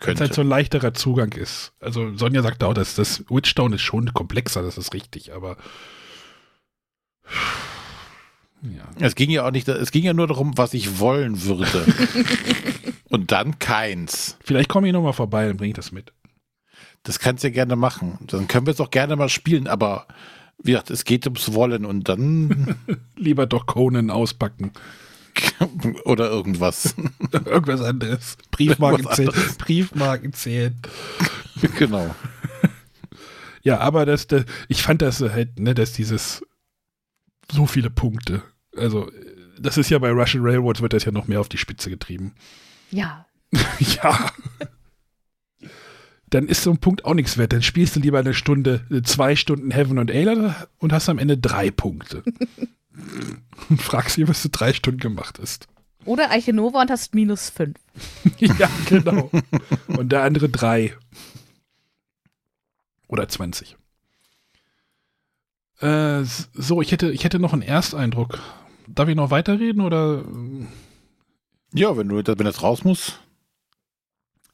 [0.05, 0.24] Wenn es Könnte.
[0.24, 1.72] halt so ein leichterer Zugang ist.
[1.80, 5.57] Also Sonja sagt auch, dass das Witchstone ist schon komplexer, das ist richtig, aber
[8.62, 8.84] ja.
[9.00, 11.84] Es ging ja auch nicht, es ging ja nur darum, was ich wollen würde.
[13.09, 14.38] Und dann keins.
[14.44, 16.14] Vielleicht komme ich nochmal vorbei und bringe ich das mit.
[17.03, 18.18] Das kannst du ja gerne machen.
[18.28, 20.07] Dann können wir es auch gerne mal spielen, aber
[20.62, 22.76] wie gesagt, es geht ums Wollen und dann
[23.16, 24.72] Lieber doch Conan auspacken.
[26.04, 26.94] oder irgendwas.
[27.32, 28.36] Irgendwas anderes.
[28.50, 29.32] Briefmarken zählen.
[29.58, 30.76] Briefmarken zählen.
[31.78, 32.14] genau.
[33.62, 36.44] Ja, aber das, das, ich fand das halt, ne, dass dieses
[37.50, 38.42] so viele Punkte.
[38.76, 39.10] Also,
[39.58, 42.34] das ist ja bei Russian Railroads wird das ja noch mehr auf die Spitze getrieben.
[42.90, 43.26] Ja.
[43.78, 44.32] ja.
[46.30, 47.52] Dann ist so ein Punkt auch nichts wert.
[47.52, 51.18] Dann spielst du lieber eine Stunde, äh, zwei Stunden Heaven und Ayla und hast am
[51.18, 52.22] Ende drei Punkte.
[53.68, 55.68] und fragst dich, was du drei Stunden gemacht hast.
[56.05, 57.78] Oder Eiche Nova und hast minus fünf.
[58.38, 59.30] ja, genau.
[59.86, 60.97] Und der andere drei.
[63.07, 63.76] Oder 20.
[65.80, 68.40] Äh, so, ich hätte, ich hätte noch einen Ersteindruck.
[68.88, 70.24] Darf ich noch weiterreden oder?
[71.74, 73.18] Ja, wenn du wenn das raus muss.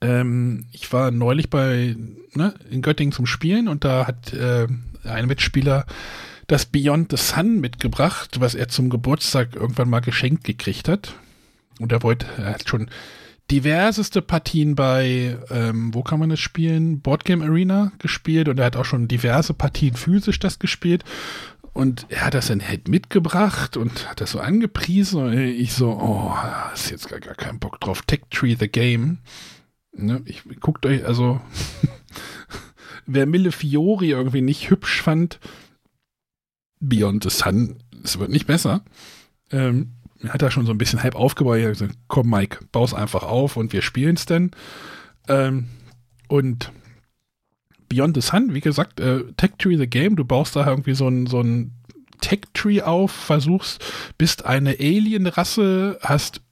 [0.01, 1.97] Ähm, ich war neulich bei
[2.35, 4.69] ne, in Göttingen zum Spielen und da hat äh,
[5.05, 5.87] ein Mitspieler
[6.49, 11.15] das Beyond the Sun mitgebracht, was er zum Geburtstag irgendwann mal geschenkt gekriegt hat.
[11.79, 12.91] Und er wollte, er hat schon
[13.51, 17.01] diverseste Partien bei, ähm, wo kann man das spielen?
[17.01, 21.05] Boardgame Arena gespielt und er hat auch schon diverse Partien physisch das gespielt.
[21.75, 25.91] Und er hat das dann halt mitgebracht und hat das so angepriesen und ich so,
[25.91, 26.35] oh,
[26.75, 28.03] ist jetzt gar, gar kein Bock drauf.
[28.03, 29.19] Tech Tree the Game.
[29.93, 31.41] Ne, ich guckt euch, also
[33.07, 35.39] wer Mille Fiori irgendwie nicht hübsch fand,
[36.81, 38.83] Beyond the Sun, es wird nicht besser.
[39.51, 39.93] Ähm,
[40.29, 41.59] hat er schon so ein bisschen halb aufgebaut.
[41.59, 44.51] Er hat gesagt, komm Mike, bau's einfach auf und wir spielen es dann.
[45.29, 45.69] Ähm,
[46.29, 46.73] und
[47.89, 51.09] Beyond the Sun, wie gesagt, äh, Tech Tree the Game, du baust da irgendwie so
[51.09, 51.73] ein, so ein
[52.21, 53.85] Tech Tree auf, versuchst,
[54.19, 56.43] bist eine Alien-Rasse, hast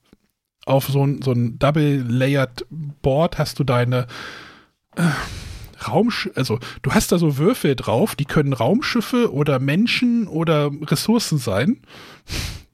[0.65, 2.67] auf so ein, so ein Double-Layered
[3.03, 4.07] Board hast du deine
[4.97, 5.03] äh,
[5.87, 11.39] Raumsch also du hast da so Würfel drauf, die können Raumschiffe oder Menschen oder Ressourcen
[11.39, 11.81] sein.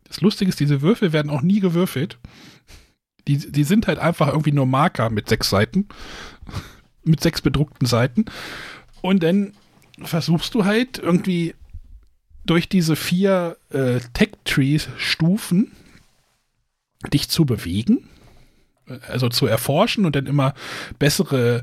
[0.09, 2.19] Das Lustige ist, diese Würfel werden auch nie gewürfelt.
[3.29, 5.89] Die, die sind halt einfach irgendwie nur Marker mit sechs Seiten.
[7.05, 8.27] mit sechs bedruckten Seiten.
[9.01, 9.55] Und dann
[10.03, 11.55] versuchst du halt irgendwie
[12.45, 15.73] durch diese vier äh, Tech-Tree-Stufen
[17.13, 18.09] dich zu bewegen,
[19.09, 20.55] also zu erforschen und dann immer
[20.99, 21.63] bessere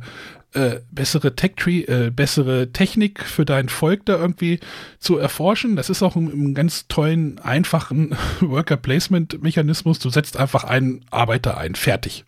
[0.53, 4.59] äh, bessere Tech Tree, äh, bessere Technik für dein Volk da irgendwie
[4.99, 5.75] zu erforschen.
[5.75, 9.99] Das ist auch ein, ein ganz tollen, einfachen Worker Placement Mechanismus.
[9.99, 12.25] Du setzt einfach einen Arbeiter ein, fertig.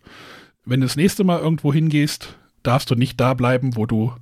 [0.66, 4.14] Wenn du das nächste Mal irgendwo hingehst, darfst du nicht da bleiben, wo du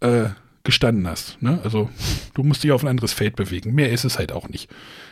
[0.00, 0.28] äh,
[0.66, 1.40] gestanden hast.
[1.40, 1.58] Ne?
[1.64, 1.88] Also
[2.34, 3.74] du musst dich auf ein anderes Feld bewegen.
[3.74, 4.68] Mehr ist es halt auch nicht.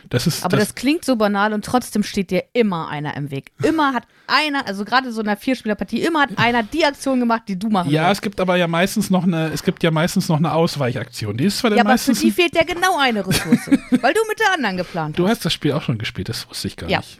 [0.09, 3.51] Das ist Aber das, klingt so banal und trotzdem steht dir immer einer im Weg.
[3.63, 7.43] Immer hat einer, also gerade so in einer Vierspielerpartie, immer hat einer die Aktion gemacht,
[7.47, 8.19] die du machen Ja, sollst.
[8.19, 11.37] es gibt aber ja meistens noch eine, es gibt ja meistens noch eine Ausweichaktion.
[11.37, 12.19] Die ist zwar dann Ja, aber für meistens.
[12.21, 13.65] die fehlt ja genau eine Ressource,
[14.01, 15.31] weil du mit der anderen geplant du hast.
[15.37, 16.99] hast das Spiel auch schon gespielt, das wusste ich gar Ja.
[16.99, 17.19] nicht.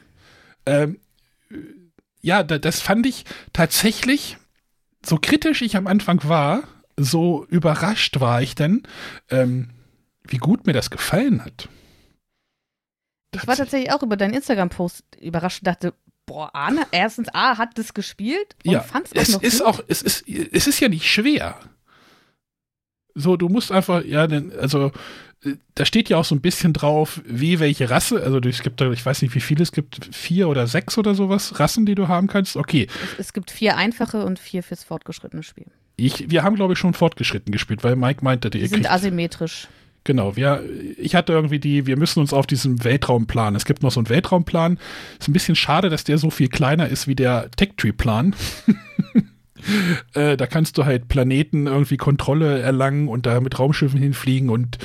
[0.67, 0.99] Ähm,
[2.21, 4.37] ja, da, das fand ich tatsächlich,
[5.05, 6.63] so kritisch ich am Anfang war,
[6.97, 8.83] so überrascht war ich dann,
[9.29, 9.69] ähm,
[10.23, 11.69] wie gut mir das gefallen hat.
[13.33, 15.93] Ich war tatsächlich auch über deinen Instagram-Post überrascht und dachte,
[16.25, 19.67] boah, Arne, erstens A hat das gespielt und ja, auch es noch ist gut.
[19.67, 21.59] auch, es ist, es ist ja nicht schwer.
[23.13, 24.91] So, du musst einfach, ja, denn, also,
[25.43, 28.81] äh, da steht ja auch so ein bisschen drauf, wie welche Rasse, also es gibt
[28.81, 31.95] da, ich weiß nicht, wie viele es gibt, vier oder sechs oder sowas, Rassen, die
[31.95, 32.57] du haben kannst.
[32.57, 35.67] Okay, Es, es gibt vier einfache und vier fürs fortgeschrittene Spiel.
[35.97, 38.91] Ich, wir haben, glaube ich, schon fortgeschritten gespielt, weil Mike meinte, Die ihr sind kriegt,
[38.91, 39.67] asymmetrisch.
[40.03, 40.63] genau, wir,
[40.97, 44.09] ich hatte irgendwie die, wir müssen uns auf diesen Weltraumplan, es gibt noch so einen
[44.09, 44.77] Weltraumplan,
[45.19, 48.35] ist ein bisschen schade, dass der so viel kleiner ist wie der Tech-Tree-Plan.
[50.13, 54.77] Äh, da kannst du halt Planeten irgendwie Kontrolle erlangen und da mit Raumschiffen hinfliegen und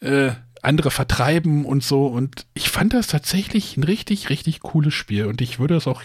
[0.00, 0.30] äh,
[0.62, 2.06] andere vertreiben und so.
[2.06, 5.26] Und ich fand das tatsächlich ein richtig, richtig cooles Spiel.
[5.26, 6.02] Und ich würde es auch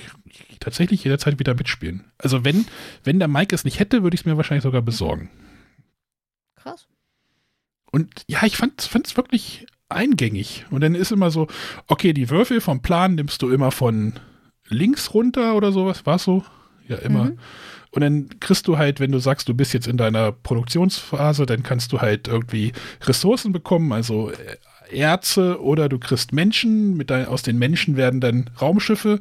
[0.60, 2.06] tatsächlich jederzeit wieder mitspielen.
[2.18, 2.66] Also wenn,
[3.04, 5.30] wenn der Mike es nicht hätte, würde ich es mir wahrscheinlich sogar besorgen.
[6.56, 6.88] Krass.
[7.92, 10.66] Und ja, ich fand es wirklich eingängig.
[10.70, 11.48] Und dann ist immer so,
[11.88, 14.14] okay, die Würfel vom Plan nimmst du immer von
[14.68, 16.06] links runter oder sowas.
[16.06, 16.44] War es so?
[16.88, 17.26] Ja, immer.
[17.26, 17.40] Mhm.
[17.96, 21.64] Und dann kriegst du halt, wenn du sagst, du bist jetzt in deiner Produktionsphase, dann
[21.64, 27.26] kannst du halt irgendwie Ressourcen bekommen, also äh, Erze oder du kriegst Menschen, mit dein,
[27.26, 29.20] aus den Menschen werden dann Raumschiffe.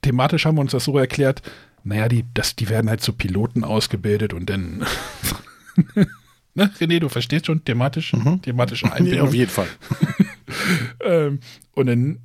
[0.00, 1.42] Thematisch haben wir uns das so erklärt,
[1.84, 4.86] naja, die, das, die werden halt zu Piloten ausgebildet und dann
[6.58, 8.42] Ne, René, du verstehst schon thematisch, mhm.
[8.42, 9.18] thematische Einbindung.
[9.18, 9.68] Ja, auf jeden Fall.
[11.04, 11.38] ähm,
[11.74, 12.18] und dann,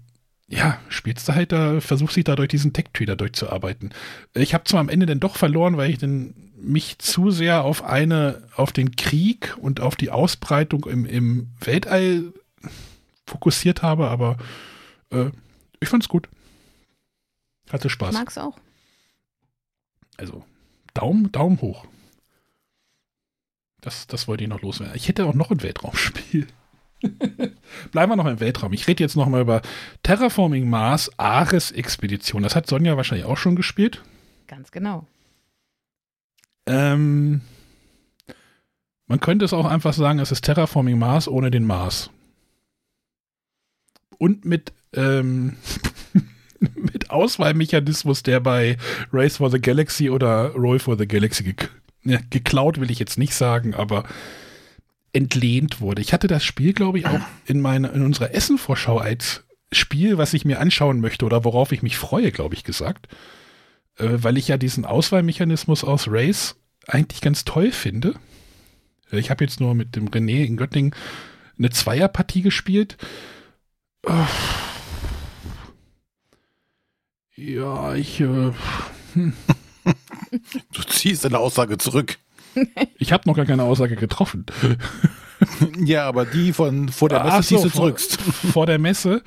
[0.54, 3.94] ja, spielst du halt da, versuchst dich da durch diesen Tech-Tree da durchzuarbeiten.
[4.34, 7.84] Ich habe zwar am Ende dann doch verloren, weil ich dann mich zu sehr auf
[7.84, 12.34] eine, auf den Krieg und auf die Ausbreitung im, im Weltall
[13.26, 14.38] fokussiert habe, aber
[15.10, 15.32] äh,
[15.80, 16.30] ich fand's gut.
[17.72, 18.14] Hatte Spaß.
[18.14, 18.58] Ich mag's auch.
[20.18, 20.46] Also,
[20.94, 21.86] Daumen, Daumen hoch.
[23.82, 24.96] Das, das wollte ich noch loswerden.
[24.96, 26.48] Ich hätte auch noch ein Weltraumspiel.
[27.92, 28.74] Bleiben wir noch im Weltraum.
[28.74, 29.62] Ich rede jetzt noch mal über
[30.04, 32.44] Terraforming Mars Ares Expedition.
[32.44, 34.02] Das hat Sonja wahrscheinlich auch schon gespielt.
[34.48, 35.06] Ganz genau.
[36.66, 37.42] Ähm,
[39.08, 42.10] man könnte es auch einfach sagen, es ist Terraforming Mars ohne den Mars.
[44.18, 45.58] Und mit, ähm,
[46.76, 48.78] mit Auswahlmechanismus, der bei
[49.12, 51.56] Race for the Galaxy oder Roll for the Galaxy
[52.06, 54.04] ja, geklaut will ich jetzt nicht sagen, aber
[55.14, 56.02] entlehnt wurde.
[56.02, 60.34] Ich hatte das Spiel, glaube ich, auch in, meine, in unserer Essen-Vorschau als Spiel, was
[60.34, 63.08] ich mir anschauen möchte oder worauf ich mich freue, glaube ich, gesagt.
[63.98, 66.56] Äh, weil ich ja diesen Auswahlmechanismus aus Race
[66.88, 68.16] eigentlich ganz toll finde.
[69.12, 70.96] Äh, ich habe jetzt nur mit dem René in Göttingen
[71.58, 72.98] eine Zweierpartie gespielt.
[74.06, 74.26] Oh.
[77.36, 78.20] Ja, ich.
[78.20, 78.52] Äh,
[79.14, 79.34] hm.
[80.72, 82.18] Du ziehst deine Aussage zurück.
[82.98, 84.46] Ich habe noch gar keine Aussage getroffen.
[85.84, 87.70] Ja, aber die von vor der Messe so, ziehst du.
[87.70, 87.94] Vor,
[88.54, 89.22] vor der Messe.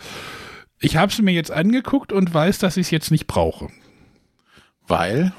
[0.81, 3.69] Ich habe sie mir jetzt angeguckt und weiß, dass ich es jetzt nicht brauche.
[4.87, 5.35] Weil?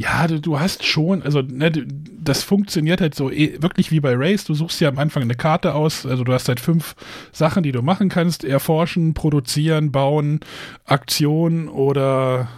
[0.00, 4.14] Ja, du, du hast schon, also ne, das funktioniert halt so eh, wirklich wie bei
[4.14, 4.44] Race.
[4.44, 6.94] Du suchst ja am Anfang eine Karte aus, also du hast halt fünf
[7.32, 10.38] Sachen, die du machen kannst: erforschen, produzieren, bauen,
[10.84, 12.48] Aktion oder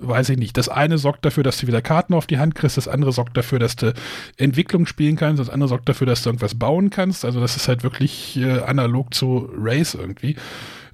[0.00, 2.76] weiß ich nicht, das eine sorgt dafür, dass du wieder Karten auf die Hand kriegst,
[2.76, 3.92] das andere sorgt dafür, dass du
[4.36, 7.24] Entwicklung spielen kannst, das andere sorgt dafür, dass du irgendwas bauen kannst.
[7.24, 10.36] Also das ist halt wirklich äh, analog zu Race irgendwie.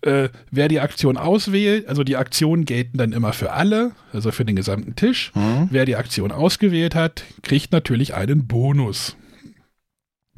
[0.02, 4.44] Äh, wer die Aktion auswählt, also die Aktionen gelten dann immer für alle, also für
[4.44, 5.32] den gesamten Tisch.
[5.34, 5.68] Mhm.
[5.70, 9.16] Wer die Aktion ausgewählt hat, kriegt natürlich einen Bonus.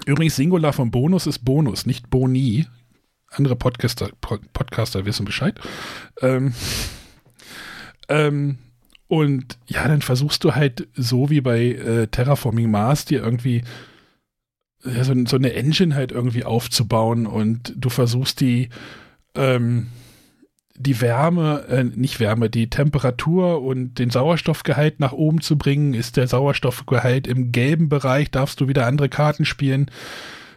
[0.05, 2.67] Übrigens, Singular vom Bonus ist Bonus, nicht Boni.
[3.29, 5.59] Andere Podcaster, Podcaster wissen Bescheid.
[6.23, 6.55] Ähm,
[8.09, 8.59] ähm,
[9.09, 13.63] und ja, dann versuchst du halt so wie bei äh, Terraforming Mars dir irgendwie
[14.85, 18.69] ja, so, so, eine Engine halt irgendwie aufzubauen und du versuchst die
[19.35, 19.89] ähm,
[20.79, 25.95] die Wärme, äh, nicht Wärme, die Temperatur und den Sauerstoffgehalt nach oben zu bringen.
[25.95, 29.91] Ist der Sauerstoffgehalt im gelben Bereich, darfst du wieder andere Karten spielen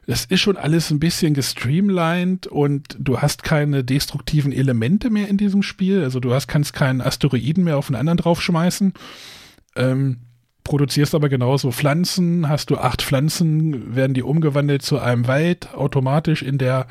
[0.09, 5.37] das ist schon alles ein bisschen gestreamlined und du hast keine destruktiven Elemente mehr in
[5.37, 6.01] diesem Spiel.
[6.01, 8.93] Also du hast, kannst keinen Asteroiden mehr auf einen anderen draufschmeißen.
[9.75, 10.17] Ähm,
[10.63, 12.49] produzierst aber genauso Pflanzen.
[12.49, 16.87] Hast du acht Pflanzen, werden die umgewandelt zu einem Wald automatisch in der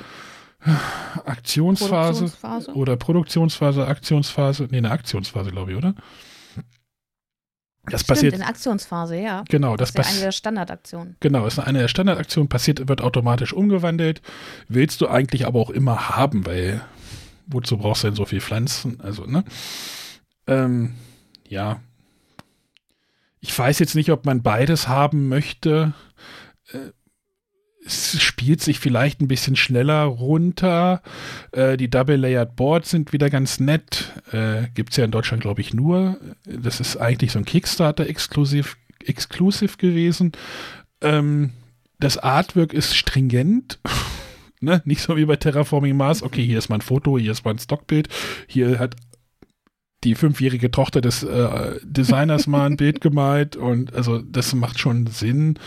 [1.25, 2.73] Aktionsphase Produktionsphase?
[2.75, 5.95] oder Produktionsphase, Aktionsphase, nee, eine Aktionsphase, glaube ich, oder?
[7.89, 9.45] Das Stimmt, passiert in Aktionsphase, ja.
[9.49, 11.17] Genau, das, das ist ja eine der Standardaktionen.
[11.21, 14.23] Genau, ist eine der Standardaktionen, passiert, wird automatisch umgewandelt.
[14.69, 16.83] Willst du eigentlich aber auch immer haben, weil
[17.47, 19.01] wozu brauchst du denn so viel Pflanzen?
[19.01, 19.45] Also, ne?
[20.47, 20.95] Ähm,
[21.49, 21.81] ja.
[23.41, 25.95] Ich weiß jetzt nicht, ob man beides haben möchte.
[26.73, 26.91] Äh,
[27.89, 31.03] es spielt sich vielleicht ein bisschen schneller runter.
[31.53, 34.13] Äh, die Double-Layered Boards sind wieder ganz nett.
[34.31, 36.19] Äh, Gibt es ja in Deutschland, glaube ich, nur.
[36.45, 40.33] Das ist eigentlich so ein Kickstarter-Exclusive Exclusive gewesen.
[41.01, 41.53] Ähm,
[41.99, 43.79] das Artwork ist stringent.
[44.61, 44.83] ne?
[44.85, 46.23] Nicht so wie bei Terraforming Mars.
[46.23, 48.09] Okay, hier ist mein Foto, hier ist mein Stockbild.
[48.47, 48.97] Hier hat
[50.05, 55.07] die fünfjährige Tochter des äh, Designers mal ein Bild gemalt und also das macht schon
[55.09, 55.59] Sinn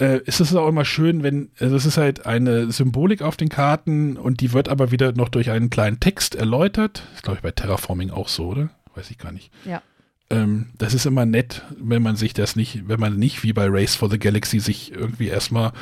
[0.00, 3.48] äh, ist es auch immer schön, wenn, also es ist halt eine Symbolik auf den
[3.48, 7.04] Karten und die wird aber wieder noch durch einen kleinen Text erläutert.
[7.14, 8.70] Ist, glaube ich, bei Terraforming auch so, oder?
[8.94, 9.52] Weiß ich gar nicht.
[9.64, 9.82] Ja.
[10.30, 13.66] Ähm, das ist immer nett, wenn man sich das nicht, wenn man nicht wie bei
[13.68, 15.72] Race for the Galaxy sich irgendwie erstmal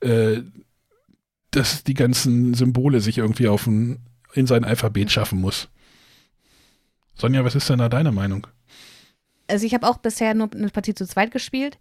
[0.00, 0.42] äh,
[1.50, 3.98] dass die ganzen Symbole sich irgendwie auf ein,
[4.34, 5.68] in sein Alphabet schaffen muss.
[7.14, 8.46] Sonja, was ist denn da deine Meinung?
[9.48, 11.78] Also ich habe auch bisher nur eine Partie zu zweit gespielt.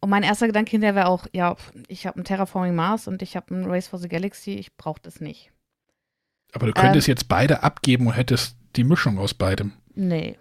[0.00, 1.56] Und mein erster Gedanke hinterher wäre auch, ja,
[1.88, 5.00] ich habe ein Terraforming Mars und ich habe ein Race for the Galaxy, ich brauche
[5.02, 5.50] das nicht.
[6.52, 9.72] Aber du könntest ähm, jetzt beide abgeben und hättest die Mischung aus beidem.
[9.94, 10.38] Nee.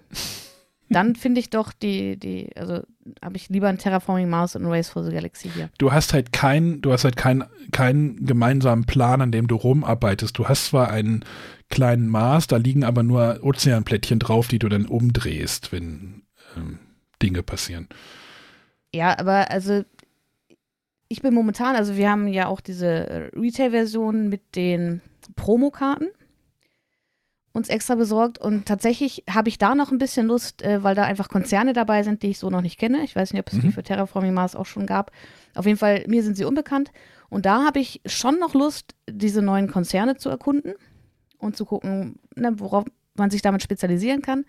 [0.89, 2.81] Dann finde ich doch die, die, also
[3.21, 5.69] habe ich lieber ein Terraforming Mars und ein Race for the Galaxy hier.
[5.77, 10.37] Du hast halt keinen, du hast halt keinen keinen gemeinsamen Plan, an dem du rumarbeitest.
[10.37, 11.25] Du hast zwar einen
[11.69, 16.21] kleinen Mars, da liegen aber nur Ozeanplättchen drauf, die du dann umdrehst, wenn
[16.55, 16.79] ähm,
[17.21, 17.89] Dinge passieren.
[18.93, 19.83] Ja, aber also
[21.09, 25.01] ich bin momentan, also wir haben ja auch diese Retail-Version mit den
[25.35, 26.09] Promokarten
[27.53, 31.03] uns extra besorgt und tatsächlich habe ich da noch ein bisschen Lust, äh, weil da
[31.03, 33.03] einfach Konzerne dabei sind, die ich so noch nicht kenne.
[33.03, 33.61] Ich weiß nicht, ob es mhm.
[33.61, 35.11] die für Terraforming Mars auch schon gab.
[35.55, 36.91] Auf jeden Fall, mir sind sie unbekannt
[37.29, 40.75] und da habe ich schon noch Lust, diese neuen Konzerne zu erkunden
[41.39, 42.85] und zu gucken, ne, worauf
[43.15, 44.45] man sich damit spezialisieren kann.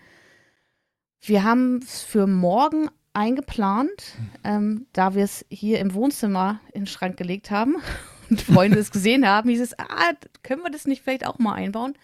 [1.21, 6.87] Wir haben es für morgen eingeplant, ähm, da wir es hier im Wohnzimmer in den
[6.87, 7.77] Schrank gelegt haben
[8.31, 10.13] und Freunde es gesehen haben, hieß es, ah,
[10.43, 11.95] können wir das nicht vielleicht auch mal einbauen?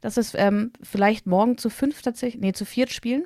[0.00, 3.24] Dass es ähm, vielleicht morgen zu fünf tatsächlich, nee, zu viert spielen.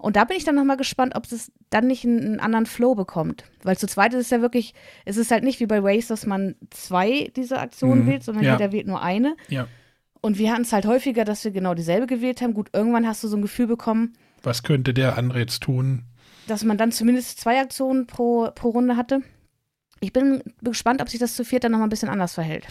[0.00, 2.94] Und da bin ich dann nochmal gespannt, ob es dann nicht einen, einen, anderen Flow
[2.94, 3.44] bekommt.
[3.62, 4.74] Weil zu zweit ist es ja wirklich,
[5.04, 8.06] es ist halt nicht wie bei Race, dass man zwei dieser Aktionen mhm.
[8.06, 8.52] wählt, sondern ja.
[8.52, 9.36] jeder wählt nur eine.
[9.48, 9.68] Ja.
[10.22, 12.54] Und wir hatten es halt häufiger, dass wir genau dieselbe gewählt haben.
[12.54, 14.14] Gut, irgendwann hast du so ein Gefühl bekommen.
[14.42, 16.04] Was könnte der andere jetzt tun?
[16.50, 19.22] Dass man dann zumindest zwei Aktionen pro, pro Runde hatte.
[20.00, 22.66] Ich bin gespannt, ob sich das zu viert dann nochmal ein bisschen anders verhält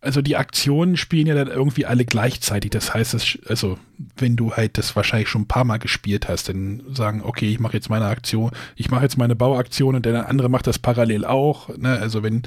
[0.00, 2.70] also die Aktionen spielen ja dann irgendwie alle gleichzeitig.
[2.70, 3.78] Das heißt, das, also
[4.16, 7.58] wenn du halt das wahrscheinlich schon ein paar Mal gespielt hast, dann sagen, okay, ich
[7.58, 11.24] mache jetzt meine Aktion, ich mache jetzt meine Bauaktion und der andere macht das parallel
[11.24, 11.76] auch.
[11.76, 11.98] Ne?
[11.98, 12.42] Also wenn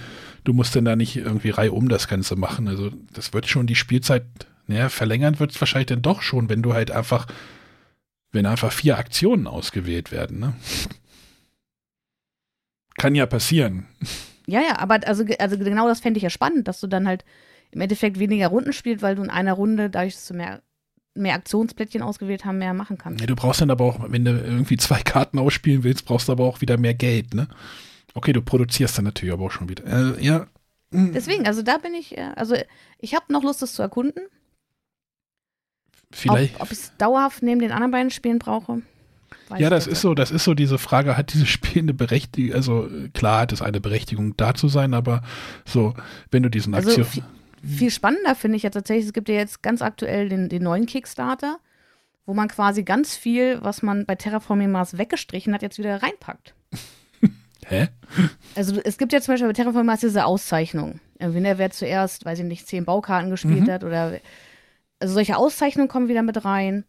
[0.45, 2.67] du musst dann da nicht irgendwie reihum das Ganze machen.
[2.67, 4.23] Also das wird schon die Spielzeit,
[4.67, 7.27] naja, verlängern wird es wahrscheinlich dann doch schon, wenn du halt einfach,
[8.31, 10.39] wenn einfach vier Aktionen ausgewählt werden.
[10.39, 10.53] Ne?
[12.97, 13.87] Kann ja passieren.
[14.47, 17.23] Ja, ja, aber also, also genau das fände ich ja spannend, dass du dann halt
[17.71, 20.61] im Endeffekt weniger Runden spielst, weil du in einer Runde, dadurch, dass du mehr,
[21.15, 23.21] mehr Aktionsplättchen ausgewählt haben, mehr machen kannst.
[23.21, 26.33] Ja, du brauchst dann aber auch, wenn du irgendwie zwei Karten ausspielen willst, brauchst du
[26.33, 27.47] aber auch wieder mehr Geld, ne?
[28.13, 29.85] Okay, du produzierst dann natürlich aber auch schon wieder.
[29.85, 30.47] Äh, ja.
[30.91, 31.13] Hm.
[31.13, 32.55] Deswegen, also da bin ich, also
[32.99, 34.23] ich habe noch Lust, das zu erkunden.
[36.11, 36.55] Vielleicht.
[36.55, 38.81] Ob, ob ich es dauerhaft neben den anderen beiden Spielen brauche.
[39.57, 42.89] Ja, das ist so, das ist so diese Frage, hat dieses Spiel eine Berechtigung, also
[43.13, 45.23] klar hat es eine Berechtigung da zu sein, aber
[45.65, 45.93] so,
[46.31, 47.05] wenn du diesen also Aktion.
[47.05, 47.23] Viel,
[47.63, 50.85] viel spannender finde ich ja tatsächlich, es gibt ja jetzt ganz aktuell den, den neuen
[50.85, 51.57] Kickstarter,
[52.25, 56.53] wo man quasi ganz viel, was man bei Terraforming Mars weggestrichen hat, jetzt wieder reinpackt.
[57.67, 57.89] Hä?
[58.55, 60.99] Also es gibt ja zum Beispiel bei Terraforming Mars diese Auszeichnung.
[61.19, 63.71] Irgendwie, ne, wer zuerst, weiß ich nicht, zehn Baukarten gespielt mhm.
[63.71, 64.19] hat oder
[65.01, 66.85] also solche Auszeichnungen kommen wieder mit rein.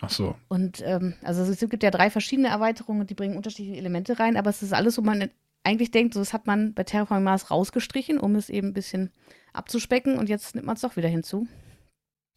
[0.00, 0.34] Ach so.
[0.48, 4.50] Und ähm, also es gibt ja drei verschiedene Erweiterungen, die bringen unterschiedliche Elemente rein, aber
[4.50, 5.30] es ist alles, wo man
[5.62, 9.10] eigentlich denkt, so das hat man bei Terraforming Mars rausgestrichen, um es eben ein bisschen
[9.52, 11.46] abzuspecken und jetzt nimmt man es doch wieder hinzu.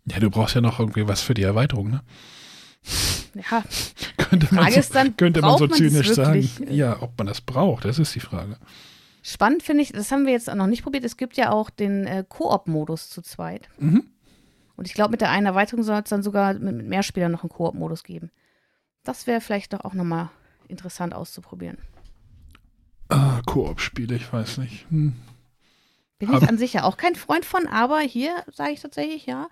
[0.06, 2.02] Ja, du brauchst ja noch irgendwie was für die Erweiterung, ne?
[3.36, 3.64] Ja.
[4.18, 6.49] könnte man so, dann, könnte man so zynisch sagen.
[6.70, 8.58] Ja, ob man das braucht, das ist die Frage.
[9.24, 11.04] Spannend finde ich, das haben wir jetzt noch nicht probiert.
[11.04, 13.68] Es gibt ja auch den äh, Koop-Modus zu zweit.
[13.78, 14.06] Mhm.
[14.78, 17.32] Und ich glaube, mit der einen Erweiterung soll es dann sogar mit, mit mehr Spielern
[17.32, 18.32] noch einen Koop-Modus geben.
[19.04, 20.30] Das wäre vielleicht doch auch nochmal
[20.68, 21.80] interessant auszuprobieren.
[23.10, 24.90] Ah, Koop-Spiele, ich weiß nicht.
[24.90, 25.14] Hm.
[26.20, 29.26] Bin Hab ich an sich ja auch kein Freund von, aber hier sage ich tatsächlich
[29.26, 29.48] ja.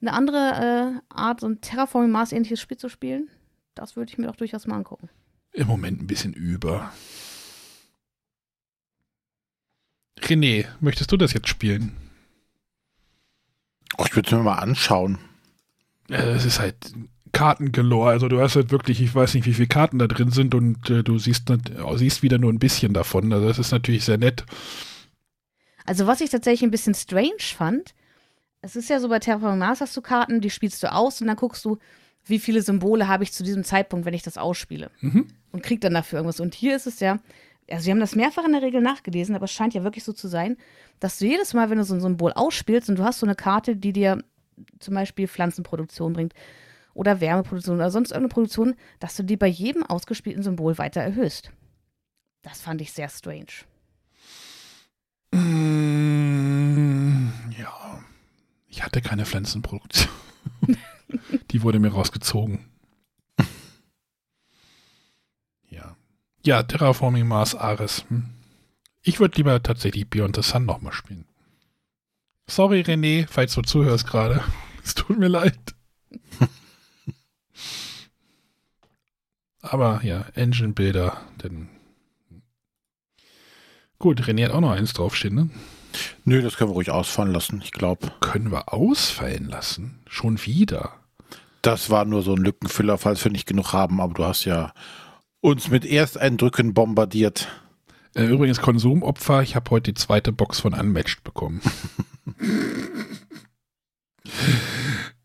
[0.00, 3.28] Eine andere äh, Art, so ein Terraforming Mars ähnliches Spiel zu spielen,
[3.74, 5.08] das würde ich mir doch durchaus mal angucken.
[5.52, 6.92] Im Moment ein bisschen über.
[10.20, 11.96] René, möchtest du das jetzt spielen?
[13.96, 15.18] Oh, ich würde es mir mal anschauen.
[16.08, 16.76] Es ist halt
[17.32, 18.10] Kartengelore.
[18.10, 20.90] Also du hast halt wirklich, ich weiß nicht, wie viele Karten da drin sind und
[20.90, 21.52] äh, du siehst,
[21.96, 23.32] siehst wieder nur ein bisschen davon.
[23.32, 24.44] Also das ist natürlich sehr nett.
[25.86, 27.94] Also was ich tatsächlich ein bisschen strange fand,
[28.60, 31.28] es ist ja so bei Terraforming Mars hast du Karten, die spielst du aus und
[31.28, 31.78] dann guckst du,
[32.26, 34.90] wie viele Symbole habe ich zu diesem Zeitpunkt, wenn ich das ausspiele.
[35.00, 35.28] Mhm.
[35.50, 36.40] Und krieg dann dafür irgendwas.
[36.40, 37.20] Und hier ist es ja,
[37.70, 40.12] also wir haben das mehrfach in der Regel nachgelesen, aber es scheint ja wirklich so
[40.12, 40.56] zu sein,
[41.00, 43.34] dass du jedes Mal, wenn du so ein Symbol ausspielst und du hast so eine
[43.34, 44.22] Karte, die dir
[44.78, 46.34] zum Beispiel Pflanzenproduktion bringt
[46.94, 51.52] oder Wärmeproduktion oder sonst irgendeine Produktion, dass du die bei jedem ausgespielten Symbol weiter erhöhst.
[52.42, 53.46] Das fand ich sehr strange.
[55.32, 57.28] Mm,
[57.58, 58.02] ja,
[58.66, 60.08] ich hatte keine Pflanzenproduktion.
[61.50, 62.64] die wurde mir rausgezogen.
[66.48, 68.06] Ja, Terraforming Mars Ares.
[68.08, 68.24] Hm.
[69.02, 71.26] Ich würde lieber tatsächlich Beyond the Sun nochmal spielen.
[72.46, 74.42] Sorry, René, falls du zuhörst gerade.
[74.82, 75.58] Es tut mir leid.
[79.60, 81.68] Aber ja, Engine-Bilder, denn.
[83.98, 85.50] Gut, René hat auch noch eins draufstehen, ne?
[86.24, 88.10] Nö, das können wir ruhig ausfallen lassen, ich glaube.
[88.20, 89.98] Können wir ausfallen lassen?
[90.06, 90.94] Schon wieder.
[91.60, 94.72] Das war nur so ein Lückenfüller, falls wir nicht genug haben, aber du hast ja
[95.48, 97.48] uns mit Ersteindrücken bombardiert.
[98.14, 101.62] Äh, übrigens, Konsumopfer, ich habe heute die zweite Box von Unmatched bekommen.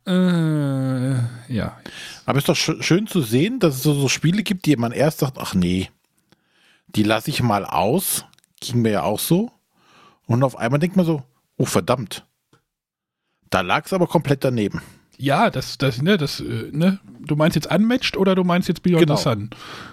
[0.08, 1.14] äh,
[1.54, 1.78] ja.
[2.26, 4.78] Aber es ist doch sch schön zu sehen, dass es so, so Spiele gibt, die
[4.78, 5.90] man erst sagt, ach nee,
[6.88, 8.26] die lasse ich mal aus.
[8.62, 9.52] Ging mir ja auch so.
[10.26, 11.24] Und auf einmal denkt man so,
[11.58, 12.26] oh verdammt.
[13.50, 14.82] Da lag es aber komplett daneben.
[15.18, 18.82] Ja, das, das, ne, das, äh, ne, du meinst jetzt Unmatched oder du meinst jetzt
[18.84, 19.16] Beyond Genau.
[19.16, 19.50] the Sun?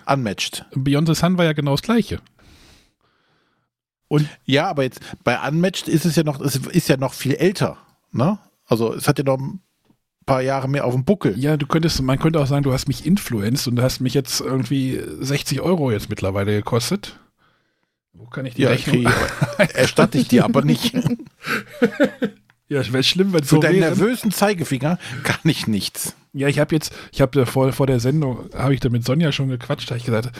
[0.06, 0.64] Unmatched.
[0.74, 2.20] Beyond the Sun war ja genau das gleiche.
[4.08, 7.34] Und Ja, aber jetzt bei Unmatched ist es ja noch, es ist ja noch viel
[7.34, 7.76] älter.
[8.12, 8.38] Ne?
[8.66, 9.60] Also es hat ja noch ein
[10.26, 11.38] paar Jahre mehr auf dem Buckel.
[11.38, 14.14] ja, du könntest, man könnte auch sagen, du hast mich influenced und du hast mich
[14.14, 17.18] jetzt irgendwie 60 Euro jetzt mittlerweile gekostet.
[18.12, 19.04] Wo kann ich die Ja, Rechnung?
[19.04, 20.92] krieg- erstatte ich dir aber nicht.
[22.70, 23.96] Ja, wäre schlimm, wenn es Für so deinen wäre.
[23.96, 26.14] nervösen Zeigefinger kann ich nichts.
[26.32, 29.32] Ja, ich habe jetzt, ich habe vor, vor der Sendung, habe ich da mit Sonja
[29.32, 30.30] schon gequatscht, da habe ich gesagt,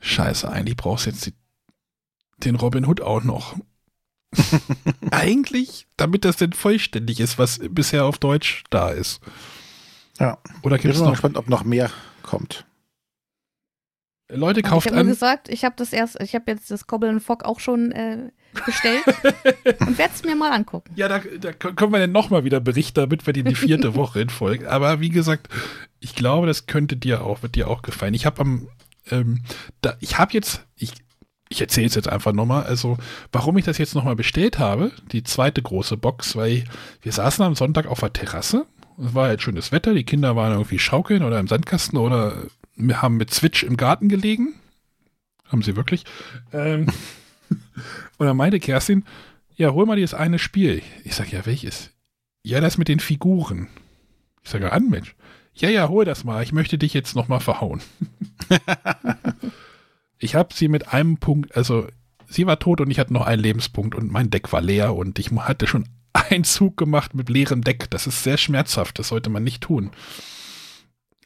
[0.00, 1.34] scheiße, eigentlich brauchst du jetzt die,
[2.38, 3.56] den Robin Hood auch noch.
[5.10, 9.20] eigentlich, damit das denn vollständig ist, was bisher auf Deutsch da ist.
[10.18, 10.38] Ja.
[10.62, 11.90] Oder Ich gibt bin mal noch, gespannt, ob noch mehr
[12.22, 12.64] kommt.
[14.28, 16.86] Leute, ich kauft habe nur an, gesagt, ich habe das erst, ich habe jetzt das
[16.86, 18.30] Cobble Fock auch schon äh,
[18.64, 19.04] bestellt
[19.80, 20.92] und werde es mir mal angucken.
[20.96, 24.20] ja, da, da können wir dann nochmal wieder berichten, damit wir die, die vierte Woche
[24.20, 24.70] in Folge.
[24.70, 25.48] Aber wie gesagt,
[26.00, 28.14] ich glaube, das könnte dir auch, wird dir auch gefallen.
[28.14, 28.68] Ich habe am,
[29.10, 29.42] ähm,
[29.80, 30.92] da, ich habe jetzt, ich,
[31.48, 32.98] ich erzähle es jetzt einfach nochmal, also
[33.30, 36.64] warum ich das jetzt nochmal bestellt habe, die zweite große Box, weil
[37.02, 38.66] wir saßen am Sonntag auf der Terrasse,
[38.98, 42.34] es war halt schönes Wetter, die Kinder waren irgendwie schaukeln oder im Sandkasten oder
[42.76, 44.54] wir haben mit Switch im Garten gelegen,
[45.46, 46.04] haben sie wirklich.
[46.52, 46.86] Ähm,
[48.18, 49.04] und dann meinte Kerstin,
[49.56, 50.82] ja, hol mal dieses eine Spiel.
[51.04, 51.90] Ich sag, ja, welches?
[52.42, 53.68] Ja, das mit den Figuren.
[54.42, 55.16] Ich sage, an, Mensch.
[55.54, 56.42] Ja, ja, hol das mal.
[56.42, 57.80] Ich möchte dich jetzt nochmal verhauen.
[60.18, 61.88] ich habe sie mit einem Punkt, also
[62.28, 65.18] sie war tot und ich hatte noch einen Lebenspunkt und mein Deck war leer und
[65.18, 67.90] ich hatte schon einen Zug gemacht mit leerem Deck.
[67.90, 68.98] Das ist sehr schmerzhaft.
[68.98, 69.90] Das sollte man nicht tun.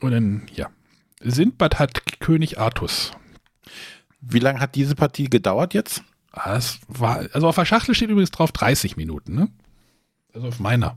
[0.01, 0.70] Und dann, ja.
[1.20, 3.12] Sindbad hat König Artus.
[4.20, 6.02] Wie lange hat diese Partie gedauert jetzt?
[6.32, 9.48] Ah, es war, also auf der Schachtel steht übrigens drauf 30 Minuten, ne?
[10.34, 10.97] Also auf meiner.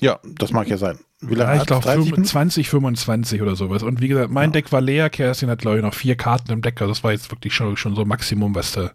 [0.00, 0.98] Ja, das mag ja sein.
[1.20, 2.24] Wie lange Ja, ich glaube 30 Minuten?
[2.24, 3.82] 20, 25 oder sowas.
[3.82, 5.10] Und wie gesagt, mein Deck war leer.
[5.10, 6.80] Kerstin hat, glaube ich, noch vier Karten im Deck.
[6.80, 8.90] Also das war jetzt wirklich schon, schon so Maximum, was da.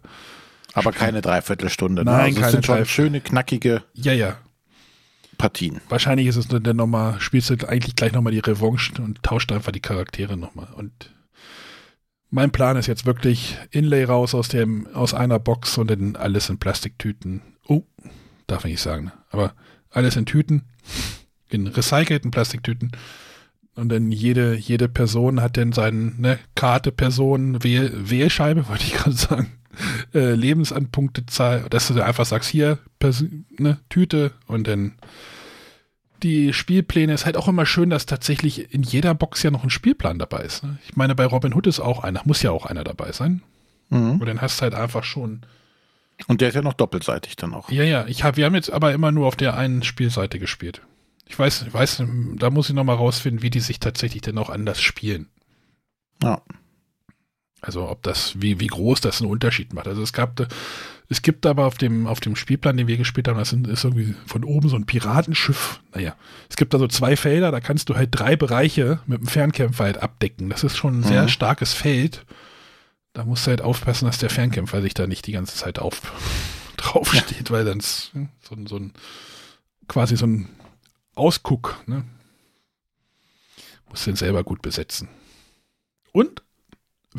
[0.74, 2.04] Aber keine Dreiviertelstunde.
[2.04, 2.10] ne?
[2.10, 4.36] Nein, also es keine sind schon schöne, knackige Ja, ja.
[5.38, 5.80] Partien.
[5.88, 9.72] Wahrscheinlich ist es dann nochmal, spielst du eigentlich gleich nochmal die Revanche und tauscht einfach
[9.72, 10.68] die Charaktere nochmal.
[10.74, 11.14] Und
[12.30, 16.50] mein Plan ist jetzt wirklich Inlay raus aus dem, aus einer Box und dann alles
[16.50, 17.40] in Plastiktüten.
[17.66, 17.84] Oh,
[18.46, 19.12] darf ich nicht sagen, ne?
[19.30, 19.54] aber
[19.90, 20.64] alles in Tüten,
[21.48, 22.92] in recycelten Plastiktüten.
[23.74, 28.94] Und dann jede, jede Person hat dann seine ne, Karte, Person, Wähl, Wählscheibe, wollte ich
[28.94, 29.52] gerade sagen.
[30.14, 32.78] Äh, Lebensanpunktezahl, dass du einfach sagst, hier,
[33.58, 34.94] ne, Tüte und dann
[36.22, 39.70] die Spielpläne ist halt auch immer schön, dass tatsächlich in jeder Box ja noch ein
[39.70, 40.64] Spielplan dabei ist.
[40.64, 40.78] Ne?
[40.88, 43.42] Ich meine, bei Robin Hood ist auch einer, muss ja auch einer dabei sein.
[43.90, 44.20] Mhm.
[44.20, 45.42] Und dann hast du halt einfach schon.
[46.26, 47.70] Und der ist ja noch doppelseitig dann auch.
[47.70, 50.82] Ja, ja, ich hab, wir haben jetzt aber immer nur auf der einen Spielseite gespielt.
[51.26, 52.02] Ich weiß, ich weiß,
[52.36, 55.28] da muss ich nochmal rausfinden, wie die sich tatsächlich denn auch anders spielen.
[56.22, 56.42] Ja.
[57.60, 59.88] Also ob das, wie, wie groß das einen Unterschied macht.
[59.88, 60.40] Also es gab,
[61.08, 63.82] es gibt aber auf dem, auf dem Spielplan, den wir gespielt haben, das sind, ist
[63.84, 65.80] irgendwie von oben so ein Piratenschiff.
[65.92, 66.14] Naja,
[66.48, 69.84] es gibt da so zwei Felder, da kannst du halt drei Bereiche mit dem Fernkämpfer
[69.84, 70.50] halt abdecken.
[70.50, 71.28] Das ist schon ein sehr Mhm.
[71.28, 72.24] starkes Feld.
[73.12, 76.00] Da musst du halt aufpassen, dass der Fernkämpfer sich da nicht die ganze Zeit auf,
[76.76, 78.10] draufsteht, weil dann so,
[78.54, 78.92] ein- so ein,
[79.88, 80.48] quasi so ein
[81.16, 82.04] Ausguck, ne?
[83.90, 85.08] Musst den selber gut besetzen.
[86.12, 86.42] Und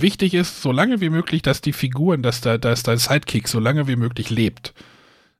[0.01, 3.59] wichtig ist, so lange wie möglich, dass die Figuren, dass, da, dass dein Sidekick so
[3.59, 4.73] lange wie möglich lebt.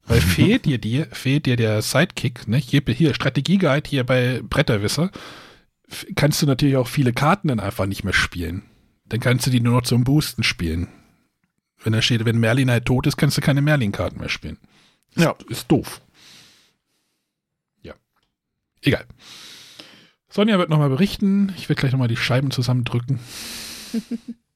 [0.06, 2.58] Weil fehlt dir, dir, fehlt dir der Sidekick, ne?
[2.58, 5.12] Hier, hier Strategieguide hier bei Bretterwisser,
[6.16, 8.64] kannst du natürlich auch viele Karten dann einfach nicht mehr spielen.
[9.06, 10.88] Dann kannst du die nur noch zum Boosten spielen.
[11.84, 14.58] Wenn da steht, wenn Merlin halt tot ist, kannst du keine Merlin-Karten mehr spielen.
[15.16, 15.36] Ja.
[15.48, 16.02] Ist doof.
[17.82, 17.94] Ja.
[18.82, 19.06] Egal.
[20.30, 21.54] Sonja wird nochmal berichten.
[21.58, 23.20] Ich werde gleich nochmal die Scheiben zusammendrücken.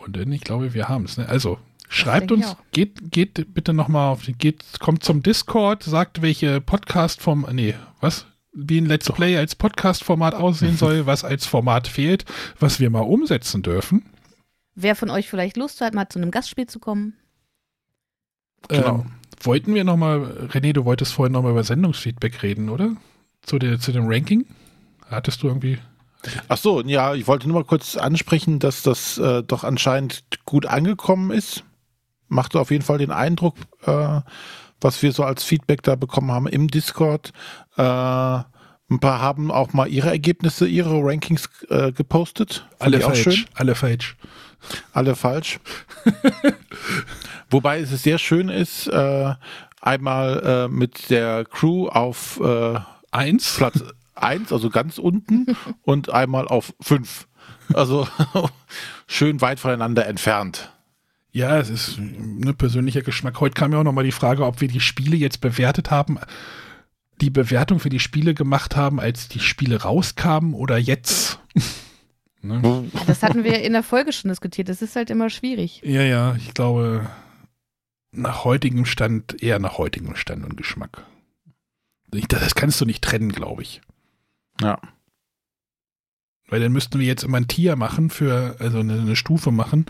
[0.00, 1.16] Und dann, ich glaube, wir haben es.
[1.16, 1.28] Ne?
[1.28, 1.58] Also,
[1.92, 7.44] Schreibt uns, geht, geht bitte nochmal auf, geht, kommt zum Discord, sagt, welche Podcast vom,
[7.50, 8.26] nee, was?
[8.52, 12.24] Wie ein Let's Play als Podcast-Format aussehen soll, was als Format fehlt,
[12.60, 14.06] was wir mal umsetzen dürfen.
[14.76, 17.14] Wer von euch vielleicht Lust hat, mal zu einem Gastspiel zu kommen?
[18.68, 19.00] Genau.
[19.00, 19.10] Ähm,
[19.42, 22.96] wollten wir nochmal, René, du wolltest vorhin nochmal über Sendungsfeedback reden, oder?
[23.42, 24.46] Zu, der, zu dem Ranking?
[25.10, 25.78] Hattest du irgendwie.
[26.48, 30.66] Ach so, ja, ich wollte nur mal kurz ansprechen, dass das äh, doch anscheinend gut
[30.66, 31.64] angekommen ist.
[32.28, 33.56] Macht auf jeden Fall den Eindruck,
[33.86, 34.20] äh,
[34.80, 37.32] was wir so als Feedback da bekommen haben im Discord.
[37.76, 42.66] Äh, ein paar haben auch mal ihre Ergebnisse, ihre Rankings äh, gepostet.
[42.78, 43.22] Fand Alle falsch.
[43.22, 43.44] schön.
[43.54, 44.16] Alle falsch.
[44.92, 45.60] Alle falsch.
[47.50, 49.34] Wobei es sehr schön ist, äh,
[49.80, 52.78] einmal äh, mit der Crew auf äh,
[53.12, 53.56] Eins.
[53.56, 53.82] Platz
[54.22, 55.46] 1, also ganz unten,
[55.82, 57.26] und einmal auf 5.
[57.74, 58.06] Also
[59.06, 60.72] schön weit voneinander entfernt.
[61.32, 63.38] Ja, es ist ein persönlicher Geschmack.
[63.40, 66.18] Heute kam ja auch nochmal die Frage, ob wir die Spiele jetzt bewertet haben,
[67.20, 71.38] die Bewertung für die Spiele gemacht haben, als die Spiele rauskamen oder jetzt.
[72.42, 72.90] ne?
[73.06, 74.68] Das hatten wir in der Folge schon diskutiert.
[74.68, 75.82] Das ist halt immer schwierig.
[75.84, 77.08] Ja, ja, ich glaube,
[78.10, 81.04] nach heutigem Stand, eher nach heutigem Stand und Geschmack.
[82.12, 83.82] Ich- Das kannst du nicht trennen, glaube ich.
[84.60, 84.78] Ja.
[86.48, 89.86] Weil dann müssten wir jetzt immer ein Tier machen für, also eine, eine Stufe machen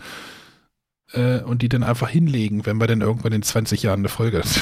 [1.13, 4.41] äh, und die dann einfach hinlegen, wenn wir dann irgendwann in 20 Jahren eine Folge
[4.41, 4.61] dazu.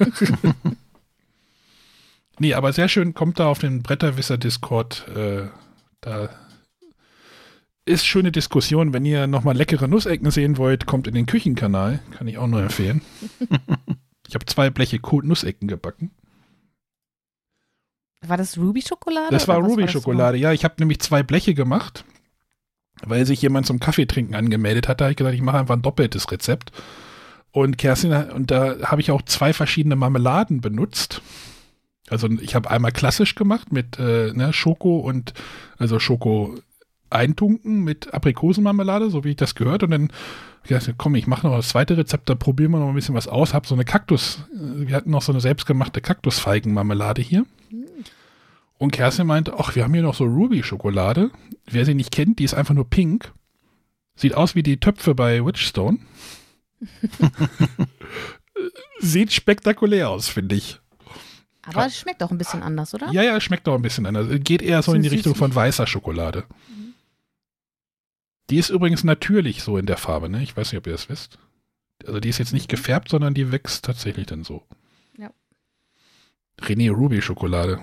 [2.38, 5.06] nee, aber sehr schön, kommt da auf den Bretterwisser Discord.
[5.14, 5.48] Äh,
[6.00, 6.28] da
[7.84, 8.92] ist schöne Diskussion.
[8.92, 12.00] Wenn ihr nochmal leckere Nussecken sehen wollt, kommt in den Küchenkanal.
[12.12, 13.02] Kann ich auch nur empfehlen.
[14.28, 16.10] ich habe zwei Bleche Nussecken gebacken.
[18.26, 19.30] War das Ruby-Schokolade?
[19.30, 20.38] Das war Ruby-Schokolade.
[20.38, 22.04] Ja, ich habe nämlich zwei Bleche gemacht,
[23.04, 25.00] weil sich jemand zum Kaffeetrinken angemeldet hat.
[25.00, 26.72] Da habe ich gesagt, ich mache einfach ein doppeltes Rezept.
[27.50, 31.20] Und Kerstin, und da habe ich auch zwei verschiedene Marmeladen benutzt.
[32.08, 35.34] Also ich habe einmal klassisch gemacht mit äh, ne, Schoko und
[35.78, 36.54] also Schoko
[37.10, 39.82] eintunken mit Aprikosenmarmelade, so wie ich das gehört.
[39.82, 40.12] Und dann
[40.64, 43.14] ich gesagt, komm, ich mache noch das zweite Rezept, da probieren wir noch ein bisschen
[43.14, 43.52] was aus.
[43.52, 47.44] Hab so eine Kaktus, äh, wir hatten noch so eine selbstgemachte Kaktusfeigenmarmelade hier.
[48.78, 51.30] Und Kerstin meinte, ach, wir haben hier noch so Ruby-Schokolade.
[51.66, 53.32] Wer sie nicht kennt, die ist einfach nur pink.
[54.16, 55.98] Sieht aus wie die Töpfe bei Witchstone.
[58.98, 60.80] Sieht spektakulär aus, finde ich.
[61.62, 63.10] Aber es schmeckt auch ein bisschen anders, oder?
[63.12, 64.26] Ja, ja, schmeckt auch ein bisschen anders.
[64.42, 66.44] Geht eher so in die Richtung von weißer Schokolade.
[68.50, 70.42] Die ist übrigens natürlich so in der Farbe, ne?
[70.42, 71.38] Ich weiß nicht, ob ihr das wisst.
[72.04, 74.66] Also die ist jetzt nicht gefärbt, sondern die wächst tatsächlich dann so.
[75.16, 75.30] Ja.
[76.60, 77.80] René Ruby Schokolade.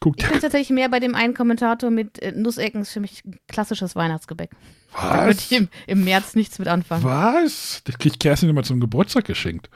[0.00, 2.82] Guckt Ich bin tatsächlich mehr bei dem einen Kommentator mit äh, Nussecken.
[2.82, 4.50] ist für mich ein klassisches Weihnachtsgebäck.
[4.92, 5.58] Da würde ich Was?
[5.58, 7.04] im, im März nichts mit anfangen.
[7.04, 7.82] Was?
[7.84, 9.70] Das kriegt Kerstin immer zum Geburtstag geschenkt.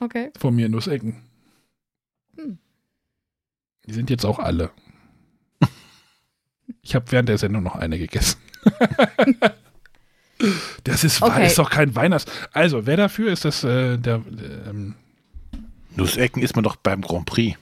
[0.00, 0.30] Okay.
[0.38, 1.22] Von mir Nussecken.
[2.36, 2.58] Hm.
[3.86, 4.70] Die sind jetzt auch alle.
[6.82, 8.38] Ich habe während der Sendung noch eine gegessen.
[10.84, 11.46] das ist, Okay.
[11.46, 12.30] ist doch kein Weihnachts...
[12.52, 14.22] Also, wer dafür ist, das äh, der...
[14.68, 14.94] Ähm,
[15.96, 17.56] Nussecken ist man doch beim Grand Prix.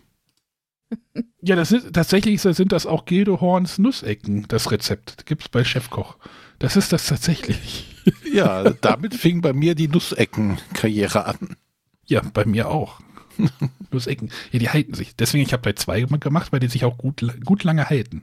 [1.42, 5.26] Ja, das ist, tatsächlich sind das auch Gildo Horns Nussecken, das Rezept.
[5.26, 6.16] Gibt es bei Chefkoch.
[6.58, 7.88] Das ist das tatsächlich.
[8.32, 11.56] Ja, damit fing bei mir die Nussecken-Karriere an.
[12.04, 12.98] Ja, bei mir auch.
[13.92, 14.30] Nussecken.
[14.50, 15.14] Ja, die halten sich.
[15.14, 18.22] Deswegen, ich habe da zwei gemacht, weil die sich auch gut, gut lange halten.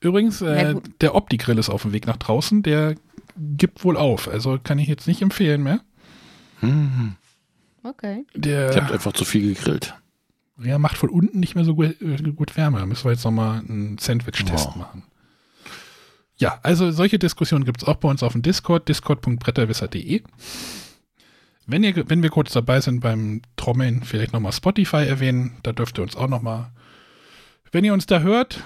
[0.00, 2.64] Übrigens, äh, der Opti-Grill ist auf dem Weg nach draußen.
[2.64, 2.96] Der
[3.36, 4.26] gibt wohl auf.
[4.26, 5.80] Also kann ich jetzt nicht empfehlen mehr.
[6.60, 7.14] Hm.
[7.82, 8.26] Okay.
[8.34, 9.94] Der, Ich habe einfach zu viel gegrillt.
[10.58, 12.78] Der macht von unten nicht mehr so gut, äh, gut Wärme.
[12.80, 14.76] Da müssen wir jetzt nochmal einen Sandwich-Test Wow.
[14.76, 15.02] machen.
[16.36, 20.22] Ja, also solche Diskussionen gibt es auch bei uns auf dem Discord, discord.bretterwisser.de.
[21.66, 25.56] Wenn, ihr, wenn wir kurz dabei sind beim Trommeln, vielleicht nochmal Spotify erwähnen.
[25.62, 26.70] Da dürft ihr uns auch nochmal,
[27.72, 28.62] wenn ihr uns da hört,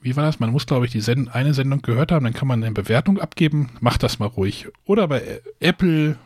[0.00, 0.40] wie war das?
[0.40, 3.18] Man muss, glaube ich, die Send eine Sendung gehört haben, dann kann man eine Bewertung
[3.20, 3.70] abgeben.
[3.80, 4.68] Macht das mal ruhig.
[4.84, 6.16] Oder bei Ä- Apple,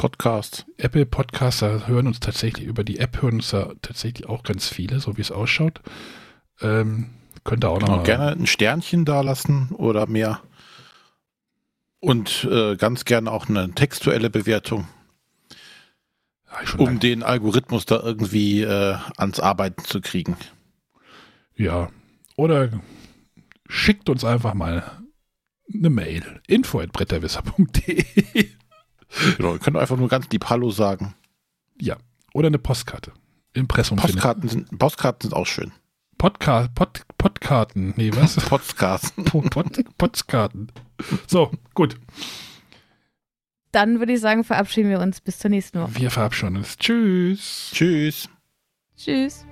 [0.00, 0.64] Podcast.
[0.78, 4.66] Apple Podcasts, da hören uns tatsächlich, über die App hören uns da tatsächlich auch ganz
[4.66, 5.82] viele, so wie es ausschaut.
[6.62, 7.10] Ähm,
[7.44, 8.06] könnt ihr auch Genau, nochmal.
[8.06, 10.40] gerne ein Sternchen da lassen oder mehr.
[12.00, 14.88] Und äh, ganz gerne auch eine textuelle Bewertung,
[16.50, 20.34] Ja, um lange- den Algorithmus da irgendwie äh, ans Arbeiten zu kriegen.
[21.56, 21.90] Ja.
[22.36, 22.70] Oder
[23.68, 24.82] schickt uns einfach mal
[25.74, 26.40] eine Mail.
[26.46, 28.48] info.bretterwisser.de
[29.36, 31.14] Genau, ihr könnt einfach nur ganz lieb Hallo sagen.
[31.80, 31.96] Ja.
[32.32, 33.12] Oder eine Postkarte.
[33.52, 35.72] Impressum Postkarten sind, Postkarten sind auch schön.
[36.18, 37.94] Podca Pod Podkarten.
[37.96, 38.36] Nee, was?
[38.48, 39.12] Podcasts.
[39.24, 40.70] Pod Pod Postkarten.
[41.26, 41.96] So, gut.
[43.72, 45.96] Dann würde ich sagen, verabschieden wir uns bis zur nächsten Woche.
[45.96, 46.76] Wir verabschieden uns.
[46.76, 47.70] Tschüss.
[47.72, 48.28] Tschüss.
[48.96, 49.46] Tschüss.